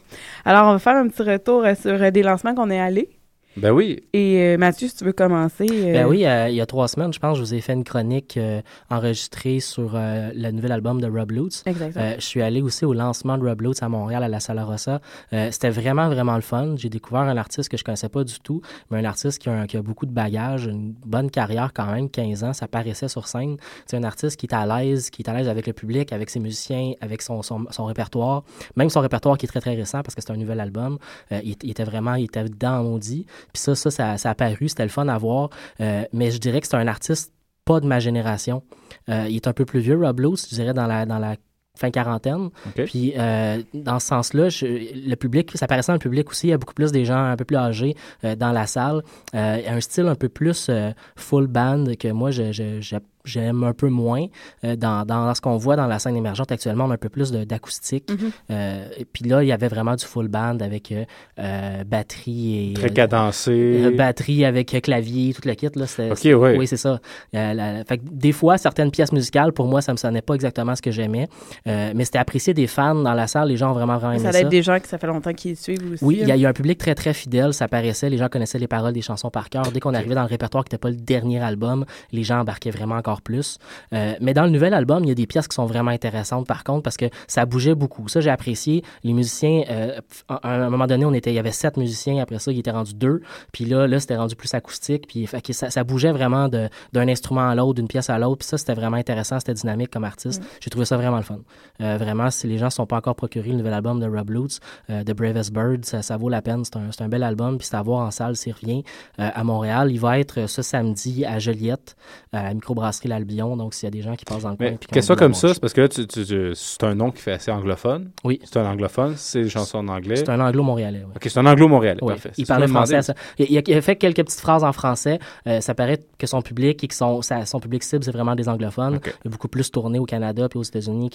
Alors, 0.45 0.67
on 0.67 0.73
va 0.73 0.77
faire 0.79 0.97
un 0.97 1.07
petit 1.07 1.23
retour 1.23 1.65
euh, 1.65 1.73
sur 1.73 1.99
euh, 1.99 2.11
des 2.11 2.21
lancements 2.21 2.53
qu'on 2.53 2.69
est 2.69 2.79
allés. 2.79 3.09
Ben 3.57 3.71
oui. 3.71 4.01
Et 4.13 4.37
euh, 4.39 4.57
Mathieu, 4.57 4.87
si 4.87 4.95
tu 4.95 5.03
veux 5.03 5.11
commencer. 5.13 5.67
euh, 5.69 5.93
Ben 5.93 6.07
oui, 6.07 6.25
euh, 6.25 6.47
il 6.49 6.55
y 6.55 6.61
a 6.61 6.65
trois 6.65 6.87
semaines, 6.87 7.11
je 7.13 7.19
pense, 7.19 7.37
je 7.37 7.41
vous 7.43 7.53
ai 7.53 7.59
fait 7.61 7.73
une 7.73 7.83
chronique 7.83 8.37
euh, 8.37 8.61
enregistrée 8.89 9.59
sur 9.59 9.91
euh, 9.95 10.31
le 10.33 10.51
nouvel 10.51 10.71
album 10.71 11.01
de 11.01 11.07
Rob 11.09 11.31
Lutz. 11.31 11.63
Exactement. 11.65 12.03
Euh, 12.05 12.15
je 12.17 12.25
suis 12.25 12.41
allé 12.41 12.61
aussi 12.61 12.85
au 12.85 12.93
lancement 12.93 13.37
de 13.37 13.43
Rob 13.47 13.61
Lutz 13.61 13.83
à 13.83 13.89
Montréal, 13.89 14.23
à 14.23 14.27
la 14.29 14.39
Sala 14.39 14.63
Rossa. 14.63 15.01
Euh, 15.33 15.49
C'était 15.51 15.69
vraiment, 15.69 16.07
vraiment 16.09 16.35
le 16.35 16.41
fun. 16.41 16.75
J'ai 16.77 16.89
découvert 16.89 17.21
un 17.23 17.37
artiste 17.37 17.69
que 17.69 17.77
je 17.77 17.83
connaissais 17.83 18.09
pas 18.09 18.23
du 18.23 18.39
tout, 18.39 18.61
mais 18.89 18.99
un 18.99 19.05
artiste 19.05 19.39
qui 19.41 19.49
a, 19.49 19.53
un- 19.53 19.67
qui 19.67 19.75
a 19.77 19.81
beaucoup 19.81 20.05
de 20.05 20.11
bagages, 20.13 20.65
une 20.65 20.93
bonne 21.05 21.29
carrière 21.29 21.71
quand 21.73 21.91
même, 21.91 22.09
15 22.09 22.43
ans, 22.43 22.53
ça 22.53 22.67
paraissait 22.67 23.07
sur 23.09 23.27
scène. 23.27 23.57
C'est 23.85 23.97
un 23.97 24.03
artiste 24.03 24.37
qui 24.39 24.45
est 24.45 24.53
à 24.55 24.65
l'aise, 24.65 25.09
qui 25.09 25.23
est 25.23 25.29
à 25.29 25.33
l'aise 25.33 25.49
avec 25.49 25.67
le 25.67 25.73
public, 25.73 26.13
avec 26.13 26.29
ses 26.29 26.39
musiciens, 26.39 26.93
avec 27.01 27.21
son, 27.21 27.41
son, 27.41 27.65
son 27.69 27.85
répertoire. 27.85 28.43
Même 28.75 28.89
son 28.89 29.01
répertoire 29.01 29.37
qui 29.37 29.45
est 29.45 29.49
très, 29.49 29.61
très 29.61 29.75
récent 29.75 30.01
parce 30.03 30.15
que 30.15 30.21
c'est 30.21 30.31
un 30.31 30.37
nouvel 30.37 30.59
album. 30.59 30.97
Euh, 31.31 31.41
il, 31.43 31.55
il 31.63 31.71
était 31.71 31.83
vraiment, 31.83 32.15
il 32.15 32.25
était 32.25 32.43
dedans 32.45 32.79
en 32.79 32.83
maudit. 32.83 33.25
Puis 33.53 33.61
ça, 33.61 33.75
ça, 33.75 33.91
ça, 33.91 34.17
ça 34.17 34.29
a 34.29 34.35
paru, 34.35 34.69
c'était 34.69 34.83
le 34.83 34.89
fun 34.89 35.07
à 35.07 35.17
voir. 35.17 35.49
Euh, 35.79 36.03
mais 36.13 36.31
je 36.31 36.37
dirais 36.39 36.61
que 36.61 36.67
c'est 36.67 36.77
un 36.77 36.87
artiste 36.87 37.33
pas 37.65 37.79
de 37.79 37.85
ma 37.85 37.99
génération. 37.99 38.63
Euh, 39.09 39.25
il 39.29 39.35
est 39.35 39.47
un 39.47 39.53
peu 39.53 39.65
plus 39.65 39.79
vieux, 39.79 39.97
Rob 39.97 40.19
Lutz, 40.19 40.47
je 40.49 40.55
dirais 40.55 40.73
dans 40.73 40.87
la, 40.87 41.05
dans 41.05 41.19
la 41.19 41.35
fin 41.77 41.89
quarantaine. 41.91 42.49
Puis 42.85 43.13
euh, 43.17 43.61
dans 43.73 43.99
ce 43.99 44.07
sens-là, 44.07 44.47
le 44.61 45.15
public, 45.15 45.51
ça 45.55 45.67
paraissait 45.67 45.91
dans 45.91 45.95
le 45.95 45.99
public 45.99 46.29
aussi, 46.29 46.47
il 46.47 46.49
y 46.49 46.53
a 46.53 46.57
beaucoup 46.57 46.73
plus 46.73 46.91
des 46.91 47.05
gens 47.05 47.23
un 47.23 47.35
peu 47.37 47.45
plus 47.45 47.55
âgés 47.57 47.95
euh, 48.25 48.35
dans 48.35 48.51
la 48.51 48.67
salle. 48.67 49.03
Euh, 49.35 49.57
un 49.67 49.79
style 49.79 50.07
un 50.07 50.15
peu 50.15 50.27
plus 50.27 50.69
full 51.15 51.47
band 51.47 51.85
que 51.99 52.09
moi, 52.11 52.31
je- 52.31 52.51
je- 52.51 52.81
je- 52.81 52.95
j'aime 53.25 53.63
un 53.63 53.73
peu 53.73 53.89
moins. 53.89 54.25
Euh, 54.63 54.75
dans, 54.75 55.05
dans 55.05 55.33
ce 55.33 55.41
qu'on 55.41 55.57
voit 55.57 55.75
dans 55.75 55.87
la 55.87 55.99
scène 55.99 56.15
émergente 56.15 56.51
actuellement, 56.51 56.85
on 56.85 56.91
a 56.91 56.93
un 56.95 56.97
peu 56.97 57.09
plus 57.09 57.31
d'acoustique. 57.31 58.09
Mhm. 58.09 58.31
Euh, 58.51 58.87
et 58.97 59.05
puis 59.05 59.25
là, 59.25 59.43
il 59.43 59.47
y 59.47 59.51
avait 59.51 59.67
vraiment 59.67 59.95
du 59.95 60.05
full 60.05 60.27
band 60.27 60.57
avec 60.59 60.91
euh, 60.91 61.05
euh, 61.39 61.83
batterie 61.83 62.71
et... 62.71 62.73
Très 62.73 62.89
cadencé. 62.89 63.51
euh, 63.85 63.95
batterie 63.95 64.45
avec 64.45 64.73
euh, 64.73 64.79
clavier, 64.79 65.33
tout 65.33 65.41
le 65.47 65.53
kit. 65.53 65.67
Là, 65.75 65.85
Ok, 66.11 66.19
ouais. 66.23 66.57
Oui, 66.57 66.67
c'est 66.67 66.77
ça. 66.77 66.99
Euh, 67.35 67.53
la- 67.53 67.83
fait 67.85 67.97
que 67.97 68.03
des 68.11 68.31
fois, 68.31 68.57
certaines 68.57 68.91
pièces 68.91 69.11
musicales, 69.11 69.51
pour 69.53 69.67
moi, 69.67 69.81
ça 69.81 69.91
me 69.91 69.97
sonnait 69.97 70.21
pas 70.21 70.33
exactement 70.35 70.75
ce 70.75 70.81
que 70.81 70.91
j'aimais. 70.91 71.27
Euh, 71.67 71.91
mais 71.95 72.05
c'était 72.05 72.19
apprécié 72.19 72.53
des 72.53 72.67
fans 72.67 72.95
dans 72.95 73.13
la 73.13 73.27
salle. 73.27 73.49
Les 73.49 73.57
gens 73.57 73.71
ont 73.71 73.73
vraiment, 73.73 73.97
vraiment 73.97 74.13
aimé 74.13 74.19
ça 74.23 74.31
ça. 74.31 74.39
doit 74.39 74.41
être 74.41 74.49
des 74.49 74.63
gens 74.63 74.79
que 74.79 74.87
ça 74.87 74.97
fait 74.97 75.07
longtemps 75.07 75.33
qu'ils 75.33 75.55
suivent 75.57 75.93
aussi. 75.93 76.03
Oui, 76.03 76.17
il 76.21 76.27
y, 76.27 76.31
a- 76.31 76.33
hein. 76.33 76.37
il 76.37 76.41
y 76.41 76.45
a 76.45 76.49
un 76.49 76.53
public 76.53 76.77
très, 76.77 76.95
très 76.95 77.13
fidèle. 77.13 77.53
Ça 77.53 77.67
paraissait. 77.67 78.09
Les 78.09 78.17
gens 78.17 78.29
connaissaient 78.29 78.59
les 78.59 78.67
paroles 78.67 78.93
des 78.93 79.01
chansons 79.01 79.29
par 79.29 79.49
cœur. 79.49 79.71
Dès 79.71 79.79
qu'on 79.79 79.93
arrivait 79.93 80.15
dans 80.15 80.21
le 80.23 80.27
répertoire 80.27 80.63
qui 80.63 80.69
n'était 80.69 80.77
pas 80.81 80.89
le 80.89 80.95
dernier 80.95 81.39
album, 81.41 81.85
les 82.11 82.23
gens 82.23 82.39
embarquaient 82.39 82.71
vraiment 82.71 82.95
encore 82.95 83.10
plus. 83.19 83.57
Euh, 83.93 84.13
mais 84.21 84.33
dans 84.33 84.45
le 84.45 84.49
nouvel 84.49 84.73
album, 84.73 85.03
il 85.03 85.09
y 85.09 85.11
a 85.11 85.15
des 85.15 85.27
pièces 85.27 85.49
qui 85.49 85.55
sont 85.55 85.65
vraiment 85.65 85.91
intéressantes, 85.91 86.47
par 86.47 86.63
contre, 86.63 86.83
parce 86.83 86.95
que 86.95 87.07
ça 87.27 87.45
bougeait 87.45 87.75
beaucoup. 87.75 88.07
Ça, 88.07 88.21
j'ai 88.21 88.29
apprécié. 88.29 88.83
Les 89.03 89.11
musiciens, 89.11 89.63
euh, 89.69 89.99
à 90.29 90.53
un 90.53 90.69
moment 90.69 90.87
donné, 90.87 91.03
on 91.03 91.13
était, 91.13 91.31
il 91.31 91.35
y 91.35 91.39
avait 91.39 91.51
sept 91.51 91.75
musiciens. 91.75 92.21
Après 92.21 92.39
ça, 92.39 92.53
il 92.53 92.59
était 92.59 92.71
rendu 92.71 92.93
deux. 92.93 93.21
Puis 93.51 93.65
là, 93.65 93.87
là 93.87 93.99
c'était 93.99 94.15
rendu 94.15 94.35
plus 94.35 94.53
acoustique. 94.53 95.07
Puis 95.07 95.27
ça, 95.51 95.69
ça 95.69 95.83
bougeait 95.83 96.13
vraiment 96.13 96.47
d'un 96.47 96.69
instrument 97.07 97.49
à 97.49 97.55
l'autre, 97.55 97.73
d'une 97.73 97.87
pièce 97.87 98.09
à 98.09 98.17
l'autre. 98.17 98.39
Puis 98.39 98.47
ça, 98.47 98.57
c'était 98.57 98.75
vraiment 98.75 98.97
intéressant. 98.97 99.39
C'était 99.39 99.53
dynamique 99.53 99.89
comme 99.89 100.05
artiste. 100.05 100.41
J'ai 100.61 100.69
trouvé 100.69 100.85
ça 100.85 100.95
vraiment 100.95 101.17
le 101.17 101.23
fun. 101.23 101.39
Euh, 101.81 101.97
vraiment, 101.97 102.29
si 102.29 102.47
les 102.47 102.57
gens 102.57 102.67
ne 102.67 102.71
sont 102.71 102.85
pas 102.85 102.97
encore 102.97 103.15
procurés 103.15 103.49
le 103.49 103.57
nouvel 103.57 103.73
album 103.73 103.99
de 103.99 104.07
Rob 104.07 104.29
Lutz, 104.29 104.59
The 104.87 105.11
Bravest 105.11 105.51
Bird, 105.51 105.83
ça, 105.83 106.01
ça 106.01 106.15
vaut 106.15 106.29
la 106.29 106.41
peine. 106.41 106.63
C'est 106.63 106.77
un, 106.77 106.89
un 107.05 107.09
bel 107.09 107.23
album. 107.23 107.57
Puis 107.57 107.67
c'est 107.67 107.75
à 107.75 107.81
voir 107.81 108.05
en 108.05 108.11
salle 108.11 108.35
s'il 108.35 108.53
revient 108.53 108.83
à 109.17 109.43
Montréal. 109.43 109.91
Il 109.91 109.99
va 109.99 110.19
être 110.19 110.47
ce 110.47 110.61
samedi 110.61 111.25
à 111.25 111.39
Joliette, 111.39 111.95
à 112.31 112.43
la 112.43 112.53
microbrasserie 112.53 113.00
L'Albion. 113.07 113.55
Donc, 113.57 113.73
s'il 113.73 113.85
y 113.85 113.87
a 113.87 113.91
des 113.91 114.01
gens 114.01 114.15
qui 114.15 114.25
passent 114.25 114.43
dans 114.43 114.51
le 114.51 114.55
coin. 114.57 114.65
Mais 114.71 114.77
puis 114.77 114.87
qui 114.87 114.93
ont 114.93 114.95
question 114.95 115.13
le 115.13 115.19
goût 115.19 115.25
comme 115.25 115.33
ça, 115.33 115.53
c'est 115.53 115.59
parce 115.59 115.73
que 115.73 115.81
là, 115.81 115.89
tu- 115.89 116.07
tu- 116.07 116.25
tu- 116.25 116.51
c'est 116.55 116.83
un 116.83 116.95
nom 116.95 117.11
qui 117.11 117.21
fait 117.21 117.33
assez 117.33 117.51
anglophone. 117.51 118.11
Oui. 118.23 118.39
C'est 118.43 118.57
un 118.57 118.65
anglophone, 118.65 119.13
c'est 119.17 119.43
des 119.43 119.49
chansons 119.49 119.79
en 119.79 119.87
anglais. 119.87 120.15
C'est 120.17 120.29
un 120.29 120.39
anglo-montréalais, 120.39 121.03
oui. 121.05 121.11
Ok, 121.15 121.27
c'est 121.29 121.37
un 121.39 121.45
anglo-montréalais, 121.45 121.99
Oui, 122.03 122.13
parfait. 122.13 122.31
Il 122.37 122.45
parlait 122.45 122.67
français. 122.67 122.95
à 122.95 123.01
ça. 123.01 123.13
Il, 123.37 123.47
il 123.51 123.57
a, 123.73 123.77
a 123.77 123.81
fait 123.81 123.95
quelques 123.95 124.23
petites 124.23 124.39
phrases 124.39 124.63
en 124.63 124.71
français. 124.73 125.19
Euh, 125.47 125.61
ça 125.61 125.73
paraît 125.73 125.99
que 126.17 126.27
son 126.27 126.41
public 126.41 126.83
et 126.83 126.87
que 126.87 126.93
son, 126.95 127.21
sa- 127.21 127.45
son 127.45 127.59
public 127.59 127.83
cible, 127.83 128.03
c'est 128.03 128.11
vraiment 128.11 128.35
des 128.35 128.47
anglophones. 128.49 128.99
Il 129.23 129.27
est 129.27 129.29
beaucoup 129.31 129.47
plus 129.47 129.71
tourné 129.71 129.99
au 129.99 130.05
Canada 130.05 130.47
puis 130.49 130.59
aux 130.59 130.63
États-Unis 130.63 131.09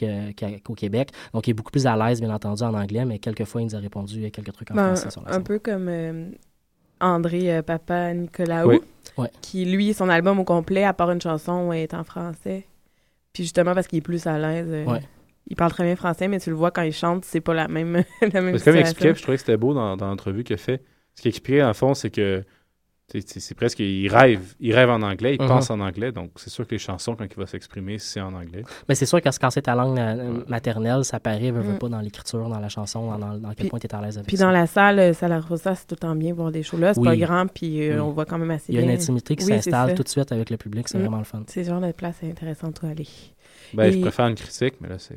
qu'au 0.64 0.74
Québec. 0.74 1.11
Donc, 1.34 1.47
il 1.47 1.51
est 1.51 1.55
beaucoup 1.55 1.70
plus 1.70 1.87
à 1.87 1.97
l'aise, 1.97 2.20
bien 2.20 2.32
entendu, 2.34 2.62
en 2.62 2.74
anglais, 2.74 3.05
mais 3.05 3.18
quelquefois, 3.18 3.62
il 3.62 3.66
nous 3.66 3.76
a 3.76 3.78
répondu 3.78 4.24
à 4.26 4.30
quelques 4.30 4.53
trucs 4.53 4.70
en 4.70 4.74
Ben, 4.74 4.87
français 4.95 5.11
sur 5.11 5.22
la 5.22 5.30
un 5.30 5.32
scène. 5.34 5.43
peu 5.45 5.59
comme 5.59 5.89
euh, 5.89 6.30
André 7.01 7.55
euh, 7.57 7.63
Papa 7.63 8.13
Nicolaou, 8.15 8.69
Oui. 8.71 8.81
Ouais. 9.19 9.31
qui, 9.41 9.65
lui, 9.65 9.95
son 9.95 10.09
album 10.09 10.39
au 10.39 10.45
complet, 10.45 10.85
à 10.85 10.93
part 10.93 11.11
une 11.11 11.21
chanson, 11.21 11.73
est 11.73 11.95
en 11.95 12.05
français. 12.05 12.67
Puis 13.33 13.45
justement, 13.45 13.75
parce 13.75 13.87
qu'il 13.87 13.99
est 13.99 14.03
plus 14.03 14.27
à 14.27 14.39
l'aise. 14.39 14.69
euh, 14.71 14.85
Ouais. 14.85 15.01
Il 15.49 15.55
parle 15.57 15.71
très 15.71 15.85
bien 15.85 15.95
français, 15.95 16.27
mais 16.27 16.41
tu 16.41 16.51
le 16.51 16.57
vois 16.57 16.71
quand 16.73 16.83
il 16.83 16.93
chante, 16.93 17.25
c'est 17.25 17.41
pas 17.41 17.55
la 17.55 17.69
même, 17.69 18.03
la 18.21 18.41
même 18.41 18.51
Parce 18.53 18.65
que 18.65 18.71
comme 18.71 18.77
il 18.77 18.81
expliquait, 18.81 19.15
je 19.15 19.23
trouvais 19.23 19.37
que 19.37 19.43
c'était 19.43 19.57
beau 19.57 19.75
dans, 19.75 19.97
dans 19.97 20.09
l'entrevue 20.09 20.43
qu'il 20.43 20.55
a 20.55 20.59
fait. 20.59 20.83
Ce 21.15 21.23
qu'il 21.23 21.29
expliquait, 21.29 21.63
en 21.63 21.73
fond, 21.73 21.95
c'est 21.95 22.11
que 22.11 22.43
c'est 23.09 23.55
presque. 23.55 23.79
Il 23.79 24.09
rêve. 24.09 24.55
Il 24.61 24.75
rêve 24.75 24.91
en 24.91 25.01
anglais, 25.03 25.37
il 25.37 25.43
Mhm. 25.43 25.49
pense 25.49 25.71
en 25.71 25.79
anglais. 25.81 26.11
Donc, 26.13 26.31
c'est 26.37 26.51
sûr 26.51 26.67
que 26.67 26.73
les 26.73 26.79
chansons, 26.79 27.15
quand 27.15 27.25
il 27.25 27.37
va 27.37 27.47
s'exprimer, 27.47 27.99
c'est 27.99 28.21
en 28.21 28.35
anglais. 28.35 28.63
Mais 28.89 28.95
c'est 28.95 29.07
sûr 29.07 29.21
que 29.23 29.29
quand 29.29 29.51
c'est 29.51 29.63
ta 29.63 29.75
langue 29.75 29.99
euh, 29.99 30.43
maternelle, 30.49 31.05
ça 31.05 31.21
paraît, 31.21 31.51
veut, 31.51 31.61
veut 31.61 31.75
Mm. 31.75 31.79
pas 31.79 31.89
dans 31.89 32.01
l'écriture, 32.01 32.49
dans 32.49 32.59
la 32.59 32.69
chanson, 32.69 33.11
dans, 33.13 33.19
dans- 33.19 33.39
dans 33.39 33.49
quel 33.51 33.57
Puis- 33.57 33.69
point 33.69 33.79
tu 33.79 33.87
es 33.87 33.95
à 33.95 34.01
l'aise 34.01 34.17
avec 34.19 34.27
Puis 34.29 34.37
ça. 34.39 34.45
dans 34.47 34.51
la 34.51 34.67
salle, 34.67 34.99
euh, 34.99 35.13
Sala 35.13 35.41
Rosa, 35.41 35.75
c'est 35.77 35.87
tout 35.87 35.95
le 35.95 36.01
temps 36.01 36.15
bien 36.17 36.35
voir 36.35 36.51
des 36.51 36.63
shows-là. 36.65 36.95
C'est 36.95 37.03
pas 37.05 37.17
grand, 37.17 37.47
puis 37.47 37.89
euh, 37.89 37.95
Oui. 37.95 38.01
on 38.01 38.11
voit 38.11 38.25
quand 38.25 38.39
même 38.39 38.51
assez 38.51 38.73
Il 38.73 38.75
y 38.75 38.79
a 38.79 38.81
une 38.83 38.89
bien. 38.89 38.97
intimité 38.97 39.37
qui 39.37 39.45
Oui, 39.45 39.53
s'installe 39.53 39.91
ça. 39.91 39.95
tout 39.95 40.03
de 40.03 40.09
suite 40.09 40.33
avec 40.33 40.51
le 40.51 40.57
public, 40.57 40.89
c'est 40.89 40.99
Mm. 40.99 41.03
vraiment 41.03 41.19
le 41.19 41.25
fun. 41.25 41.43
C'est 41.47 41.65
genre 41.65 41.81
de 41.81 41.93
place 41.93 42.17
intéressante 42.25 42.81
où 42.83 42.87
aller. 42.87 43.07
Ben, 43.75 43.91
je 43.93 43.99
préfère 44.01 44.27
une 44.29 44.35
critique, 44.37 44.75
mais 44.81 44.89
là, 44.89 44.97
c'est. 44.99 45.17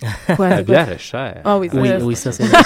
La 0.38 0.62
bière 0.62 0.90
est 0.90 0.98
chère. 0.98 1.40
Ah 1.44 1.58
oui, 1.58 1.68
ça, 1.70 1.76
oui, 1.80 1.88
ça, 1.88 1.98
oui, 2.04 2.16
ça, 2.16 2.32
c'est 2.32 2.44
ça. 2.44 2.62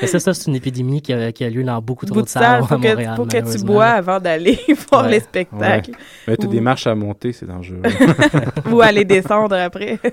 Mais 0.00 0.06
ça, 0.06 0.18
ça, 0.20 0.34
c'est 0.34 0.46
une 0.50 0.56
épidémie 0.56 1.00
qui 1.02 1.12
a, 1.12 1.32
qui 1.32 1.44
a 1.44 1.50
lieu 1.50 1.62
dans 1.64 1.80
beaucoup 1.80 2.06
trop 2.06 2.16
Bout 2.16 2.22
de 2.22 2.28
salles 2.28 2.42
salle, 2.42 2.62
à 2.62 2.66
faut 2.66 2.78
que, 2.78 2.88
Montréal. 2.88 3.12
faut 3.16 3.24
que 3.24 3.56
tu 3.58 3.64
bois 3.64 3.86
avant 3.86 4.20
d'aller 4.20 4.58
voir 4.90 5.04
Ouais. 5.04 5.12
les 5.12 5.20
spectacles. 5.20 5.90
Ouais. 5.90 5.96
Mais 6.28 6.36
t'as 6.36 6.46
Ou- 6.46 6.50
des 6.50 6.60
marches 6.60 6.86
à 6.86 6.94
monter, 6.94 7.32
c'est 7.32 7.46
dangereux. 7.46 7.82
Ou 8.72 8.80
aller 8.80 9.04
descendre 9.04 9.56
après. 9.56 9.98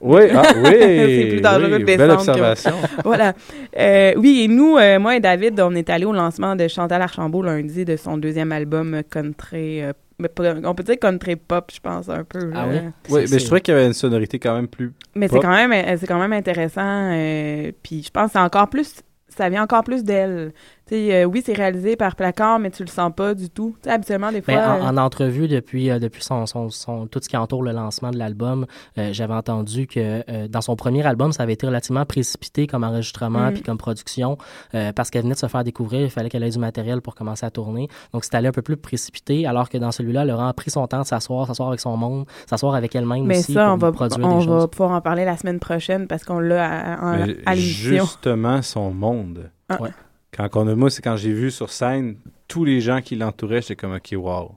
Oui, 0.00 0.22
ah, 0.34 0.42
oui, 0.56 0.70
c'est 0.72 1.26
plus 1.30 1.40
dangereux 1.40 1.72
oui, 1.74 1.78
de 1.78 1.84
belle 1.84 1.98
descendre. 1.98 2.24
que- 2.24 2.30
observation. 2.30 2.72
voilà. 3.04 3.32
Euh, 3.78 4.12
oui, 4.16 4.42
et 4.42 4.48
nous, 4.48 4.76
euh, 4.76 4.98
moi 4.98 5.16
et 5.16 5.20
David, 5.20 5.58
on 5.60 5.72
est 5.76 5.88
allés 5.88 6.04
au 6.04 6.12
lancement 6.12 6.56
de 6.56 6.66
Chantal 6.66 7.00
Archambault 7.00 7.42
lundi 7.42 7.84
de 7.84 7.96
son 7.96 8.18
deuxième 8.18 8.50
album 8.52 8.94
euh, 8.94 9.02
country. 9.08 9.82
Mais 10.18 10.28
on 10.64 10.74
peut 10.74 10.82
dire 10.82 10.98
country 10.98 11.36
pop, 11.36 11.70
je 11.74 11.80
pense, 11.80 12.08
un 12.08 12.24
peu. 12.24 12.50
Ah 12.54 12.66
oui? 12.68 12.76
Oui, 13.10 13.24
mais 13.30 13.38
je 13.38 13.44
trouvais 13.44 13.60
qu'il 13.60 13.74
y 13.74 13.76
avait 13.76 13.86
une 13.86 13.92
sonorité 13.92 14.38
quand 14.38 14.54
même 14.54 14.68
plus. 14.68 14.92
Mais 15.14 15.28
c'est 15.28 15.40
quand 15.40 15.50
même, 15.50 15.72
euh, 15.72 15.96
c'est 15.98 16.06
quand 16.06 16.18
même 16.18 16.32
intéressant. 16.32 17.10
euh, 17.12 17.72
puis 17.82 18.02
je 18.02 18.10
pense 18.10 18.26
que 18.26 18.32
c'est 18.32 18.38
encore 18.38 18.68
plus, 18.68 19.00
ça 19.28 19.48
vient 19.48 19.62
encore 19.62 19.84
plus 19.84 20.04
d'elle. 20.04 20.52
Euh, 20.92 21.24
oui, 21.24 21.42
c'est 21.44 21.54
réalisé 21.54 21.96
par 21.96 22.14
Placard, 22.14 22.58
mais 22.58 22.70
tu 22.70 22.82
le 22.84 22.88
sens 22.88 23.10
pas 23.16 23.34
du 23.34 23.48
tout. 23.48 23.74
Tu 23.82 23.88
sais, 23.88 23.94
habituellement, 23.94 24.30
des 24.30 24.42
fois. 24.42 24.54
Ben, 24.54 24.70
en, 24.70 24.76
euh, 24.86 24.90
en 24.90 24.96
entrevue 24.98 25.48
depuis, 25.48 25.90
euh, 25.90 25.98
depuis 25.98 26.22
son, 26.22 26.44
son, 26.46 26.68
son- 26.70 27.06
tout 27.06 27.20
ce 27.22 27.28
qui 27.28 27.36
entoure 27.36 27.62
le 27.62 27.72
lancement 27.72 28.10
de 28.10 28.18
l'album, 28.18 28.66
euh, 28.98 29.08
j'avais 29.12 29.32
entendu 29.34 29.86
que 29.86 30.22
euh, 30.28 30.46
dans 30.48 30.60
son 30.60 30.76
premier 30.76 31.04
album, 31.06 31.32
ça 31.32 31.42
avait 31.42 31.54
été 31.54 31.66
relativement 31.66 32.04
précipité 32.04 32.66
comme 32.66 32.84
enregistrement 32.84 33.50
Mm. 33.50 33.52
puis 33.54 33.62
comme 33.62 33.78
production 33.78 34.36
euh, 34.74 34.92
parce 34.92 35.10
qu'elle 35.10 35.22
venait 35.22 35.34
de 35.34 35.38
se 35.38 35.46
faire 35.46 35.64
découvrir, 35.64 36.02
il 36.02 36.10
fallait 36.10 36.28
qu'elle 36.28 36.42
ait 36.44 36.50
du 36.50 36.58
matériel 36.58 37.00
pour 37.00 37.14
commencer 37.14 37.46
à 37.46 37.50
tourner. 37.50 37.88
Donc 38.12 38.24
c'était 38.24 38.36
allé 38.36 38.48
un 38.48 38.52
peu 38.52 38.62
plus 38.62 38.76
précipité, 38.76 39.46
alors 39.46 39.68
que 39.70 39.78
dans 39.78 39.90
celui-là, 39.90 40.22
elle 40.22 40.30
a 40.30 40.52
pris 40.52 40.70
son 40.70 40.86
temps 40.86 41.00
de 41.00 41.06
s'asseoir, 41.06 41.46
s'asseoir 41.46 41.68
avec 41.70 41.80
son 41.80 41.96
monde, 41.96 42.26
s'asseoir 42.48 42.74
avec 42.74 42.94
elle-même 42.94 43.24
mais 43.24 43.38
aussi 43.38 43.54
ça, 43.54 43.64
pour 43.64 43.74
on 43.74 43.76
va, 43.78 43.92
produire 43.92 44.26
on 44.26 44.38
des 44.38 44.46
va 44.46 44.52
choses. 44.60 44.70
pouvoir 44.70 44.90
en 44.92 45.00
parler 45.00 45.24
la 45.24 45.36
semaine 45.36 45.60
prochaine 45.60 46.06
parce 46.06 46.24
qu'on 46.24 46.38
l'a 46.40 46.64
à, 46.64 46.94
à- 46.94 47.16
Mais 47.26 47.36
à 47.46 47.54
l'émission. 47.54 48.04
justement, 48.04 48.60
son 48.62 48.90
monde. 48.92 49.50
Ah. 49.68 49.80
Ouais. 49.80 49.90
Quand 50.36 50.48
on 50.56 50.66
a, 50.68 50.74
moi, 50.74 50.90
c'est 50.90 51.02
quand 51.02 51.16
j'ai 51.16 51.32
vu 51.32 51.50
sur 51.50 51.70
scène 51.70 52.16
tous 52.48 52.64
les 52.64 52.80
gens 52.80 53.00
qui 53.00 53.14
l'entouraient, 53.16 53.60
j'étais 53.62 53.76
comme, 53.76 53.94
OK, 53.94 54.14
wow. 54.16 54.52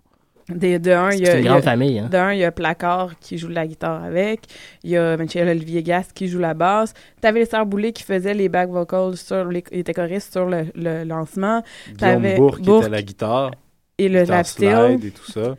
Des, 0.50 0.80
de 0.80 0.92
un, 0.92 1.12
il 1.12 1.20
y 1.20 1.28
a, 1.28 1.32
C'est 1.32 1.38
une 1.40 1.44
il 1.44 1.46
y 1.46 1.48
a- 1.50 1.52
grande 1.52 1.64
famille, 1.64 2.00
hein. 2.00 2.08
De 2.10 2.16
un, 2.18 2.32
il 2.32 2.40
y 2.40 2.44
a 2.46 2.52
Placard 2.54 3.20
qui 3.20 3.38
joue 3.38 3.50
de 3.50 3.54
la 3.54 3.68
guitare 3.68 4.02
avec. 4.02 4.42
Il 4.84 4.92
y 4.92 4.98
a 4.98 5.18
Michel 5.18 5.50
Olivier 5.50 5.84
Gast 5.84 6.14
qui 6.14 6.30
joue 6.30 6.40
la 6.40 6.54
basse. 6.54 6.94
T'avais 7.20 7.42
les 7.42 7.46
Sœurs 7.46 7.66
Boulay 7.66 7.92
qui 7.92 8.04
faisaient 8.04 8.34
les 8.34 8.48
back 8.48 8.70
vocals 8.70 9.18
sur 9.18 9.44
les, 9.46 9.62
ils 9.74 9.80
étaient 9.80 9.94
choristes 9.94 10.32
sur 10.32 10.46
le, 10.46 10.68
le 10.74 11.04
lancement. 11.04 11.62
Guillaume 11.88 11.98
T'avais 11.98 12.36
Bourque 12.38 12.62
qui 12.62 12.72
était 12.72 12.90
la 12.90 13.02
guitare. 13.02 13.52
et 13.98 14.08
le 14.08 14.22
guitare 14.22 14.38
lap 14.38 14.46
steel. 14.46 14.70
slide 14.88 15.04
et 15.06 15.12
tout 15.12 15.30
ça. 15.32 15.56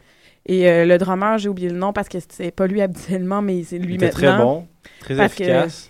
Et 0.47 0.67
euh, 0.71 0.87
le 0.87 0.97
drummer, 0.97 1.37
j'ai 1.37 1.51
oublié 1.51 1.69
le 1.69 1.77
nom 1.77 1.93
parce 1.93 2.09
que 2.09 2.17
c'est 2.27 2.51
pas 2.51 2.67
lui 2.67 2.81
habituellement, 2.81 3.43
mais 3.43 3.63
c'est 3.65 3.77
lui 3.79 3.97
Il 3.97 4.03
était 4.03 4.07
maintenant. 4.07 4.37
très 4.37 4.43
bon, 4.45 4.67
très 5.01 5.17
Parce 5.17 5.33
efficace. 5.39 5.88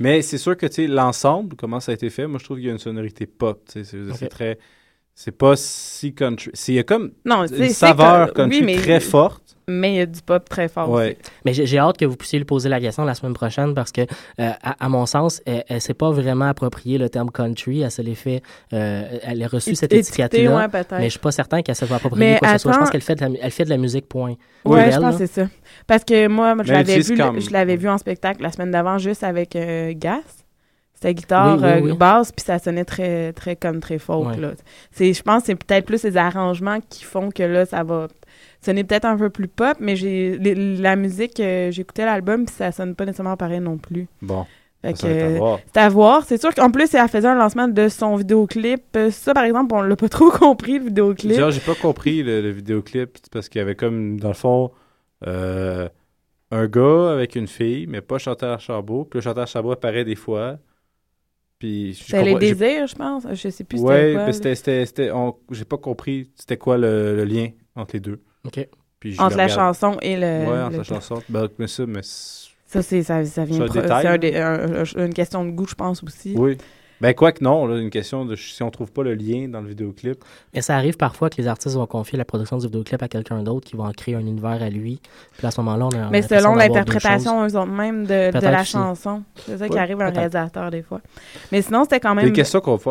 Mais 0.00 0.22
c'est 0.22 0.38
sûr 0.38 0.56
que 0.56 0.66
tu 0.66 0.74
sais, 0.74 0.86
l'ensemble, 0.86 1.56
comment 1.56 1.80
ça 1.80 1.92
a 1.92 1.94
été 1.94 2.10
fait, 2.10 2.26
moi 2.26 2.38
je 2.38 2.44
trouve 2.44 2.58
qu'il 2.58 2.66
y 2.66 2.68
a 2.70 2.72
une 2.72 2.78
sonorité 2.78 3.26
pop. 3.26 3.62
C'est 3.68 3.84
c'est 3.84 4.10
Ok. 4.10 4.28
très. 4.28 4.58
C'est 5.14 5.32
pas 5.32 5.56
si 5.56 6.14
country. 6.14 6.50
Il 6.68 6.74
y 6.74 6.78
a 6.78 6.84
comme 6.84 7.10
Non, 7.24 7.44
une 7.44 7.68
saveur 7.70 8.32
co- 8.32 8.42
oui, 8.44 8.50
country 8.50 8.62
mais- 8.62 8.76
très 8.76 9.00
forte. 9.00 9.47
Mais 9.68 9.92
il 9.92 9.96
y 9.96 10.00
a 10.00 10.06
du 10.06 10.22
pop 10.22 10.48
très 10.48 10.66
fort 10.68 10.88
Ouais. 10.90 11.10
aussi. 11.20 11.30
Mais 11.44 11.52
j'ai 11.52 11.78
hâte 11.78 11.98
que 11.98 12.04
vous 12.06 12.16
puissiez 12.16 12.38
lui 12.38 12.46
poser 12.46 12.68
la 12.68 12.80
question 12.80 13.04
la 13.04 13.14
semaine 13.14 13.34
prochaine 13.34 13.74
parce 13.74 13.92
que, 13.92 14.00
euh, 14.00 14.50
à, 14.62 14.84
à 14.84 14.88
mon 14.88 15.04
sens, 15.06 15.42
elle, 15.46 15.62
elle 15.68 15.80
s'est 15.80 15.94
pas 15.94 16.10
vraiment 16.10 16.46
approprié 16.46 16.96
le 16.98 17.08
terme 17.10 17.30
country. 17.30 17.82
Elle 17.82 17.90
se 17.90 18.00
l'est 18.02 18.14
fait, 18.14 18.42
euh, 18.72 19.18
elle 19.22 19.42
a 19.42 19.46
reçu 19.46 19.74
cette 19.74 19.92
étiquette-là. 19.92 20.56
ouais, 20.72 20.82
mais 20.92 21.04
je 21.04 21.08
suis 21.10 21.18
pas 21.18 21.32
certain 21.32 21.62
qu'elle 21.62 21.74
se 21.76 21.86
soit 21.86 21.96
appropriée 21.96 22.32
Mais 22.32 22.38
quoi 22.38 22.48
ce 22.52 22.58
soit. 22.58 22.72
Je 22.72 22.76
attends- 22.76 22.84
pense 22.84 22.90
qu'elle 22.90 23.02
fait, 23.02 23.14
de 23.16 23.20
la 23.20 23.28
mu- 23.28 23.38
elle 23.40 23.50
fait 23.50 23.64
de 23.64 23.70
la 23.70 23.76
musique, 23.76 24.08
point. 24.08 24.34
Pour 24.64 24.76
je 24.78 24.98
pense 24.98 25.16
que 25.18 25.26
c'est 25.26 25.42
ça. 25.42 25.48
Parce 25.86 26.04
que 26.04 26.26
moi, 26.28 26.54
je 26.64 26.72
l'avais 26.72 26.98
vu, 27.00 27.16
comme- 27.16 27.40
je 27.40 27.50
l'avais 27.50 27.76
vu 27.76 27.88
en 27.88 27.98
spectacle 27.98 28.42
la 28.42 28.50
semaine 28.50 28.70
d'avant 28.70 28.98
juste 28.98 29.22
avec 29.22 29.54
euh, 29.56 29.92
Gas. 29.94 30.22
C'était 30.94 31.14
guitare, 31.14 31.58
Oui, 31.58 31.62
oui, 31.62 31.68
euh, 31.70 31.80
oui. 31.80 31.92
basse, 31.96 32.32
puis 32.32 32.44
ça 32.44 32.58
sonnait 32.58 32.84
très, 32.84 33.32
très 33.32 33.54
comme 33.54 33.78
très 33.78 33.98
folk. 33.98 34.30
Ouais. 34.30 34.36
là. 34.36 34.50
C'est, 34.90 35.12
je 35.12 35.22
pense 35.22 35.42
que 35.42 35.46
c'est 35.46 35.54
peut-être 35.54 35.84
plus 35.86 36.02
les 36.02 36.16
arrangements 36.16 36.78
qui 36.90 37.04
font 37.04 37.30
que 37.30 37.44
là, 37.44 37.66
ça 37.66 37.84
va 37.84 38.08
sonner 38.60 38.84
peut-être 38.84 39.04
un 39.04 39.16
peu 39.16 39.30
plus 39.30 39.48
pop, 39.48 39.76
mais 39.80 39.96
j'ai 39.96 40.36
la 40.38 40.96
musique, 40.96 41.40
euh, 41.40 41.70
j'écoutais 41.70 42.04
l'album, 42.04 42.44
puis 42.44 42.54
ça 42.54 42.72
sonne 42.72 42.94
pas 42.94 43.04
nécessairement 43.04 43.36
pareil 43.36 43.60
non 43.60 43.78
plus. 43.78 44.08
Bon. 44.22 44.46
À 44.82 44.92
voir. 44.92 45.58
c'est 45.72 45.80
à 45.80 45.88
voir. 45.88 46.24
C'est 46.24 46.40
sûr 46.40 46.54
qu'en 46.54 46.70
plus, 46.70 46.94
elle 46.94 47.08
faisait 47.08 47.26
un 47.26 47.34
lancement 47.34 47.66
de 47.66 47.88
son 47.88 48.14
vidéoclip. 48.14 48.82
Euh, 48.96 49.10
Ça, 49.10 49.34
par 49.34 49.42
exemple, 49.42 49.74
on 49.74 49.82
l'a 49.82 49.96
pas 49.96 50.08
trop 50.08 50.30
compris, 50.30 50.78
le 50.78 50.84
vidéoclip. 50.86 51.36
Genre, 51.36 51.50
j'ai 51.50 51.60
pas 51.60 51.74
compris 51.74 52.22
le, 52.22 52.40
le 52.40 52.50
vidéoclip 52.50 53.18
parce 53.32 53.48
qu'il 53.48 53.58
y 53.58 53.62
avait 53.62 53.74
comme, 53.74 54.20
dans 54.20 54.28
le 54.28 54.34
fond, 54.34 54.70
euh, 55.26 55.88
un 56.52 56.66
gars 56.68 57.10
avec 57.12 57.34
une 57.34 57.48
fille, 57.48 57.86
mais 57.88 58.00
pas 58.00 58.18
Chantal 58.18 58.58
Chabot. 58.60 59.04
Puis 59.04 59.18
le 59.18 59.22
Chantal 59.22 59.46
Chabot 59.48 59.72
apparaît 59.72 60.04
des 60.04 60.14
fois. 60.14 60.58
Puis 61.58 61.94
je 61.94 62.04
C'était 62.04 62.22
les 62.22 62.34
désirs, 62.36 62.86
je 62.86 62.94
pense. 62.94 63.26
Je 63.32 63.48
sais 63.48 63.64
plus 63.64 63.80
Ouais, 63.80 63.96
c'était 63.96 64.14
quoi. 64.14 64.26
mais 64.26 64.84
c'était, 64.84 65.12
j'ai 65.50 65.64
pas 65.64 65.76
compris 65.78 66.30
c'était 66.36 66.56
quoi 66.56 66.78
le, 66.78 67.16
le 67.16 67.24
lien 67.24 67.48
entre 67.74 67.96
les 67.96 68.00
deux. 68.00 68.20
OK. 68.46 68.68
Puis 69.00 69.12
je 69.14 69.20
Entre 69.20 69.36
la 69.36 69.44
regarde. 69.44 69.60
chanson 69.60 69.96
et 70.02 70.16
le- 70.16 70.20
Ouais, 70.22 70.46
entre 70.60 70.70
le 70.72 70.78
la 70.78 70.84
clip. 70.84 70.84
chanson. 70.84 71.22
Ben, 71.28 71.48
mais 71.58 71.66
ça, 71.68 71.86
mais 71.86 72.00
c'est- 72.02 72.48
Ça, 72.66 72.82
c'est, 72.82 73.02
ça, 73.02 73.24
ça 73.24 73.44
vient 73.44 73.56
C'est 73.58 73.62
un 73.62 73.66
pro- 73.66 73.80
détail, 73.80 74.02
c'est 74.02 74.08
un 74.08 74.10
là. 74.12 74.18
dé- 74.18 74.36
un- 74.36 74.82
un- 74.82 75.04
une 75.06 75.14
question 75.14 75.44
de 75.44 75.50
goût, 75.52 75.66
je 75.66 75.74
pense 75.74 76.02
aussi. 76.04 76.34
Oui. 76.36 76.58
Ben, 77.00 77.14
quoi 77.14 77.32
que 77.32 77.44
non, 77.44 77.66
là, 77.66 77.78
une 77.78 77.90
question 77.90 78.24
de 78.24 78.34
si 78.34 78.62
on 78.62 78.70
trouve 78.70 78.90
pas 78.90 79.02
le 79.04 79.14
lien 79.14 79.46
dans 79.48 79.60
le 79.60 79.68
vidéoclip. 79.68 80.18
Et 80.52 80.60
ça 80.62 80.76
arrive 80.76 80.96
parfois 80.96 81.30
que 81.30 81.36
les 81.36 81.46
artistes 81.46 81.76
vont 81.76 81.86
confier 81.86 82.18
la 82.18 82.24
production 82.24 82.58
du 82.58 82.66
vidéoclip 82.66 83.02
à 83.02 83.08
quelqu'un 83.08 83.42
d'autre 83.42 83.66
qui 83.68 83.76
va 83.76 83.84
en 83.84 83.92
créer 83.92 84.14
un 84.16 84.20
univers 84.20 84.62
à 84.62 84.68
lui. 84.68 85.00
Puis 85.36 85.46
à 85.46 85.50
ce 85.50 85.60
moment-là, 85.60 85.86
on 85.86 85.90
a. 85.90 85.96
on 86.04 86.08
a 86.08 86.10
Mais 86.10 86.22
selon 86.22 86.54
l'interprétation, 86.56 87.44
eux 87.46 87.56
autres 87.56 87.66
même, 87.66 88.04
de, 88.04 88.32
de 88.32 88.44
la 88.46 88.62
aussi. 88.62 88.72
chanson. 88.72 89.22
C'est 89.36 89.58
ça 89.58 89.66
qui 89.68 89.74
Ouais, 89.74 89.80
arrive 89.80 90.00
à 90.00 90.06
un 90.06 90.10
réalisateur, 90.10 90.70
des 90.70 90.82
fois. 90.82 91.00
Mais 91.52 91.62
sinon, 91.62 91.84
c'était 91.84 92.00
quand 92.00 92.14
Des 92.16 92.22
même 92.30 92.34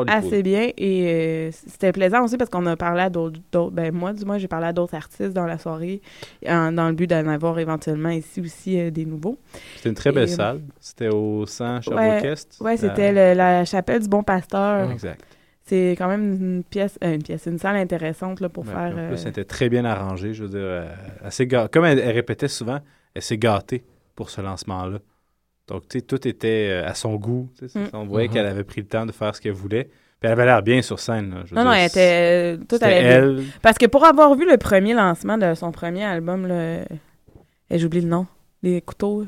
assez 0.07 0.43
bien. 0.43 0.69
Et 0.77 1.03
euh, 1.07 1.49
c'était 1.67 1.91
plaisant 1.91 2.23
aussi 2.23 2.37
parce 2.37 2.49
qu'on 2.49 2.65
a 2.65 2.75
parlé 2.77 3.01
à 3.01 3.09
d'autres... 3.09 3.39
d'autres- 3.51 3.71
Ben, 3.71 3.93
moi, 3.93 4.13
du 4.13 4.23
moins, 4.25 4.37
j'ai 4.37 4.47
parlé 4.47 4.67
à 4.67 4.73
d'autres 4.73 4.95
artistes 4.95 5.33
dans 5.33 5.45
la 5.45 5.57
soirée, 5.57 6.01
en- 6.47 6.71
dans 6.71 6.87
le 6.87 6.93
but 6.93 7.07
d'en 7.07 7.27
avoir 7.27 7.59
éventuellement 7.59 8.09
ici 8.09 8.39
aussi 8.41 8.79
euh, 8.79 8.89
des 8.91 9.05
nouveaux. 9.05 9.37
C'était 9.75 9.89
une 9.89 9.95
très 9.95 10.11
belle 10.11 10.29
Et, 10.29 10.31
euh, 10.31 10.35
salle. 10.35 10.61
C'était 10.79 11.09
au 11.09 11.45
100 11.45 11.75
Ouais, 11.75 11.81
Sherbrooke-Est. 11.81 12.57
ouais, 12.61 12.71
La- 12.71 12.77
c'était 12.77 13.35
la 13.35 13.65
chapelle 13.65 13.96
du 13.99 14.07
Bon 14.07 14.23
Pasteur. 14.23 14.91
Exact. 14.91 15.21
C'est 15.63 15.95
quand 15.97 16.07
même 16.07 16.33
une 16.33 16.63
pièce, 16.63 16.97
euh, 17.03 17.15
une 17.15 17.23
pièce, 17.23 17.45
une 17.45 17.59
salle 17.59 17.75
intéressante 17.75 18.39
là, 18.39 18.47
pour 18.47 18.65
Ouais, 18.65 18.71
faire. 18.71 18.93
En 18.95 18.97
euh, 18.97 19.07
plus, 19.09 19.17
c'était 19.17 19.43
très 19.43 19.67
bien 19.67 19.83
arrangé. 19.83 20.33
Je 20.33 20.43
veux 20.43 20.49
dire, 20.49 20.59
euh, 20.61 20.89
assez 21.25 21.45
comme 21.47 21.83
elle, 21.85 21.99
elle 21.99 22.15
répétait 22.15 22.47
souvent, 22.47 22.79
elle 23.13 23.21
s'est 23.21 23.37
gâtée 23.37 23.83
pour 24.15 24.29
ce 24.29 24.39
lancement-là. 24.41 24.99
Donc, 25.67 25.89
tu 25.89 25.97
sais, 25.99 26.01
tout 26.05 26.25
était 26.25 26.69
euh, 26.71 26.87
à 26.87 26.93
son 26.93 27.15
goût. 27.15 27.49
Mm. 27.75 27.79
On 27.91 28.05
voyait 28.05 28.29
Mhm. 28.29 28.33
qu'elle 28.33 28.45
avait 28.45 28.63
pris 28.63 28.79
le 28.79 28.87
temps 28.87 29.05
de 29.05 29.11
faire 29.11 29.35
ce 29.35 29.41
qu'elle 29.41 29.51
voulait. 29.51 29.83
Puis 30.19 30.25
elle 30.27 30.31
avait 30.31 30.45
l'air 30.45 30.63
bien 30.63 30.81
sur 30.81 30.99
scène. 30.99 31.31
là. 31.31 31.41
Je 31.43 31.49
veux 31.53 31.55
Non, 31.57 31.65
non, 31.65 31.73
elle 31.73 31.87
était. 31.87 32.55
euh, 32.57 32.63
Tout 32.69 32.77
allait 32.81 33.01
bien. 33.01 33.09
elle. 33.17 33.43
Parce 33.61 33.77
que 33.77 33.85
pour 33.87 34.05
avoir 34.05 34.33
vu 34.35 34.49
le 34.49 34.57
premier 34.57 34.93
lancement 34.93 35.37
de 35.37 35.53
son 35.53 35.71
premier 35.73 36.05
album, 36.05 36.47
là, 36.47 36.85
j'oublie 37.71 38.01
le 38.01 38.07
nom. 38.07 38.25
Les 38.63 38.81
couteaux. 38.81 39.25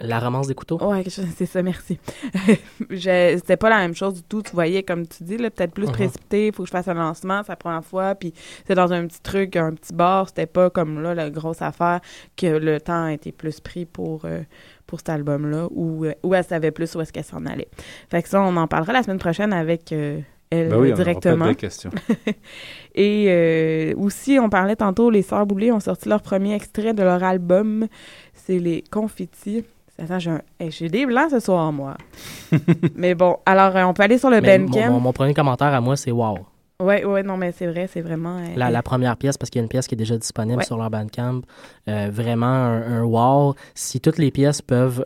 La 0.00 0.20
romance 0.20 0.46
des 0.46 0.54
couteaux. 0.54 0.78
Ouais, 0.80 1.02
c'est 1.36 1.46
ça, 1.46 1.62
merci. 1.62 1.98
C'était 2.90 3.56
pas 3.56 3.68
la 3.68 3.78
même 3.78 3.94
chose 3.94 4.14
du 4.14 4.22
tout. 4.22 4.42
Tu 4.42 4.52
voyais, 4.52 4.82
comme 4.84 5.06
tu 5.06 5.24
dis, 5.24 5.36
peut-être 5.36 5.72
plus 5.72 5.86
Mhm. 5.86 5.92
précipité. 5.92 6.46
Il 6.48 6.52
faut 6.54 6.62
que 6.62 6.68
je 6.68 6.72
fasse 6.72 6.86
un 6.88 6.94
lancement, 6.94 7.42
c'est 7.42 7.50
la 7.52 7.56
première 7.56 7.84
fois. 7.84 8.14
Puis 8.14 8.32
c'est 8.66 8.74
dans 8.76 8.92
un 8.92 9.06
petit 9.06 9.20
truc, 9.20 9.56
un 9.56 9.72
petit 9.74 9.92
bar. 9.92 10.28
C'était 10.28 10.46
pas 10.46 10.70
comme 10.70 11.02
là, 11.02 11.14
la 11.14 11.30
grosse 11.30 11.62
affaire, 11.62 12.00
que 12.36 12.46
le 12.46 12.80
temps 12.80 13.04
a 13.06 13.12
été 13.12 13.32
plus 13.32 13.58
pris 13.60 13.86
pour, 13.86 14.24
euh, 14.24 14.42
pour 14.86 15.00
cet 15.00 15.08
album-là, 15.08 15.66
où, 15.70 16.04
euh, 16.04 16.12
où 16.22 16.34
elle 16.34 16.44
savait 16.44 16.70
plus 16.70 16.94
où 16.94 17.00
est-ce 17.00 17.12
qu'elle 17.12 17.24
s'en 17.24 17.44
allait. 17.44 17.68
Fait 18.10 18.22
que 18.22 18.28
ça, 18.28 18.40
on 18.40 18.56
en 18.56 18.68
parlera 18.68 18.92
la 18.92 19.02
semaine 19.02 19.18
prochaine 19.18 19.52
avec 19.52 19.90
euh, 19.92 20.20
elle 20.50 20.68
Ben 20.68 20.78
oui, 20.78 20.92
directement. 20.92 21.46
de. 21.50 21.56
Et 22.94 23.26
euh, 23.28 23.94
aussi, 23.96 24.38
on 24.40 24.48
parlait 24.48 24.76
tantôt, 24.76 25.10
les 25.10 25.22
Sœurs 25.22 25.44
Boulay 25.46 25.72
ont 25.72 25.80
sorti 25.80 26.08
leur 26.08 26.22
premier 26.22 26.54
extrait 26.54 26.94
de 26.94 27.02
leur 27.02 27.22
album. 27.22 27.86
C'est 28.34 28.58
les 28.58 28.82
Confettis. 28.90 29.64
Attends, 30.00 30.18
j'ai 30.18 30.30
un- 30.30 30.42
hey, 30.60 30.70
des 30.90 31.06
blancs 31.06 31.30
ce 31.30 31.40
soir, 31.40 31.72
moi. 31.72 31.96
mais 32.94 33.14
bon, 33.14 33.36
alors 33.46 33.74
euh, 33.76 33.82
on 33.84 33.92
peut 33.94 34.02
aller 34.04 34.18
sur 34.18 34.30
le 34.30 34.40
mon, 34.40 34.46
Bandcamp. 34.46 34.90
mon- 34.92 35.00
mon 35.00 35.12
premier 35.12 35.34
commentaire 35.34 35.74
à 35.74 35.80
moi, 35.80 35.96
c'est 35.96 36.12
wow. 36.12 36.38
Ouais, 36.80 37.04
ouais, 37.04 37.24
non, 37.24 37.36
mais 37.36 37.50
c'est 37.50 37.66
vrai, 37.66 37.88
c'est 37.92 38.00
vraiment. 38.02 38.36
euh, 38.38 38.54
La, 38.56 38.70
la 38.70 38.82
première 38.84 39.16
pièce, 39.16 39.36
parce 39.36 39.50
qu'il 39.50 39.58
y 39.58 39.62
a 39.62 39.64
une 39.64 39.68
pièce 39.68 39.88
qui 39.88 39.96
est 39.96 39.98
déjà 39.98 40.16
disponible 40.16 40.58
Ouais. 40.58 40.64
sur 40.64 40.76
leur 40.76 40.88
Bandcamp. 40.90 41.40
Euh, 41.88 42.08
vraiment 42.12 42.46
un, 42.46 43.00
un 43.00 43.02
wow. 43.02 43.54
Si 43.74 44.00
toutes 44.00 44.18
les 44.18 44.30
pièces 44.30 44.62
peuvent. 44.62 45.04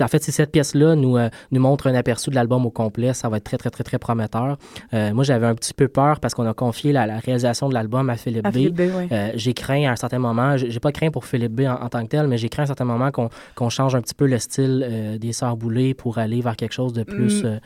Euh, 0.00 0.04
en 0.04 0.08
fait, 0.08 0.22
si 0.22 0.32
cette 0.32 0.50
pièce-là 0.50 0.94
nous, 0.94 1.16
euh, 1.16 1.28
nous 1.50 1.60
montre 1.60 1.86
un 1.86 1.94
aperçu 1.94 2.30
de 2.30 2.34
l'album 2.34 2.66
au 2.66 2.70
complet, 2.70 3.12
ça 3.14 3.28
va 3.28 3.36
être 3.36 3.44
très, 3.44 3.58
très, 3.58 3.70
très, 3.70 3.84
très 3.84 3.98
prometteur. 3.98 4.56
Euh, 4.94 5.12
moi, 5.12 5.24
j'avais 5.24 5.46
un 5.46 5.54
petit 5.54 5.74
peu 5.74 5.88
peur 5.88 6.20
parce 6.20 6.34
qu'on 6.34 6.46
a 6.46 6.54
confié 6.54 6.92
la, 6.92 7.06
la 7.06 7.18
réalisation 7.18 7.68
de 7.68 7.74
l'album 7.74 8.10
à 8.10 8.16
Philippe 8.16 8.46
À 8.46 8.50
B. 8.50 8.54
Philippe 8.54 8.76
B, 8.76 8.80
ouais. 8.80 9.08
Euh, 9.12 9.30
j'ai 9.34 9.54
craint 9.54 9.88
à 9.88 9.92
un 9.92 9.96
certain 9.96 10.18
moment, 10.18 10.56
j'ai 10.56 10.80
pas 10.80 10.92
craint 10.92 11.10
pour 11.10 11.24
Philippe 11.24 11.52
B 11.52 11.60
en, 11.62 11.74
en 11.74 11.88
tant 11.88 12.02
que 12.02 12.08
tel, 12.08 12.26
mais 12.26 12.38
j'ai 12.38 12.48
craint 12.48 12.62
à 12.62 12.64
un 12.64 12.66
certain 12.66 12.84
moment 12.84 13.10
qu'on 13.10 13.28
qu'on 13.54 13.68
change 13.68 13.94
un 13.94 14.00
petit 14.00 14.14
peu 14.14 14.26
le 14.26 14.38
style 14.38 14.86
euh, 14.88 15.18
des 15.18 15.32
Sœurs 15.32 15.56
Boulay 15.56 15.94
pour 15.94 16.18
aller 16.18 16.40
vers 16.40 16.56
quelque 16.56 16.72
chose 16.74 16.92
de 16.92 17.04
plus. 17.04 17.44
Mm. 17.44 17.60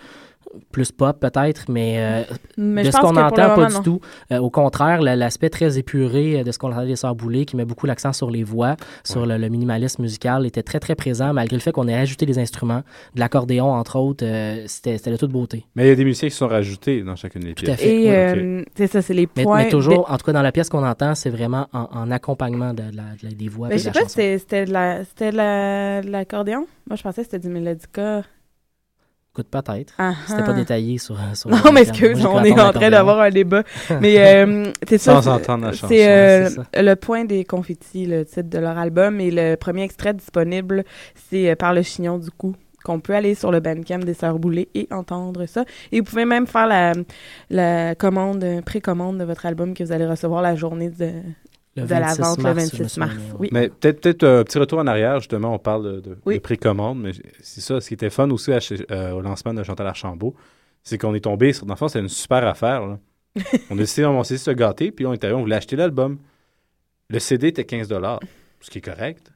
Plus 0.73 0.93
pop 0.93 1.19
peut-être, 1.20 1.65
mais, 1.70 1.97
euh, 1.99 2.23
Mais 2.59 2.83
de 2.85 2.91
ce 2.91 2.97
qu'on 2.99 3.16
entend, 3.16 3.31
pas 3.35 3.57
moment, 3.57 3.69
du 3.69 3.74
non. 3.74 3.83
tout. 3.83 4.01
Euh, 4.33 4.39
au 4.39 4.51
contraire, 4.51 5.03
l'aspect 5.03 5.49
très 5.51 5.78
épuré 5.78 6.41
euh, 6.41 6.45
de 6.45 6.53
ce 6.53 6.59
qu'on 6.59 6.70
entendait 6.73 6.89
des 6.89 6.97
Sœurs 6.97 7.15
Boulay, 7.15 7.45
qui 7.45 7.57
met 7.57 7.65
beaucoup 7.65 7.87
l'accent 7.87 8.12
sur 8.12 8.31
les 8.31 8.45
voix, 8.45 8.77
sur 9.05 9.27
le, 9.27 9.37
le 9.39 9.49
minimalisme 9.49 10.03
musical, 10.03 10.47
était 10.47 10.62
très 10.62 10.81
très 10.81 10.95
présent, 10.95 11.33
malgré 11.33 11.57
le 11.57 11.61
fait 11.62 11.73
qu'on 11.73 11.89
ait 11.89 11.95
ajouté 11.95 12.27
des 12.27 12.39
instruments, 12.39 12.83
de 13.15 13.20
l'accordéon 13.20 13.70
entre 13.73 13.97
autres, 13.99 14.24
euh, 14.24 14.62
c'était 14.66 14.99
c'était 14.99 15.11
de 15.12 15.16
toute 15.16 15.31
beauté. 15.33 15.65
Mais 15.74 15.85
il 15.85 15.89
y 15.89 15.93
a 15.93 15.95
des 15.95 16.05
musiciens 16.05 16.28
qui 16.28 16.35
sont 16.35 16.49
rajoutés 16.49 17.03
dans 17.03 17.16
chacune 17.16 17.43
des 17.43 17.55
Tout 17.55 17.62
à 17.65 17.74
pièces. 17.74 17.81
fait. 17.81 17.95
Et 17.95 17.99
Oui, 17.99 18.09
euh, 18.11 18.62
c'est 18.74 18.87
ça, 18.87 19.03
c'est 19.03 19.15
les 19.15 19.28
Mais, 19.37 19.43
points. 19.45 19.59
mais 19.59 19.69
toujours, 19.69 20.07
de- 20.07 20.12
en 20.12 20.16
tout 20.16 20.27
cas 20.27 20.33
dans 20.33 20.43
la 20.43 20.53
pièce 20.53 20.69
qu'on 20.69 20.85
entend, 20.87 21.15
c'est 21.15 21.31
vraiment 21.31 21.66
en, 21.73 21.89
en 21.93 22.11
accompagnement 22.11 22.73
de, 22.74 22.83
la- 22.83 22.89
de 22.91 23.24
la- 23.28 23.31
des 23.35 23.49
voix. 23.49 23.69
Mais 23.69 23.77
et 23.77 23.78
je 23.78 23.85
sais 23.85 23.91
la 23.95 24.01
pas 24.03 24.09
c'était 24.09 24.39
c'était 24.39 24.65
de 24.65 24.73
la- 24.73 25.05
c'était 25.05 25.31
de 25.33 25.37
la- 25.37 26.03
de 26.03 26.11
l'accordéon. 26.11 26.66
Moi, 26.89 26.97
je 26.97 27.03
pensais 27.03 27.23
que 27.23 27.28
c'était 27.31 27.39
du 27.47 27.53
mélodica. 27.53 28.23
Écoute, 29.36 29.48
peut-être. 29.50 29.92
Ah, 29.98 30.14
C'était 30.26 30.44
pas 30.44 30.52
ah. 30.52 30.54
détaillé 30.54 30.96
sur, 30.96 31.18
sur 31.34 31.50
Non, 31.50 31.70
mais 31.70 31.82
excuse, 31.82 32.22
Moi, 32.22 32.30
on 32.32 32.42
est 32.42 32.58
en 32.58 32.72
train 32.72 32.88
d'avoir 32.88 33.20
un 33.20 33.28
débat. 33.28 33.64
Mais 34.00 34.16
euh, 34.18 34.72
c'est 34.88 34.96
ça. 34.96 35.16
Sans 35.16 35.22
c'est- 35.22 35.28
entendre 35.28 35.66
la 35.66 35.72
chanson, 35.72 35.88
C'est 35.88 36.08
euh, 36.08 36.48
le 36.74 36.94
point 36.94 37.26
des 37.26 37.44
confettis, 37.44 38.06
le 38.06 38.24
titre 38.24 38.48
de 38.48 38.58
leur 38.58 38.78
album. 38.78 39.20
Et 39.20 39.30
le 39.30 39.56
premier 39.56 39.82
extrait 39.82 40.14
disponible, 40.14 40.84
c'est 41.28 41.50
euh, 41.50 41.54
Par 41.54 41.74
le 41.74 41.82
chignon 41.82 42.16
du 42.16 42.30
cou 42.30 42.54
qu'on 42.82 43.00
peut 43.00 43.14
aller 43.14 43.34
sur 43.34 43.50
le 43.50 43.60
Bandcamp 43.60 43.98
des 43.98 44.14
Sœurs 44.14 44.38
Boulay 44.38 44.68
et 44.74 44.88
entendre 44.90 45.44
ça. 45.46 45.64
Et 45.92 45.98
vous 46.00 46.04
pouvez 46.06 46.24
même 46.24 46.46
faire 46.46 46.66
la, 46.66 46.92
la 47.50 47.94
commande, 47.94 48.42
euh, 48.42 48.62
précommande 48.62 49.18
de 49.18 49.24
votre 49.24 49.44
album 49.44 49.74
que 49.74 49.84
vous 49.84 49.92
allez 49.92 50.06
recevoir 50.06 50.40
la 50.40 50.54
journée 50.54 50.88
de, 50.88 51.10
de 51.82 51.89
la 51.90 52.01
26 52.15 52.20
vente 52.23 52.39
mars, 52.39 52.57
le 52.57 52.61
je 52.61 52.77
me 52.77 52.82
26 52.85 52.98
mars. 53.01 53.15
Oui. 53.39 53.48
Mais 53.53 53.69
peut-être 53.69 54.01
peut-être 54.01 54.24
un 54.24 54.44
petit 54.44 54.59
retour 54.59 54.78
en 54.78 54.86
arrière, 54.86 55.19
justement, 55.20 55.55
on 55.55 55.59
parle 55.59 55.85
de, 55.85 56.01
de, 56.01 56.19
Oui. 56.27 56.35
de 56.36 56.40
précommande, 56.40 57.01
mais 57.01 57.12
c'est 57.40 57.61
ça, 57.61 57.81
ce 57.81 57.89
qui 57.89 57.94
était 57.94 58.11
fun 58.11 58.31
aussi 58.31 58.53
à 58.53 58.59
euh, 58.90 59.12
au 59.12 59.20
lancement 59.20 59.55
de 59.55 59.62
Chantal 59.62 59.86
Archambault, 59.86 60.35
c'est 60.82 60.98
qu'on 60.98 61.15
est 61.15 61.20
tombé 61.20 61.53
sur, 61.53 61.66
dans 61.66 61.74
le 61.74 61.78
fond, 61.78 61.89
c'était 61.89 62.01
une 62.01 62.09
super 62.09 62.47
affaire. 62.47 62.86
là. 62.86 62.98
on 63.70 63.74
a 63.74 63.78
décidé, 63.78 64.07
on 64.07 64.23
s'est 64.24 64.39
se 64.39 64.51
gâter, 64.51 64.90
puis 64.93 65.05
on 65.07 65.12
est 65.12 65.23
arrivé, 65.23 65.36
on 65.39 65.43
voulait 65.43 65.57
acheter 65.57 65.77
l'album. 65.77 66.19
Le 67.11 67.19
CD 67.19 67.48
était 67.48 67.65
15 67.65 67.89
ce 68.61 68.70
qui 68.70 68.78
est 68.78 68.82
correct. 68.82 69.32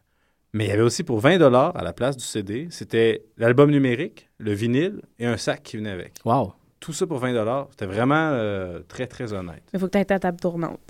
Mais 0.53 0.65
il 0.65 0.69
y 0.69 0.73
avait 0.73 0.83
aussi 0.83 1.05
pour 1.05 1.21
20 1.21 1.41
à 1.41 1.85
la 1.85 1.93
place 1.93 2.17
du 2.17 2.25
CD, 2.25 2.67
c'était 2.71 3.23
l'album 3.37 3.71
numérique, 3.71 4.29
le 4.39 4.53
vinyle 4.53 5.01
et 5.19 5.27
un 5.27 5.37
sac 5.37 5.63
qui 5.63 5.77
venait 5.77 5.91
avec. 5.91 6.15
Wow. 6.25 6.55
Tout 6.81 6.95
ça 6.95 7.07
pour 7.07 7.19
20 7.19 7.67
C'était 7.71 7.85
vraiment 7.85 8.31
euh, 8.33 8.81
très, 8.89 9.07
très 9.07 9.35
honnête. 9.35 9.63
Il 9.75 9.79
faut 9.79 9.87
que 9.87 9.93
tu 9.93 9.99
aies 9.99 10.05
ta 10.07 10.19
table 10.19 10.41
tournante. 10.41 10.81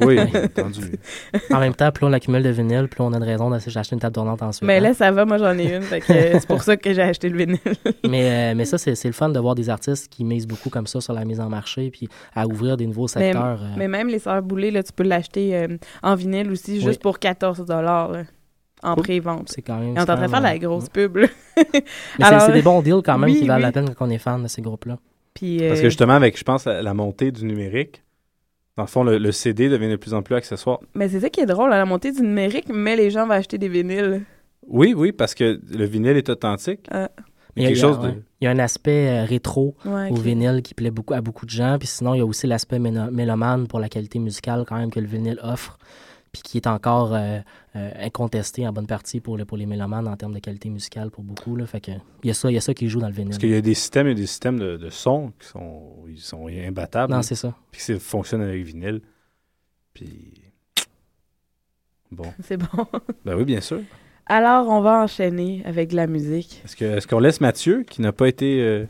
Oui, 0.00 0.16
entendu. 0.44 0.92
En 1.50 1.58
même 1.58 1.74
temps, 1.74 1.90
plus 1.90 2.06
on 2.06 2.12
accumule 2.12 2.42
de 2.44 2.50
vinyle, 2.50 2.86
plus 2.86 3.02
on 3.02 3.12
a 3.12 3.18
de 3.18 3.24
raison 3.24 3.50
d'acheter 3.50 3.94
une 3.94 3.98
table 4.00 4.14
tournante 4.14 4.42
ensuite. 4.42 4.62
Mais 4.62 4.76
hein. 4.76 4.80
là, 4.80 4.94
ça 4.94 5.10
va, 5.10 5.24
moi 5.24 5.38
j'en 5.38 5.58
ai 5.58 5.74
une. 5.74 5.82
c'est 5.82 6.46
pour 6.46 6.62
ça 6.62 6.76
que 6.76 6.92
j'ai 6.94 7.02
acheté 7.02 7.28
le 7.28 7.36
vinyle. 7.36 7.58
mais, 8.08 8.52
euh, 8.52 8.54
mais 8.56 8.64
ça, 8.64 8.78
c'est 8.78 8.94
c'est 8.94 9.08
le 9.08 9.14
fun 9.14 9.28
de 9.28 9.40
voir 9.40 9.56
des 9.56 9.68
artistes 9.68 10.08
qui 10.08 10.22
misent 10.22 10.46
beaucoup 10.46 10.70
comme 10.70 10.86
ça 10.86 11.00
sur 11.00 11.12
la 11.12 11.24
mise 11.24 11.40
en 11.40 11.48
marché, 11.48 11.90
puis 11.90 12.08
à 12.36 12.46
ouvrir 12.46 12.76
des 12.76 12.86
nouveaux 12.86 13.08
mais, 13.16 13.32
secteurs. 13.32 13.60
euh. 13.60 13.74
mais 13.76 13.88
même 13.88 14.06
les 14.06 14.20
sœurs 14.20 14.42
boulées, 14.42 14.70
là, 14.70 14.84
tu 14.84 14.92
peux 14.92 15.02
l'acheter 15.02 15.56
euh, 15.56 15.66
en 16.04 16.14
vinyle 16.14 16.50
aussi, 16.52 16.76
juste 16.76 16.86
Oui. 16.86 16.98
pour 17.02 17.18
14 17.18 17.66
là, 17.68 18.24
en 18.84 18.94
pré-vente. 18.94 19.48
C'est 19.48 19.62
quand 19.62 19.78
même. 19.78 19.88
Et 19.88 19.92
on 19.92 19.96
est 19.96 20.00
en 20.00 20.04
train 20.04 20.22
de 20.22 20.28
faire 20.30 20.40
la 20.40 20.58
grosse 20.58 20.88
pub. 20.88 21.16
là. 21.16 21.26
Mais 21.56 22.38
c'est- 22.38 22.52
des 22.52 22.62
bons 22.62 22.82
deals 22.82 23.02
quand 23.04 23.18
même 23.18 23.30
oui, 23.30 23.40
qui 23.40 23.46
valent 23.48 23.56
oui. 23.58 23.62
la 23.62 23.72
peine 23.72 23.94
quand 23.94 24.06
on 24.06 24.10
est 24.10 24.18
fan 24.18 24.40
de 24.40 24.48
ces 24.48 24.62
groupes-là. 24.62 24.96
Puis, 25.34 25.58
Parce 25.58 25.80
euh, 25.80 25.82
que 25.82 25.88
justement, 25.88 26.12
avec, 26.14 26.38
je 26.38 26.44
pense, 26.44 26.64
la, 26.64 26.80
la 26.82 26.94
montée 26.94 27.32
du 27.32 27.44
numérique, 27.44 28.02
dans 28.76 28.84
le 28.84 28.88
fond, 28.88 29.04
le, 29.04 29.18
le 29.18 29.32
CD 29.32 29.68
devient 29.68 29.88
de 29.90 29.96
plus 29.96 30.14
en 30.14 30.22
plus 30.22 30.34
accessoire. 30.34 30.80
Mais 30.94 31.08
c'est 31.08 31.20
ça 31.20 31.28
qui 31.30 31.40
est 31.40 31.46
drôle, 31.46 31.72
à 31.72 31.78
la 31.78 31.84
montée 31.84 32.12
du 32.12 32.22
numérique, 32.22 32.66
mais 32.68 32.96
les 32.96 33.10
gens 33.10 33.26
vont 33.26 33.32
acheter 33.34 33.58
des 33.58 33.68
vinyles. 33.68 34.22
Oui, 34.66 34.94
oui, 34.96 35.12
parce 35.12 35.34
que 35.34 35.60
le 35.70 35.84
vinyle 35.84 36.16
est 36.16 36.28
authentique. 36.28 36.86
Ah. 36.90 37.10
Il 37.56 37.62
y, 37.62 37.66
a, 37.66 37.68
quelque 37.68 37.78
il 37.78 37.82
y 37.82 37.84
a- 37.84 37.88
chose 37.88 38.00
de... 38.00 38.06
ouais. 38.08 38.18
Il 38.40 38.44
y 38.44 38.48
a 38.48 38.50
un 38.50 38.58
aspect 38.58 39.08
euh, 39.08 39.24
rétro 39.24 39.76
Ouais, 39.84 40.10
au 40.10 40.14
vinyle 40.16 40.60
qui 40.62 40.74
plaît 40.74 40.90
beaucoup 40.90 41.14
à 41.14 41.20
beaucoup 41.20 41.46
de 41.46 41.50
gens. 41.50 41.76
Puis 41.78 41.86
sinon, 41.88 42.14
il 42.14 42.18
y 42.18 42.20
a 42.20 42.26
aussi 42.26 42.46
l'aspect 42.48 42.78
mélomane 42.80 43.68
pour 43.68 43.78
la 43.78 43.88
qualité 43.88 44.18
musicale 44.18 44.64
quand 44.68 44.76
même 44.76 44.90
que 44.90 44.98
le 45.00 45.06
vinyle 45.06 45.38
offre. 45.42 45.78
Puis 46.34 46.42
qui 46.42 46.56
est 46.58 46.66
encore 46.66 47.14
euh, 47.14 47.38
euh, 47.76 47.90
incontesté 48.00 48.66
en 48.68 48.72
bonne 48.72 48.88
partie 48.88 49.20
pour, 49.20 49.36
le, 49.38 49.44
pour 49.44 49.56
les 49.56 49.66
mélomanes 49.66 50.08
en 50.08 50.16
termes 50.16 50.34
de 50.34 50.40
qualité 50.40 50.68
musicale 50.68 51.10
pour 51.12 51.22
beaucoup. 51.22 51.54
Là. 51.54 51.64
Fait 51.64 51.80
que, 51.80 51.92
il 52.24 52.26
y 52.26 52.30
a 52.30 52.34
ça, 52.34 52.50
il 52.50 52.54
y 52.54 52.58
a 52.58 52.60
ça 52.60 52.74
qui 52.74 52.88
joue 52.88 52.98
dans 52.98 53.06
le 53.06 53.12
vinyle. 53.14 53.28
Parce 53.30 53.38
qu'il 53.38 53.50
y 53.50 53.54
a 53.54 53.60
des 53.60 53.74
systèmes, 53.74 54.08
il 54.08 54.10
y 54.10 54.12
a 54.12 54.16
des 54.16 54.26
systèmes 54.26 54.58
de, 54.58 54.76
de 54.76 54.90
son 54.90 55.32
qui 55.40 55.46
sont, 55.46 55.94
ils 56.08 56.20
sont 56.20 56.48
imbattables. 56.48 57.12
Non, 57.14 57.22
c'est 57.22 57.36
ça. 57.36 57.54
Puis 57.70 57.80
ça 57.80 57.96
fonctionne 58.00 58.42
avec 58.42 58.64
vinyle. 58.64 59.00
Puis. 59.94 60.34
Bon. 62.10 62.32
C'est 62.42 62.56
bon. 62.56 62.84
Ben 63.24 63.36
oui, 63.36 63.44
bien 63.44 63.60
sûr. 63.60 63.80
Alors, 64.26 64.68
on 64.68 64.80
va 64.80 65.02
enchaîner 65.02 65.62
avec 65.64 65.90
de 65.90 65.96
la 65.96 66.06
musique. 66.06 66.62
Est-ce 66.64 66.76
que- 66.76 66.84
est-ce 66.84 67.06
qu'on 67.06 67.18
laisse 67.20 67.40
Mathieu, 67.40 67.84
qui 67.88 68.00
n'a 68.02 68.12
pas 68.12 68.26
été 68.28 68.60
euh, 68.60 68.86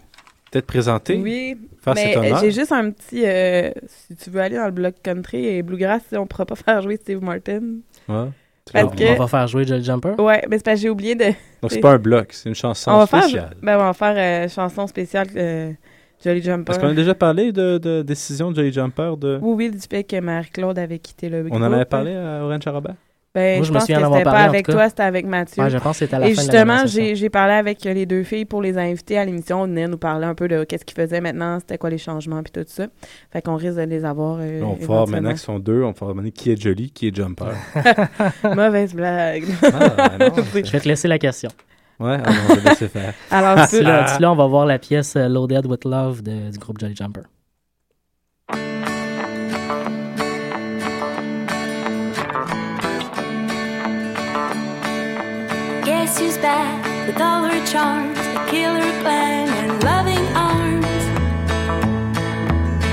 peut-être 0.54 0.66
présenté, 0.66 1.16
Oui, 1.16 1.56
faire 1.82 1.94
mais 1.94 2.16
euh, 2.16 2.36
j'ai 2.40 2.50
juste 2.50 2.72
un 2.72 2.90
petit... 2.90 3.22
euh, 3.26 3.70
si 3.86 4.16
tu 4.16 4.30
veux 4.30 4.40
aller 4.40 4.56
dans 4.56 4.64
le 4.66 4.70
bloc 4.72 4.94
country 5.02 5.46
et 5.46 5.62
bluegrass, 5.62 6.02
on 6.12 6.26
pourra 6.26 6.46
pas 6.46 6.54
faire 6.56 6.80
jouer 6.82 6.96
Steve 6.96 7.22
Martin. 7.22 7.60
Ouais. 8.08 8.28
Parce 8.72 8.86
on, 8.86 8.88
que- 8.96 9.12
on 9.14 9.18
va 9.18 9.26
faire 9.26 9.46
jouer 9.46 9.64
Jolly 9.66 9.84
Jumper? 9.84 10.14
Ouais, 10.18 10.42
mais 10.48 10.56
c'est 10.56 10.64
parce 10.64 10.76
que 10.76 10.82
j'ai 10.82 10.90
oublié 10.90 11.14
de... 11.14 11.24
Donc, 11.62 11.70
c'est 11.70 11.80
pas 11.80 11.92
un 11.92 11.98
bloc, 11.98 12.28
c'est 12.32 12.48
une 12.48 12.54
chanson 12.54 12.90
on 12.92 12.98
va 12.98 13.06
faire, 13.06 13.22
spéciale. 13.24 13.56
ben, 13.62 13.76
on 13.76 13.84
va 13.84 13.92
faire 13.92 14.14
euh, 14.16 14.48
chanson 14.48 14.86
spéciale 14.86 15.26
euh, 15.36 15.72
Jolly 16.24 16.40
Jumper. 16.42 16.72
Est-ce 16.72 16.80
qu'on 16.80 16.88
a 16.88 16.94
déjà 16.94 17.14
parlé 17.14 17.52
de, 17.52 17.76
de 17.78 18.00
décision 18.02 18.50
de 18.50 18.56
Jolly 18.56 18.72
Jumper 18.72 19.16
de... 19.18 19.38
Oui, 19.42 19.54
oui, 19.66 19.70
du 19.70 19.78
fait 19.80 20.04
que 20.04 20.18
Marie-Claude 20.18 20.78
avait 20.78 20.98
quitté 20.98 21.28
le 21.28 21.42
On 21.50 21.56
en 21.56 21.60
groupe. 21.60 21.72
avait 21.74 21.84
parlé 21.84 22.14
à 22.14 22.42
Orange 22.44 22.62
Charabert? 22.64 22.94
Ben, 23.34 23.56
Moi, 23.56 23.62
je, 23.62 23.66
je 23.68 23.72
me 23.72 23.74
pense 23.78 23.82
souviens 23.86 23.98
que 23.98 24.04
c'était 24.06 24.22
pas 24.24 24.30
parlé, 24.30 24.48
avec 24.48 24.66
toi, 24.68 24.88
c'était 24.88 25.02
avec 25.02 25.26
Mathieu. 25.26 25.62
Ouais, 25.64 25.68
je 25.70 25.78
pense 25.78 25.98
que 25.98 26.04
c'était 26.04 26.14
à 26.14 26.18
la 26.20 26.28
Et 26.28 26.34
fin 26.34 26.42
justement, 26.42 26.86
j'ai 26.86 27.16
j'ai 27.16 27.30
parlé 27.30 27.54
avec 27.54 27.82
les 27.82 28.06
deux 28.06 28.22
filles 28.22 28.44
pour 28.44 28.62
les 28.62 28.78
inviter 28.78 29.18
à 29.18 29.24
l'émission. 29.24 29.62
On 29.62 29.66
venait 29.66 29.88
nous 29.88 29.98
parler 29.98 30.24
un 30.24 30.36
peu 30.36 30.46
de 30.46 30.62
qu'est-ce 30.62 30.84
qu'ils 30.84 30.94
faisaient 30.94 31.20
maintenant, 31.20 31.58
c'était 31.58 31.76
quoi 31.76 31.90
les 31.90 31.98
changements, 31.98 32.42
puis 32.44 32.52
tout 32.52 32.64
ça. 32.68 32.86
Fait 33.32 33.42
qu'on 33.42 33.56
risque 33.56 33.76
de 33.76 33.82
les 33.82 34.04
avoir. 34.04 34.38
euh, 34.40 34.60
on 34.62 34.74
va 34.74 35.06
maintenant 35.06 35.30
qu'ils 35.30 35.38
sont 35.38 35.58
deux, 35.58 35.82
on 35.82 35.90
va 35.90 36.14
maintenant 36.14 36.30
qui 36.32 36.52
est 36.52 36.60
Jolly, 36.62 36.90
qui 36.92 37.08
est 37.08 37.14
Jumper. 37.16 37.46
Mauvaise 38.54 38.94
blague. 38.94 39.44
Ah, 39.62 40.16
ben 40.18 40.28
non, 40.28 40.34
Je 40.54 40.70
vais 40.70 40.80
te 40.80 40.88
laisser 40.88 41.08
la 41.08 41.18
question. 41.18 41.50
Ouais, 41.98 42.18
non, 42.18 42.24
je 42.50 42.54
vais 42.60 42.68
laisser 42.70 42.88
faire. 42.88 43.14
Alors, 43.30 43.68
tu- 43.68 43.80
là, 43.82 44.02
d'ici 44.04 44.20
là, 44.22 44.30
on 44.32 44.36
va 44.36 44.46
voir 44.46 44.66
la 44.66 44.78
pièce 44.78 45.14
euh, 45.16 45.28
Loaded 45.28 45.66
with 45.66 45.84
Love 45.84 46.22
de- 46.22 46.50
du 46.50 46.58
groupe 46.58 46.78
Jolly 46.80 46.94
Jumper. 46.96 47.22
Guess 56.04 56.18
who's 56.18 56.36
back 56.36 57.06
with 57.06 57.18
all 57.18 57.44
her 57.44 57.66
charms, 57.66 58.18
a 58.18 58.46
killer 58.50 58.92
clang 59.00 59.48
and 59.48 59.82
loving 59.82 60.26
arms. 60.36 60.84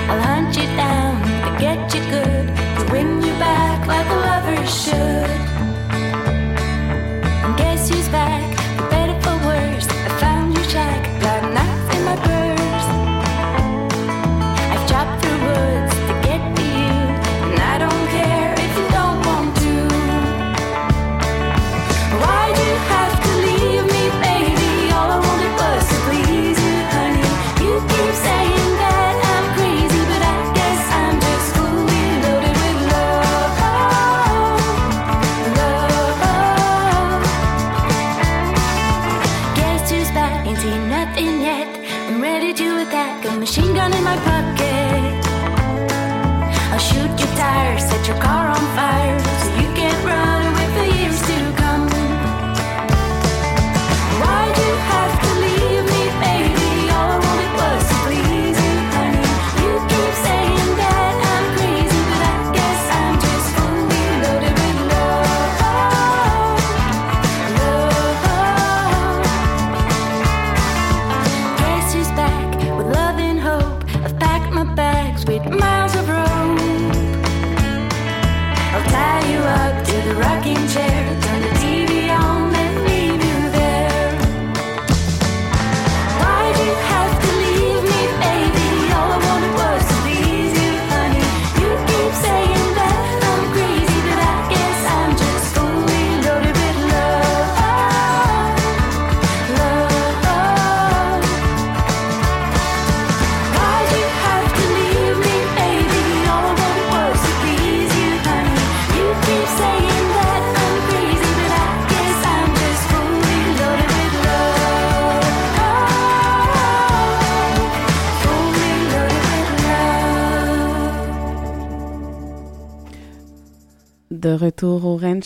I'll 0.09 0.21
hunt 0.21 0.55
you 0.55 0.63
down 0.77 1.21
to 1.43 1.59
get 1.59 1.93
you 1.93 1.99
good, 2.09 2.47
to 2.47 2.89
win 2.89 3.21
you 3.21 3.33
back 3.33 3.85
like 3.85 4.07
a 4.07 4.15
lover 4.15 4.65
should. 4.65 5.60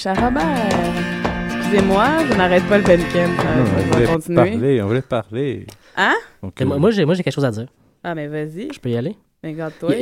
À 0.08 0.14
Robert. 0.14 1.56
Excusez-moi, 1.58 2.06
je 2.30 2.38
n'arrête 2.38 2.64
pas 2.68 2.78
le. 2.78 2.84
Non, 2.84 2.94
Euh, 2.94 3.66
on 3.78 3.92
voulait 3.94 4.06
continuer. 4.06 4.36
parler, 4.52 4.82
on 4.82 4.88
voulait 4.88 5.02
parler. 5.02 5.66
Hein? 5.98 6.14
Donc, 6.44 6.62
moi, 6.62 6.78
moi, 6.78 6.92
j'ai 6.92 7.06
moi, 7.06 7.16
j'ai 7.16 7.24
quelque 7.24 7.34
chose 7.34 7.46
à 7.46 7.52
dire. 7.52 7.68
Ah, 8.04 8.14
mais 8.14 8.28
vas-y. 8.28 8.72
Je 8.74 8.80
peux 8.80 8.90
y 8.90 8.98
aller? 8.98 9.16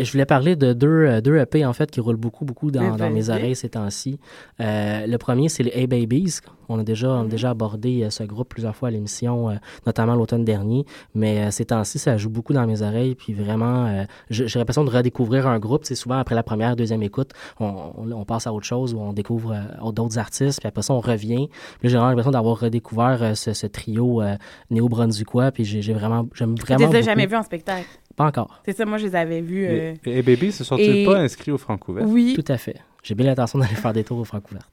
Je 0.04 0.12
voulais 0.12 0.26
parler 0.26 0.56
de 0.56 0.74
deux, 0.74 0.88
euh, 0.88 1.22
deux 1.22 1.38
EP 1.38 1.66
en 1.66 1.74
fait 1.74 1.90
qui 1.92 2.00
roulent 2.00 2.16
beaucoup, 2.16 2.46
beaucoup 2.46 2.72
dans, 2.72 2.82
dans 2.98 3.10
mes 3.10 3.30
oreilles 3.30 3.56
ces 3.56 3.70
temps-ci. 3.70 4.20
Euh, 4.60 5.06
le 5.08 5.18
premier, 5.18 5.50
c'est 5.50 5.64
les 5.64 5.72
Hey 5.74 5.88
Babies. 5.88 6.40
On 6.70 6.80
a 6.80 6.84
déjà, 6.84 7.10
on 7.10 7.24
a 7.26 7.28
déjà 7.28 7.50
abordé 7.50 8.04
euh, 8.04 8.10
ce 8.10 8.24
groupe 8.24 8.48
plusieurs 8.50 8.76
fois 8.76 8.88
à 8.88 8.92
l'émission, 8.92 9.50
notamment 9.86 10.16
l'automne 10.16 10.46
dernier. 10.46 10.86
Mais 11.14 11.52
ces 11.52 11.66
temps-ci, 11.66 12.00
ça 12.00 12.16
joue 12.18 12.30
beaucoup 12.30 12.54
dans 12.54 12.66
mes 12.66 12.82
oreilles. 12.82 13.16
Puis 13.16 13.34
vraiment, 13.34 13.86
euh, 13.86 14.04
j'ai 14.30 14.58
l'impression 14.60 14.84
de 14.86 14.90
redécouvrir 14.90 15.46
un 15.48 15.60
groupe. 15.60 15.82
C'est 15.84 15.96
souvent 15.96 16.18
après 16.18 16.36
la 16.36 16.44
première, 16.44 16.76
deuxième 16.76 17.04
écoute, 17.04 17.32
on, 17.60 17.66
on- 17.98 18.12
on 18.14 18.26
passe 18.26 18.48
à 18.48 18.54
autre 18.54 18.66
chose 18.66 18.94
ou 18.94 19.00
on 19.00 19.12
découvre 19.14 19.54
euh, 19.54 19.92
d'autres 19.92 20.18
artistes. 20.18 20.60
Puis 20.62 20.68
après 20.68 20.82
ça, 20.84 20.94
on 20.94 21.00
revient. 21.02 21.50
Puis 21.80 21.90
j'ai 21.90 21.98
vraiment 21.98 22.08
l'impression 22.10 22.32
d'avoir 22.32 22.60
redécouvert 22.60 23.36
ce, 23.36 23.54
ce 23.54 23.68
trio 23.68 24.22
néo-brunswickois. 24.72 25.52
Puis 25.52 25.66
j'ai 25.66 25.94
vraiment, 25.94 26.28
j'aime 26.34 26.56
Tu 26.58 26.62
vraiment. 26.66 26.80
les 26.80 26.86
as 26.86 26.88
beaucoup. 27.00 27.06
jamais 27.06 27.26
vus 27.26 27.36
en 27.36 27.44
spectacle? 27.44 27.86
Pas 28.16 28.26
encore. 28.26 28.62
C'est 28.66 28.76
ça, 28.78 28.86
moi, 28.86 28.98
je 28.98 29.06
les 29.08 29.16
avais 29.16 29.42
vus. 29.42 29.66
euh, 29.66 29.94
Et, 30.06 30.20
et 30.20 30.22
Baby, 30.22 30.52
se 30.52 30.64
sont-ils 30.64 30.98
et- 31.02 31.06
pas 31.06 31.18
inscrits 31.20 31.52
au 31.52 31.58
Francouvert? 31.58 32.06
Oui. 32.08 32.34
Tout 32.36 32.52
à 32.52 32.58
fait. 32.58 32.76
J'ai 33.02 33.16
bien 33.16 33.26
l'intention 33.26 33.60
d'aller 33.60 33.76
faire 33.76 33.94
des 33.94 34.04
tours 34.04 34.20
au 34.20 34.24
Francouverte. 34.24 34.70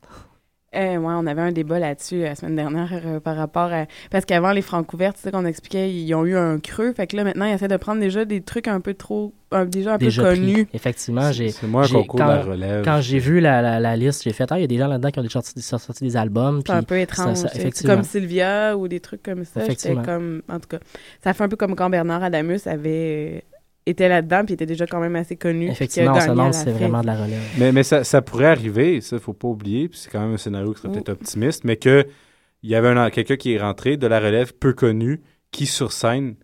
Euh, 0.73 0.99
ouais, 0.99 1.15
on 1.17 1.27
avait 1.27 1.41
un 1.43 1.51
débat 1.51 1.81
là-dessus 1.81 2.21
la 2.21 2.37
semaine 2.37 2.55
dernière 2.55 2.91
euh, 3.05 3.19
par 3.19 3.35
rapport 3.37 3.73
à. 3.73 3.87
Parce 4.13 4.25
qu'avant, 4.25 4.53
les 4.53 4.63
francs 4.63 4.87
couverts, 4.87 5.15
tu 5.15 5.21
sais, 5.21 5.33
qu'on 5.33 5.45
expliquait, 5.45 5.93
ils 5.93 6.15
ont 6.15 6.25
eu 6.25 6.37
un 6.37 6.61
creux. 6.61 6.93
Fait 6.93 7.09
que 7.09 7.17
là, 7.17 7.25
maintenant, 7.25 7.45
ils 7.47 7.55
essaient 7.55 7.67
de 7.67 7.77
prendre 7.77 8.01
déjà 8.01 8.25
des 8.25 8.41
trucs 8.41 8.69
un 8.69 8.81
peu 8.81 8.95
trop. 8.95 9.35
euh, 9.53 9.65
déjà 9.65 9.95
un 9.95 9.99
Déjà 9.99 10.23
peu 10.23 10.29
pris. 10.29 10.39
connus. 10.53 10.69
Effectivement, 10.73 11.33
j'ai. 11.33 11.49
C'est 11.51 11.67
un 11.67 11.71
concours 11.73 12.21
de 12.21 12.25
quand, 12.25 12.27
la 12.29 12.43
relève. 12.43 12.85
Quand 12.85 13.01
j'ai 13.01 13.19
vu 13.19 13.41
la, 13.41 13.61
la, 13.63 13.81
la 13.81 13.97
liste, 13.97 14.23
j'ai 14.23 14.33
fait, 14.33 14.47
ah, 14.53 14.59
il 14.59 14.61
y 14.61 14.65
a 14.65 14.69
des 14.69 14.79
gens 14.79 14.87
là-dedans 14.87 15.11
qui 15.11 15.19
ont 15.19 15.23
déjà 15.23 15.43
sorti, 15.43 15.61
sorti 15.61 16.05
des 16.05 16.17
albums. 16.17 16.61
C'est 16.65 16.73
un 16.73 16.85
peu 16.85 16.95
ça- 16.95 17.01
étrange. 17.01 17.37
ça- 17.37 17.49
effectivement. 17.53 17.95
comme 17.97 18.05
Sylvia 18.05 18.77
ou 18.77 18.87
des 18.87 19.01
trucs 19.01 19.25
comme 19.25 19.45
ça. 19.45 19.65
Effectivement. 19.65 20.03
comme. 20.05 20.43
En 20.49 20.61
tout 20.61 20.69
cas, 20.69 20.79
ça 21.25 21.35
fait 21.35 21.43
un 21.43 21.49
peu 21.49 21.57
comme 21.57 21.75
quand 21.75 21.91
Bernard 21.91 22.23
Adamus 22.23 22.61
avait. 22.67 23.43
Était 23.91 24.09
là-dedans, 24.09 24.45
puis 24.45 24.55
était 24.55 24.67
déjà 24.67 24.87
quand 24.87 25.01
même 25.01 25.17
assez 25.17 25.37
connu. 25.37 25.69
Effectivement, 25.69 26.13
on 26.13 26.53
si 26.53 26.61
c'est 26.65 26.71
vraiment 26.73 27.01
de 27.03 27.07
la 27.07 27.17
relève. 27.23 27.41
Mais, 27.59 27.73
mais 27.73 27.83
ça, 27.83 28.05
ça 28.05 28.23
pourrait 28.23 28.47
arriver, 28.47 29.01
ça, 29.01 29.19
faut 29.19 29.33
pas 29.33 29.49
oublier, 29.49 29.89
puis 29.89 29.99
c'est 29.99 30.11
quand 30.11 30.21
même 30.21 30.35
un 30.35 30.39
scénario 30.39 30.73
qui 30.73 30.81
serait 30.81 30.93
peut-être 30.93 31.11
optimiste, 31.11 31.65
mais 31.65 31.77
que 31.77 32.07
il 32.63 32.71
y 32.71 32.75
avait 32.75 32.89
un- 32.89 33.11
quelqu'un 33.11 33.37
qui 33.37 33.55
est 33.55 33.59
rentré 33.61 33.97
de 33.97 34.07
la 34.07 34.21
relève 34.21 34.53
peu 34.55 34.73
connu 34.73 35.23
qui, 35.51 35.67
sur 35.67 35.93
scène, 35.93 36.35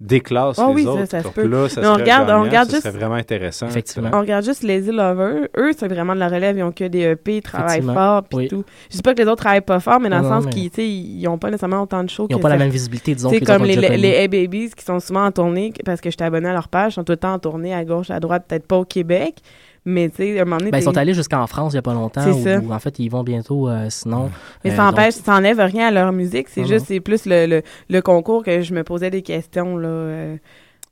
déclasse 0.00 0.58
Ah 0.58 0.66
les 0.68 0.74
oui, 0.74 0.84
ça, 0.84 0.90
autres. 0.90 1.06
ça 1.06 1.22
peut. 1.34 1.46
là, 1.46 1.68
ça 1.68 1.80
Mais 1.82 1.86
on 1.88 1.94
regarde- 1.94 2.30
on 2.30 2.42
regarde 2.42 2.70
ça 2.70 2.76
juste- 2.80 2.96
vraiment 2.96 3.16
intéressant. 3.16 3.66
On 4.12 4.20
regarde 4.20 4.44
juste 4.44 4.62
Lazy 4.62 4.90
Lover. 4.90 5.48
Eux, 5.58 5.72
c'est 5.76 5.88
vraiment 5.88 6.14
de 6.14 6.20
la 6.20 6.28
relève. 6.28 6.56
Ils 6.56 6.62
ont 6.62 6.72
que 6.72 6.84
des 6.84 7.00
EP, 7.02 7.36
ils 7.36 7.42
travaillent 7.42 7.78
Effectivement. 7.78 7.94
fort, 7.94 8.22
puis 8.24 8.36
Oui. 8.38 8.48
tout. 8.48 8.64
Je 8.90 8.96
dis 8.96 9.02
pas 9.02 9.12
que 9.14 9.18
les 9.22 9.26
autres 9.28 9.42
travaillent 9.42 9.60
pas 9.60 9.80
fort, 9.80 10.00
mais 10.00 10.08
dans 10.08 10.16
Non, 10.18 10.22
le 10.22 10.28
sens 10.28 10.44
mais- 10.46 10.50
qu'ils, 10.52 10.70
tu 10.70 10.76
sais, 10.76 10.88
ils 10.88 11.28
ont 11.28 11.36
pas 11.38 11.48
nécessairement 11.50 11.82
autant 11.82 12.02
de 12.02 12.08
shows 12.08 12.26
Ils 12.30 12.34
ont 12.34 12.38
que 12.38 12.42
pas 12.42 12.48
la 12.48 12.56
même 12.56 12.70
visibilité, 12.70 13.14
disons, 13.14 13.28
Tu 13.28 13.34
sais, 13.36 13.40
que 13.40 13.44
les 13.46 13.50
autres 13.52 13.58
comme 13.60 13.68
les, 13.68 13.76
les, 13.76 13.96
les 13.98 14.08
Hey 14.08 14.28
Babies 14.28 14.70
qui 14.76 14.84
sont 14.84 15.00
souvent 15.00 15.26
en 15.26 15.32
tournée, 15.32 15.72
parce 15.84 16.00
que 16.00 16.10
je 16.10 16.16
suis 16.18 16.24
abonnée 16.24 16.48
à 16.48 16.52
leur 16.54 16.68
page, 16.68 16.94
sont 16.94 17.04
tout 17.04 17.12
le 17.12 17.18
temps 17.18 17.34
en 17.34 17.38
tournée 17.38 17.74
à 17.74 17.84
gauche, 17.84 18.10
à 18.10 18.20
droite, 18.20 18.44
peut-être 18.48 18.66
pas 18.66 18.76
au 18.78 18.84
Québec, 18.84 19.36
mais 19.84 20.08
tu 20.08 20.16
sais, 20.16 20.38
à 20.38 20.42
un 20.42 20.44
moment 20.44 20.58
donné. 20.58 20.70
Ben, 20.70 20.78
ils 20.78 20.82
sont 20.84 20.96
allés 20.96 21.14
jusqu'en 21.14 21.46
France 21.46 21.72
il 21.72 21.76
n'y 21.76 21.78
a 21.78 21.82
pas 21.82 21.94
longtemps. 21.94 22.22
C'est 22.22 22.42
ça. 22.42 22.58
où, 22.60 22.72
en 22.72 22.78
fait, 22.78 22.98
ils 22.98 23.08
vont 23.08 23.22
bientôt, 23.22 23.68
euh, 23.68 23.86
sinon. 23.88 24.30
Mais 24.64 24.72
Euh, 24.72 24.76
ça 24.76 24.84
donc- 24.84 24.92
empêche, 24.92 25.14
ça 25.14 25.34
enlève 25.36 25.58
rien 25.60 25.88
à 25.88 25.90
leur 25.90 26.12
musique. 26.12 26.48
C'est 26.48 26.62
Non, 26.62 26.66
juste, 26.66 26.86
c'est 26.88 27.00
plus 27.00 27.26
le, 27.26 27.46
le, 27.46 27.62
le 27.88 28.00
concours 28.02 28.44
que 28.44 28.60
je 28.62 28.74
me 28.74 28.84
posais 28.84 29.10
des 29.10 29.22
questions, 29.22 29.76
là. 29.76 30.36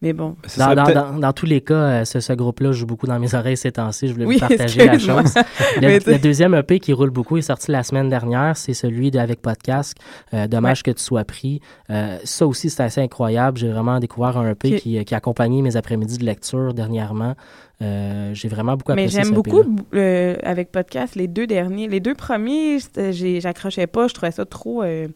Mais 0.00 0.12
bon. 0.12 0.36
Dans, 0.56 0.74
dans, 0.74 0.84
dans, 0.84 1.18
dans 1.18 1.32
tous 1.32 1.46
les 1.46 1.60
cas, 1.60 1.74
euh, 1.74 2.04
ce, 2.04 2.20
ce 2.20 2.32
groupe-là 2.32 2.72
joue 2.72 2.86
beaucoup 2.86 3.06
dans 3.06 3.18
mes 3.18 3.34
oreilles 3.34 3.56
ces 3.56 3.72
temps-ci. 3.72 4.08
Je 4.08 4.12
voulais 4.12 4.26
Oui, 4.26 4.34
vous 4.34 4.46
partager 4.46 4.86
la 4.86 4.98
chose. 4.98 5.34
Mais 5.80 5.98
Le, 5.98 6.18
deuxième 6.18 6.54
EP 6.54 6.78
qui 6.78 6.92
roule 6.92 7.10
beaucoup 7.10 7.36
est 7.36 7.42
sorti 7.42 7.70
la 7.70 7.82
semaine 7.82 8.08
dernière. 8.08 8.56
C'est 8.56 8.74
celui 8.74 9.10
de 9.10 9.18
Avec 9.18 9.42
Podcast. 9.42 9.96
Euh, 10.34 10.46
Dommage 10.46 10.82
que 10.82 10.90
tu 10.90 11.02
sois 11.02 11.24
pris. 11.24 11.60
Euh, 11.90 12.18
ça 12.24 12.46
aussi, 12.46 12.70
c'est 12.70 12.82
assez 12.82 13.00
incroyable. 13.00 13.58
J'ai 13.58 13.70
vraiment 13.70 13.98
découvert 13.98 14.36
un 14.38 14.50
EP 14.50 14.78
qui, 14.78 15.04
qui 15.04 15.14
a 15.14 15.16
accompagné 15.16 15.62
mes 15.62 15.76
après-midi 15.76 16.18
de 16.18 16.24
lecture 16.24 16.74
dernièrement. 16.74 17.34
Euh, 17.80 18.34
J'ai 18.34 18.48
vraiment 18.48 18.76
beaucoup 18.76 18.92
Mais 18.92 19.02
apprécié 19.02 19.20
j'aime 19.20 19.28
ce 19.30 19.34
beaucoup 19.34 19.62
euh, 19.94 20.36
avec 20.42 20.72
podcast 20.72 21.14
les 21.14 21.28
deux 21.28 21.46
derniers. 21.46 21.86
Les 21.88 22.00
deux 22.00 22.14
premiers, 22.14 22.78
j'accrochais 23.12 23.86
pas. 23.86 24.08
Je 24.08 24.14
trouvais 24.14 24.32
ça 24.32 24.44
trop, 24.44 24.82
euh, 24.82 25.06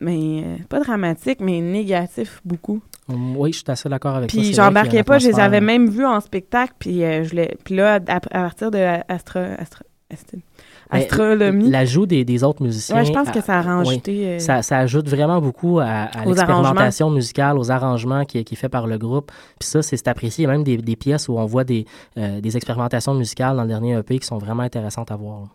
mais 0.00 0.42
euh, 0.44 0.56
pas 0.68 0.80
dramatique, 0.80 1.38
mais 1.40 1.60
négatif 1.60 2.40
beaucoup. 2.44 2.80
Hum, 3.08 3.36
Oui, 3.36 3.52
je 3.52 3.58
suis 3.58 3.64
assez 3.68 3.88
d'accord 3.88 4.16
avec 4.16 4.30
toi. 4.30 4.40
Puis 4.40 4.50
a 4.58 4.64
j'embarquais 4.64 5.02
pas. 5.02 5.18
Je 5.18 5.28
les 5.28 5.40
avais 5.40 5.60
même 5.60 5.88
vus 5.88 6.04
en 6.06 6.20
spectacle. 6.20 6.74
Puis 6.78 7.02
euh, 7.04 7.24
je 7.24 7.34
l'ai- 7.34 7.56
puis 7.64 7.74
là, 7.76 8.00
à, 8.06 8.16
à 8.16 8.20
partir 8.20 8.70
de 8.70 8.78
Astra, 8.78 9.40
Astra, 9.58 9.84
Astra- 10.12 10.36
Mais 10.92 11.02
Astronomie. 11.04 11.70
L'ajout 11.70 12.06
des, 12.06 12.24
des 12.24 12.44
autres 12.44 12.62
musiciens. 12.62 12.96
Ouais, 12.96 13.04
je 13.04 13.12
pense 13.12 13.30
que 13.30 13.40
ça 13.42 13.58
a 13.58 13.62
oui, 13.80 13.86
rajouté, 13.88 14.26
euh, 14.26 14.38
ça, 14.38 14.62
ça 14.62 14.78
ajoute 14.78 15.06
vraiment 15.08 15.40
beaucoup 15.40 15.78
à, 15.80 15.84
à 15.84 16.24
l'expérimentation 16.26 17.10
musicale, 17.10 17.58
aux 17.58 17.70
arrangements 17.70 18.24
qui, 18.24 18.42
qui 18.44 18.54
est 18.54 18.56
fait 18.56 18.68
par 18.70 18.86
le 18.86 18.96
groupe. 18.98 19.30
Puis 19.58 19.68
ça, 19.68 19.82
c'est 19.82 19.96
c'est 19.98 20.08
apprécié. 20.08 20.44
Il 20.44 20.46
y 20.46 20.50
a 20.50 20.52
même 20.52 20.64
des, 20.64 20.76
des 20.78 20.96
pièces 20.96 21.28
où 21.28 21.38
on 21.38 21.44
voit 21.44 21.64
des, 21.64 21.84
euh, 22.16 22.40
des 22.40 22.56
expérimentations 22.56 23.12
musicales 23.14 23.56
dans 23.56 23.62
le 23.62 23.68
dernier 23.68 23.98
EP 23.98 24.18
qui 24.18 24.26
sont 24.26 24.38
vraiment 24.38 24.62
intéressantes 24.62 25.10
à 25.10 25.16
voir. 25.16 25.40
là. 25.40 25.46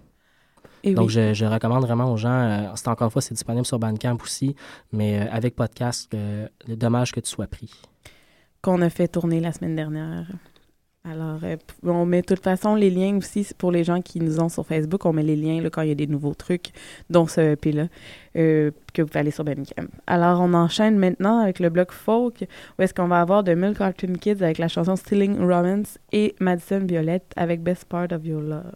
Et 0.83 0.93
Donc, 0.93 1.07
oui. 1.07 1.13
je, 1.13 1.33
je 1.33 1.45
recommande 1.45 1.83
vraiment 1.83 2.11
aux 2.11 2.17
gens. 2.17 2.29
euh, 2.29 2.67
c'est 2.75 2.89
encore 2.89 3.05
une 3.05 3.11
fois, 3.11 3.21
c'est 3.21 3.33
disponible 3.33 3.65
sur 3.65 3.79
Bandcamp 3.79 4.17
aussi, 4.21 4.55
mais 4.91 5.19
euh, 5.21 5.25
avec 5.31 5.55
podcast, 5.55 6.13
euh, 6.13 6.47
dommage 6.67 7.11
que 7.11 7.19
tu 7.21 7.29
sois 7.29 7.47
pris. 7.47 7.71
qu'on 8.61 8.81
a 8.81 8.89
fait 8.89 9.07
tourner 9.07 9.39
la 9.39 9.51
semaine 9.51 9.75
dernière. 9.75 10.25
Alors, 11.05 11.39
on 11.83 12.05
met 12.05 12.21
de 12.21 12.27
toute 12.27 12.41
façon 12.43 12.75
les 12.75 12.89
liens 12.89 13.17
aussi 13.17 13.45
pour 13.57 13.73
les 13.73 13.83
gens 13.83 14.01
qui 14.01 14.21
nous 14.21 14.39
ont 14.39 14.47
sur 14.47 14.65
Facebook. 14.65 15.05
On 15.05 15.11
met 15.11 15.21
les 15.23 15.35
liens 15.35 15.61
là, 15.61 15.69
quand 15.69 15.81
il 15.81 15.89
y 15.89 15.91
a 15.91 15.95
des 15.95 16.07
nouveaux 16.07 16.33
trucs, 16.33 16.71
dont 17.09 17.27
ce 17.27 17.41
EP-là, 17.41 17.87
que 18.33 18.71
vous 19.01 19.07
pouvez 19.07 19.19
aller 19.19 19.31
sur 19.31 19.43
Bandcamp. 19.43 19.87
Alors, 20.07 20.39
on 20.39 20.53
enchaîne 20.53 20.97
maintenant 20.97 21.39
avec 21.39 21.59
le 21.59 21.69
bloc 21.69 21.91
folk, 21.91 22.45
où 22.79 22.81
est-ce 22.81 22.93
qu'on 22.93 23.07
va 23.09 23.19
avoir 23.19 23.43
de 23.43 23.53
Milk 23.53 23.79
Cartoon 23.79 24.13
Kids 24.13 24.41
avec 24.41 24.59
la 24.59 24.69
chanson 24.69 24.95
Stealing 24.95 25.39
Romance 25.39 25.97
et 26.13 26.35
Madison 26.39 26.79
Violette 26.79 27.33
avec 27.35 27.61
Best 27.61 27.83
Part 27.83 28.13
of 28.13 28.25
Your 28.25 28.39
Love. 28.41 28.71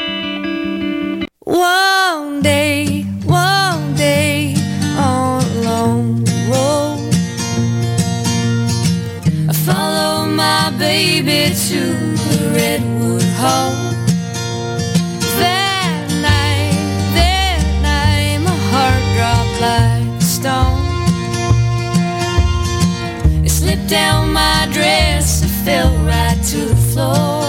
day, 2.42 3.04
one 3.26 3.94
day 3.96 4.56
on 4.98 5.44
a 5.44 5.62
long 5.62 6.24
road, 6.50 7.14
I 9.50 9.54
follow 9.66 10.26
my 10.28 10.72
baby 10.80 11.54
to 11.68 11.80
the 12.30 12.52
redwood 12.56 13.24
hall. 13.36 13.74
That 15.40 16.08
night, 16.22 16.78
that 17.14 17.64
night, 17.82 18.40
my 18.40 18.56
heart 18.72 19.04
dropped 19.18 19.60
like 19.60 20.08
a 20.22 20.24
stone. 20.24 20.86
It 23.44 23.50
slipped 23.50 23.90
down 23.90 24.32
my 24.32 24.70
dress, 24.72 25.44
it 25.44 25.50
fell 25.66 25.94
right 26.06 26.42
to 26.46 26.60
the 26.60 26.76
floor. 26.94 27.43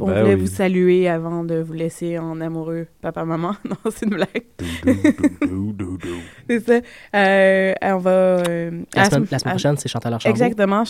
On 0.00 0.06
voulait 0.06 0.36
vous 0.36 0.46
saluer 0.46 1.08
avant 1.08 1.44
de 1.44 1.56
vous 1.56 1.72
laisser 1.72 2.18
en 2.18 2.40
amoureux, 2.40 2.86
papa, 3.00 3.24
maman. 3.24 3.54
non, 3.68 3.76
c'est 3.90 4.06
une 4.06 4.14
blague. 4.14 4.44
c'est 6.48 6.60
ça. 6.60 6.80
Euh, 7.14 7.74
on 7.82 7.98
va. 7.98 8.10
Euh, 8.10 8.82
la, 8.94 9.04
semaine, 9.10 9.26
prochaine, 9.26 9.76
c'est 9.76 9.88
Chantal 9.88 10.14
Archambault. 10.14 10.34
Exactement. 10.34 10.84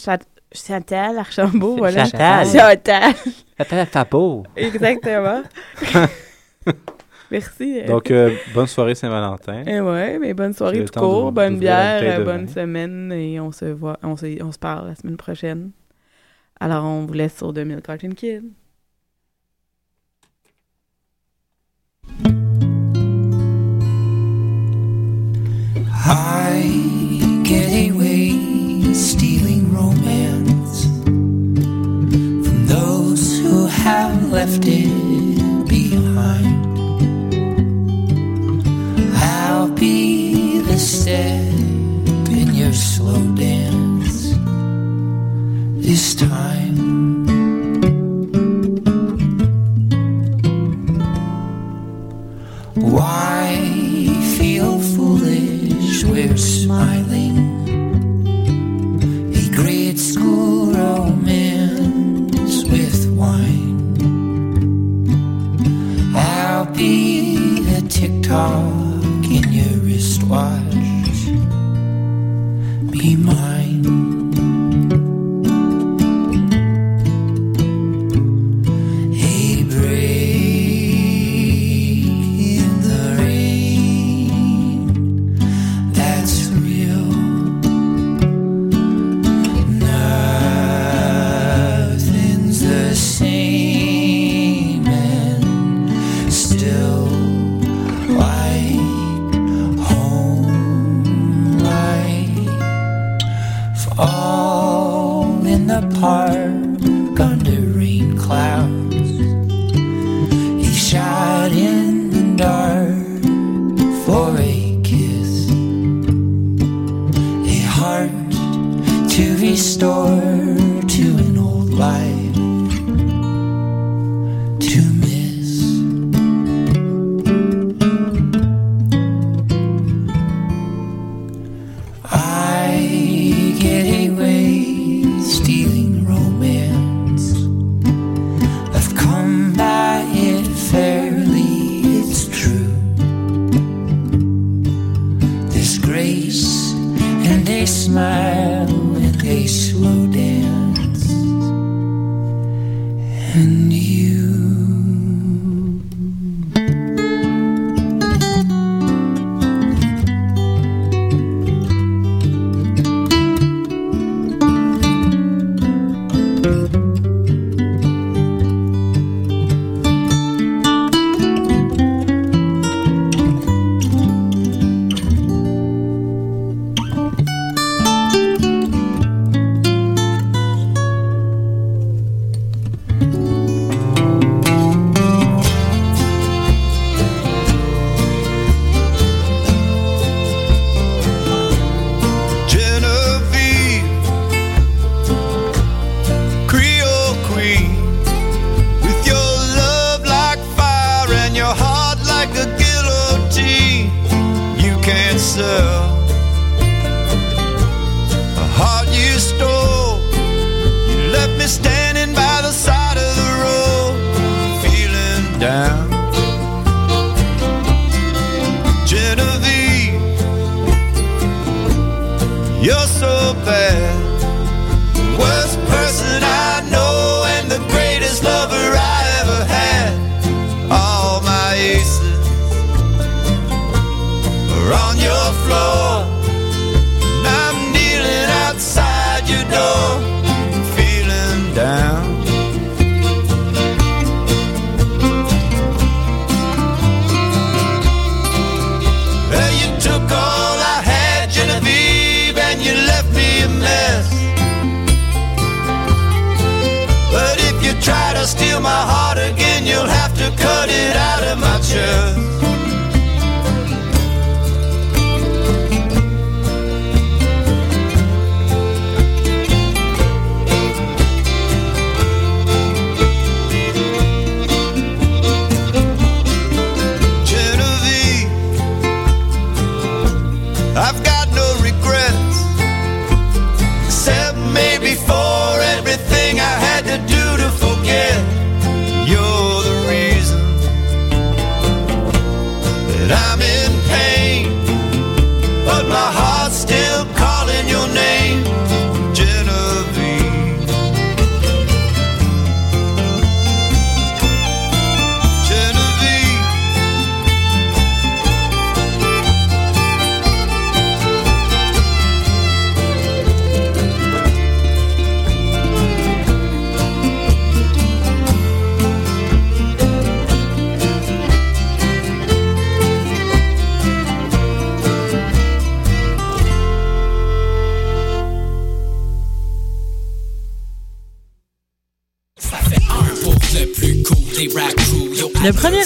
Chantal 0.53 1.19
Archambault, 1.19 1.77
voilà. 1.77 2.05
Chantal. 2.05 2.47
Chantal. 2.47 3.15
Chantal 3.59 3.79
Archambault. 3.79 4.43
Exactement. 4.57 5.43
Merci. 7.31 7.83
Donc, 7.85 8.13
bonne 8.53 8.67
soirée 8.67 8.97
Saint-Valentin. 8.97 9.63
Et 9.65 9.81
ouais, 9.81 10.19
mais 10.19 10.35
bonne 10.35 10.53
soirée 10.53 10.85
tout 10.85 10.99
court, 10.99 11.31
bonne 11.31 11.59
bière, 11.59 12.25
bonne 12.25 12.49
semaine 12.49 13.13
et 13.13 13.39
on 13.39 13.53
se 13.53 13.67
voit, 13.67 13.99
on 14.03 14.17
se, 14.17 14.43
on 14.43 14.51
se 14.51 14.59
parle 14.59 14.89
la 14.89 14.95
semaine 14.97 15.17
prochaine. 15.17 15.71
Alors, 16.61 16.85
on 16.85 17.07
vous 17.07 17.15
laisse 17.15 17.37
sur 17.39 17.55
2000 17.55 17.81
Cartoon 17.81 18.11
Kid. 18.11 18.45
getting 27.51 27.91
away, 27.97 28.95
stealing 28.95 29.75
romance 29.75 30.85
from 32.47 32.67
those 32.69 33.41
who 33.41 33.67
have 33.67 34.31
left 34.31 34.63
it 34.67 35.67
behind. 35.67 36.63
I'll 39.17 39.69
be 39.71 40.61
the 40.61 40.79
step 40.79 41.43
in 42.39 42.55
your 42.55 42.73
slow 42.73 43.21
dance 43.35 44.33
this 45.85 46.15
time. 46.15 46.60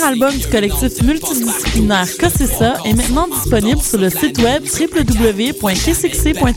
album 0.05 0.37
du 0.37 0.47
collectif 0.49 1.03
multidisciplinaire 1.03 2.07
Cossessa 2.19 2.75
est 2.85 2.93
maintenant 2.93 3.27
disponible 3.27 3.81
sur 3.81 3.99
le 3.99 4.11
site 4.11 4.39
web 4.39 4.63
www.kcc.tv 4.65 6.55